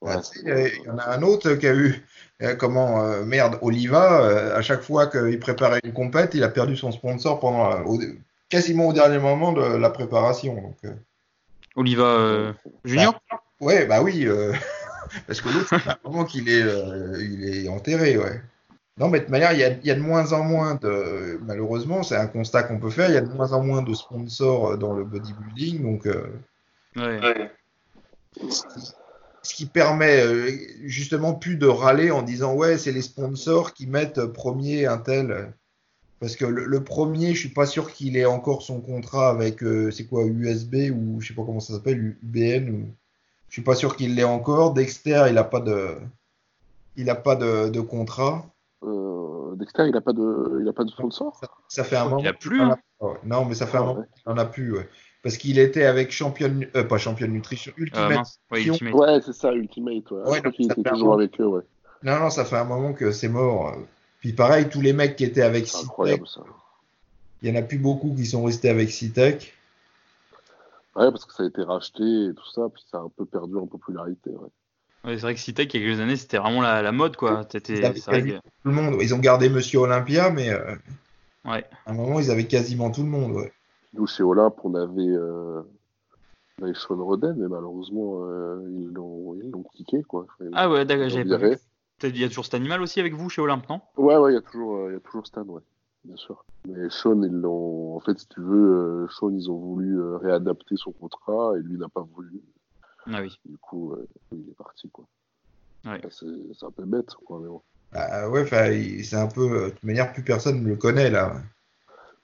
[0.03, 2.03] Il y en a un autre qui a eu,
[2.57, 7.39] comment, merde, Oliva, à chaque fois qu'il préparait une compète, il a perdu son sponsor
[7.39, 7.81] pendant,
[8.51, 10.53] quasiment au dernier moment de la préparation.
[10.53, 10.93] Donc,
[11.75, 12.53] Oliva
[12.85, 13.19] Junior?
[13.59, 14.27] Ouais, bah oui,
[15.27, 16.63] parce que l'autre, c'est un moment qu'il est,
[17.19, 18.41] il est enterré, ouais.
[18.97, 21.39] Non, mais de toute manière, il y, a, de moins en moins de.
[21.41, 23.09] Malheureusement, c'est un constat qu'on peut faire.
[23.09, 25.81] Il y a de moins en moins de sponsors dans le bodybuilding.
[25.81, 27.47] Donc, euh,
[29.41, 30.51] ce qui permet euh,
[30.83, 35.53] justement plus de râler en disant ouais, c'est les sponsors qui mettent premier un tel.
[36.21, 39.91] Parce que le, premier, je suis pas sûr qu'il ait encore son contrat avec, euh,
[39.91, 42.85] c'est quoi, USB ou je sais pas comment ça s'appelle, UBN ou.
[43.49, 44.73] Je suis pas sûr qu'il l'ait encore.
[44.73, 45.97] Dexter, il a pas de,
[46.95, 48.45] il a pas de contrat.
[49.51, 51.39] Euh, Dexter, il n'a pas de, il a pas de sponsor?
[51.67, 52.19] Ça, fait un moment.
[52.19, 52.61] Il a plus.
[52.61, 52.77] Hein.
[53.23, 54.73] Non, mais ça fait un moment qu'il n'en a plus.
[54.73, 54.87] Ouais.
[55.23, 58.27] Parce qu'il était avec Champion, euh, pas Champion Nutrition, Ultimate.
[58.51, 58.93] Euh, ouais, Ultimate.
[58.93, 60.09] ouais c'est ça, Ultimate.
[60.11, 60.29] Ouais.
[60.29, 61.45] ouais donc, il était toujours avec eux.
[61.45, 61.63] Ouais.
[62.03, 63.75] Non, non, ça fait un moment que c'est mort.
[64.21, 66.21] Puis pareil, tous les mecs qui étaient avec Citec.
[67.41, 69.53] Il y en a plus beaucoup qui sont restés avec Citec.
[70.95, 73.25] Ouais, parce que ça a été racheté et tout ça, puis ça a un peu
[73.25, 74.29] perdu en popularité.
[74.29, 74.49] Ouais.
[75.03, 77.15] Ouais, c'est vrai que Citec, il y a quelques années, c'était vraiment la, la, mode,
[77.15, 77.47] quoi.
[77.51, 77.93] C'était, vrai
[78.23, 78.37] que...
[78.37, 78.97] tout le monde.
[79.01, 80.75] Ils ont gardé Monsieur Olympia, mais euh,
[81.45, 81.65] ouais.
[81.87, 83.31] à un moment, ils avaient quasiment tout le monde.
[83.31, 83.51] Ouais.
[83.95, 85.63] Nous, chez Olympe, on avait, euh...
[86.59, 90.27] on avait Sean Roden, mais malheureusement, euh, ils, l'ont, ils l'ont kické, quoi.
[90.53, 91.57] ah ouais, d'accord, j'avais pas vu.
[92.03, 93.81] Il y a toujours cet animal aussi avec vous chez Olympe, non?
[93.97, 95.61] Ouais, ouais, il y a toujours, euh, il y a toujours Stan, ouais,
[96.03, 96.43] bien sûr.
[96.67, 100.75] Mais Sean, ils l'ont, en fait, si tu veux, euh, Sean, ils ont voulu réadapter
[100.77, 102.41] son contrat et lui n'a pas voulu.
[103.07, 103.39] Ah oui.
[103.45, 105.05] Du coup, euh, il est parti, quoi.
[105.85, 106.01] Ouais.
[106.09, 107.61] C'est un peu bête, quoi, mais bon.
[107.91, 108.45] Bah ouais,
[109.03, 109.65] c'est un peu.
[109.65, 111.33] De toute manière, plus personne ne le connaît, là.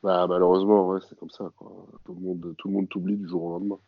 [0.04, 1.72] Bah, malheureusement, ouais, c'est comme ça, quoi.
[2.06, 3.80] Tout le monde tout le monde t'oublie du jour au lendemain.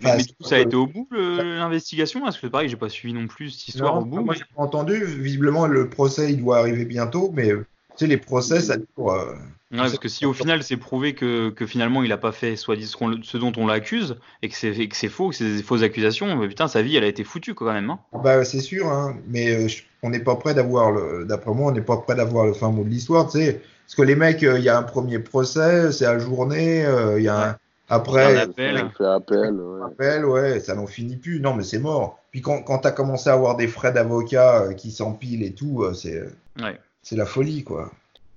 [0.00, 3.14] Mais, du coup, ça a été au bout l'investigation Parce que pareil, j'ai pas suivi
[3.14, 4.20] non plus cette histoire au bout.
[4.20, 5.04] Moi, j'ai pas entendu.
[5.04, 7.56] Visiblement, le procès, il doit arriver bientôt, mais tu
[7.96, 9.10] sais, les procès, ça dure.
[9.10, 9.34] Euh,
[9.72, 12.56] Ouais, parce que si au final c'est prouvé que, que, finalement il n'a pas fait
[12.56, 16.48] soit ce dont on l'accuse et que c'est faux, que c'est des fausses accusations, mais
[16.48, 17.88] putain sa vie elle a été foutue quand même.
[17.88, 18.00] Hein.
[18.24, 19.68] Bah c'est sûr, hein, mais euh,
[20.02, 22.72] on n'est pas prêt d'avoir le, d'après moi on n'est pas prêt d'avoir le fin
[22.72, 25.20] mot de l'histoire, tu sais, parce que les mecs, euh, il y a un premier
[25.20, 27.56] procès, c'est à journée, euh, il y a un,
[27.90, 29.84] après appel, fait appel, ouais.
[29.84, 32.18] appel, ouais, ça n'en finit plus, non mais c'est mort.
[32.30, 36.22] Puis quand quand t'as commencé à avoir des frais d'avocat qui s'empilent et tout, c'est
[36.62, 36.78] ouais.
[37.02, 37.90] c'est la folie quoi.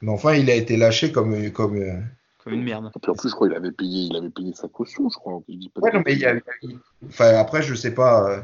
[0.04, 1.93] Mais enfin, il a été lâché comme comme euh,
[2.43, 2.91] comme une merde.
[2.93, 5.16] Et puis en plus, je crois qu'il avait payé, il avait payé sa caution, je
[5.16, 5.41] crois.
[5.47, 6.36] Je dis pas ouais, non, mais il, a,
[7.08, 8.30] enfin après, je sais pas.
[8.30, 8.41] Euh,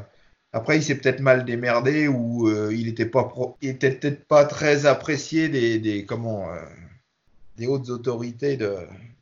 [0.54, 3.56] après, il s'est peut-être mal démerdé ou euh, il était pas pro...
[3.60, 6.46] il était peut-être pas très apprécié des, des comment
[7.58, 8.74] des hautes autorités de,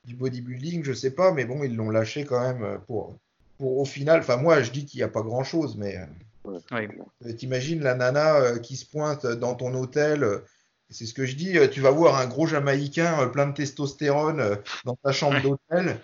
[0.09, 3.17] du bodybuilding, je sais pas, mais bon, ils l'ont lâché quand même pour
[3.59, 4.21] pour au final.
[4.21, 5.99] Enfin, moi, je dis qu'il n'y a pas grand chose, mais
[6.45, 6.89] ouais.
[7.37, 10.43] t'imagines la nana qui se pointe dans ton hôtel
[10.91, 13.53] c'est ce que je dis, euh, tu vas voir un gros Jamaïcain euh, plein de
[13.53, 16.01] testostérone euh, dans ta chambre d'hôtel.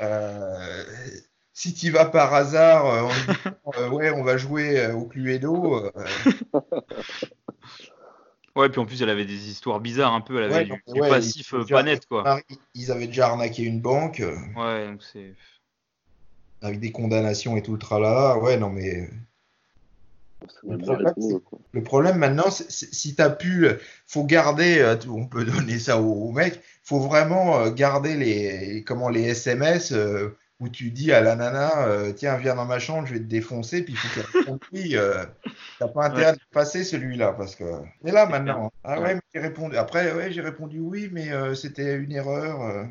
[0.00, 0.84] Euh,
[1.52, 3.08] si tu vas par hasard,
[3.64, 5.90] en ouais, on va jouer au Cluedo.
[8.56, 10.40] Ouais, puis en plus, elle avait des histoires bizarres un peu.
[10.40, 12.40] Elle avait du, passif pas net, quoi.
[12.74, 14.22] Ils avaient déjà arnaqué une banque.
[14.56, 15.34] Ouais, donc c'est.
[16.62, 18.38] Avec des condamnations et tout le tralala.
[18.38, 19.08] Ouais, non, mais.
[20.62, 23.68] Le problème, maintenant, si tu as pu,
[24.06, 29.08] faut garder, euh, on peut donner ça au, mec, faut vraiment euh, garder les, comment,
[29.08, 33.14] les SMS euh, où tu dis à la nana, tiens, viens dans ma chambre, je
[33.14, 34.96] vais te défoncer, puis il faut qu'elle compris,
[35.78, 37.64] t'as pas intérêt de passer celui-là, parce que
[38.04, 38.70] c'est là maintenant.
[38.84, 39.76] Ah ouais, j'ai répondu.
[39.76, 42.86] Après, ouais, j'ai répondu oui, mais c'était une erreur.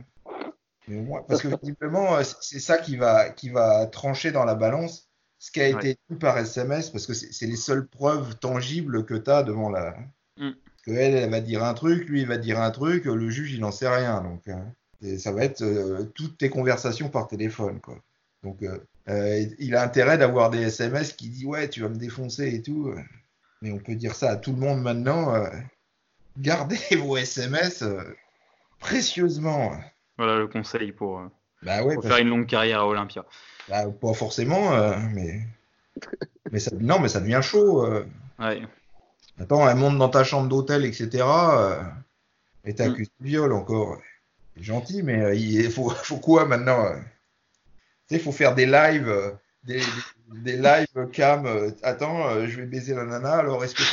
[1.27, 5.09] parce que visiblement, c'est ça qui va, qui va trancher dans la balance
[5.43, 9.13] ce qui a été dit par SMS, parce que c'est les seules preuves tangibles que
[9.13, 9.93] tu as devant la.
[10.37, 10.51] Mm.
[10.51, 13.51] Parce qu'elle, elle va dire un truc, lui, il va dire un truc, le juge,
[13.53, 14.21] il n'en sait rien.
[14.21, 14.47] Donc,
[15.17, 17.79] ça va être euh, toutes tes conversations par téléphone.
[17.79, 17.97] Quoi.
[18.43, 18.77] Donc, euh,
[19.09, 22.61] euh, il a intérêt d'avoir des SMS qui disent Ouais, tu vas me défoncer et
[22.61, 22.93] tout.
[23.61, 25.33] Mais on peut dire ça à tout le monde maintenant.
[26.37, 27.83] gardez vos SMS
[28.79, 29.71] précieusement.
[30.17, 31.21] Voilà le conseil pour,
[31.61, 33.25] bah ouais, pour faire une longue carrière à Olympia.
[33.69, 34.71] Bah, pas forcément,
[35.13, 35.41] mais.
[36.51, 36.71] mais ça...
[36.79, 37.87] Non, mais ça devient chaud.
[38.39, 38.61] Ouais.
[39.39, 41.09] Attends, elle monte dans ta chambre d'hôtel, etc.
[41.23, 41.81] Euh,
[42.65, 43.97] et t'accuses de viol encore
[44.59, 46.95] gentil, mais euh, il faut, quoi maintenant euh?
[48.07, 49.31] Tu sais, il faut faire des lives, euh,
[49.63, 49.81] des,
[50.57, 51.47] lives cam.
[51.83, 53.83] attends, je vais baiser la nana, alors est-ce que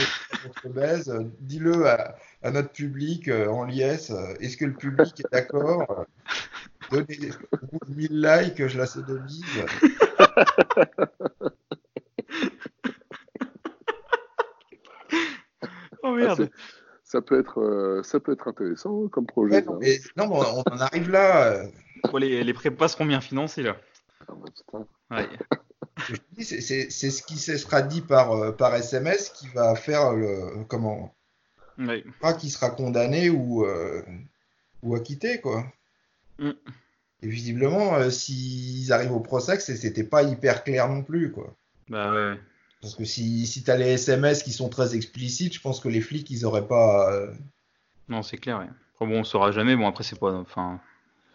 [0.63, 1.13] c'est baise?
[1.41, 2.17] Dis-le à,
[2.51, 4.11] notre public en liesse.
[4.41, 6.07] Est-ce que le public est d'accord?
[6.91, 7.31] Donnez
[7.89, 9.45] 1000 likes, je la sodomise.
[16.03, 16.80] oh merde ah,
[17.11, 19.63] ça peut être, ça peut être intéressant comme projet.
[19.63, 21.65] non, mais, non, on en arrive là.
[22.19, 23.77] les, les prépas seront bien financés là.
[24.29, 24.35] Ah,
[25.11, 25.25] bah,
[26.39, 31.15] c'est ce qui se sera dit par, par SMS qui va faire le comment?
[31.79, 32.05] Oui.
[32.21, 33.67] pas qui sera condamné ou,
[34.83, 35.65] ou acquitté quoi.
[36.39, 36.53] Mm.
[37.23, 41.55] Et visiblement, euh, s'ils arrivent au procès, c'était pas hyper clair non plus, quoi.
[41.89, 42.41] Bah ouais.
[42.81, 45.89] Parce que si, si tu as les SMS qui sont très explicites, je pense que
[45.89, 47.13] les flics, ils auraient pas.
[47.13, 47.31] Euh,
[48.09, 48.69] non, c'est clair, ouais.
[48.95, 49.77] Après, bon, on saura jamais.
[49.77, 50.33] Bon, après, c'est pas.
[50.33, 50.81] Enfin.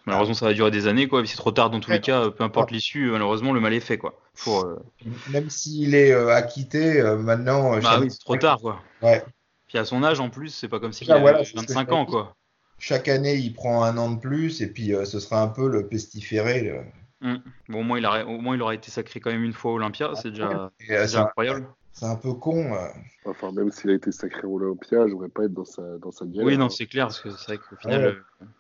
[0.08, 1.26] Malheureusement, ça va durer des années, quoi.
[1.26, 3.98] C'est trop tard dans tous les cas, peu importe l'issue, malheureusement, le mal est fait,
[3.98, 4.22] quoi.
[4.48, 4.76] Euh,
[5.32, 7.80] Même s'il est acquitté, maintenant.
[7.80, 8.84] Bah oui, c'est trop tard, quoi.
[9.02, 9.24] Ouais.
[9.68, 12.36] Puis à son âge, en plus, c'est pas comme s'il ah, avait 25 ans, quoi
[12.78, 15.68] chaque année, il prend un an de plus et puis euh, ce sera un peu
[15.68, 16.86] le pestiféré.
[17.26, 17.38] Mmh.
[17.70, 20.12] Bon, au moins, il au moins, il aura été sacré quand même une fois Olympia,
[20.14, 21.68] c'est déjà, euh, incroyable.
[21.92, 22.74] C'est un peu con.
[22.74, 22.88] Euh.
[23.26, 26.26] Enfin, même s'il a été sacré Olympia, je voudrais pas être dans sa, dans sa
[26.26, 28.18] Oui, non, c'est clair, parce que c'est vrai qu'au final,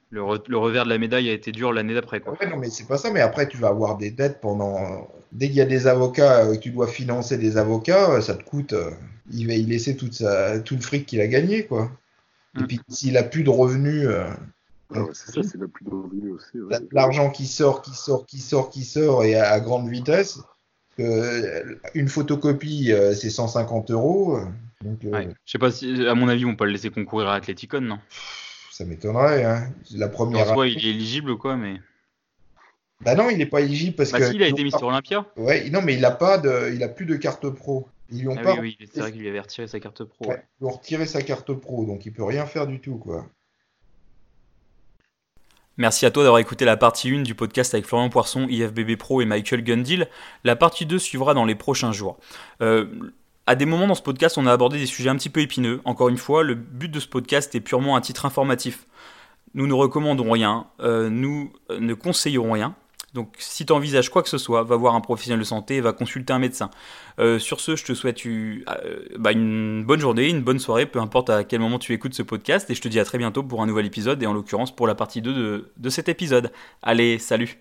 [0.09, 0.23] le,
[0.57, 2.21] revers de la médaille a été dur l'année d'après.
[2.21, 2.35] Quoi.
[2.49, 5.07] non, mais c'est pas ça, mais après, tu vas avoir des dettes pendant.
[5.31, 8.73] Dès qu'il y a des avocats, que tu dois financer des avocats, ça te coûte.
[9.31, 10.59] il va y laisser toute sa...
[10.59, 11.91] tout le fric qu'il a gagné, quoi.
[12.57, 12.67] Et mm.
[12.67, 14.09] puis s'il a plus de revenus.
[14.95, 16.57] Euh, c'est ça, c'est plus de revenus aussi.
[16.91, 20.39] L'argent qui sort, qui sort, qui sort, qui sort et à, grande vitesse.
[20.99, 24.39] Euh, une photocopie, euh, c'est 150 euros.
[24.81, 27.81] Donc, Je sais pas si, à mon avis, on peut le laisser concourir à Athleticon,
[27.81, 27.99] non?
[28.71, 29.43] Ça m'étonnerait.
[29.43, 29.71] Hein.
[29.93, 30.47] La première.
[30.47, 31.79] Soit il est éligible ou quoi, mais.
[33.01, 34.29] Bah non, il n'est pas éligible parce bah que.
[34.29, 35.25] Si, il a été mis sur Olympia.
[35.35, 37.87] Ouais, non, mais il a pas de, il a plus de carte pro.
[38.09, 38.53] Ils ah pas.
[38.59, 40.29] Oui, oui, c'est vrai qu'il lui avait retiré sa carte pro.
[40.29, 43.25] Ouais, Ils ont retiré sa carte pro, donc il peut rien faire du tout, quoi.
[45.77, 49.21] Merci à toi d'avoir écouté la partie 1 du podcast avec Florian Poisson, IFBB Pro
[49.21, 50.07] et Michael Gundil.
[50.45, 52.17] La partie 2 suivra dans les prochains jours.
[52.61, 52.85] Euh,
[53.45, 55.81] à des moments dans ce podcast, on a abordé des sujets un petit peu épineux.
[55.83, 58.85] Encore une fois, le but de ce podcast est purement un titre informatif.
[59.53, 62.73] Nous ne recommandons rien, euh, nous ne conseillons rien.
[63.15, 65.93] Donc si tu envisages quoi que ce soit, va voir un professionnel de santé, va
[65.93, 66.69] consulter un médecin.
[67.19, 68.63] Euh, sur ce, je te souhaite euh,
[69.17, 72.23] bah, une bonne journée, une bonne soirée, peu importe à quel moment tu écoutes ce
[72.23, 74.75] podcast, et je te dis à très bientôt pour un nouvel épisode, et en l'occurrence
[74.75, 76.51] pour la partie 2 de cet épisode.
[76.83, 77.57] Allez, salut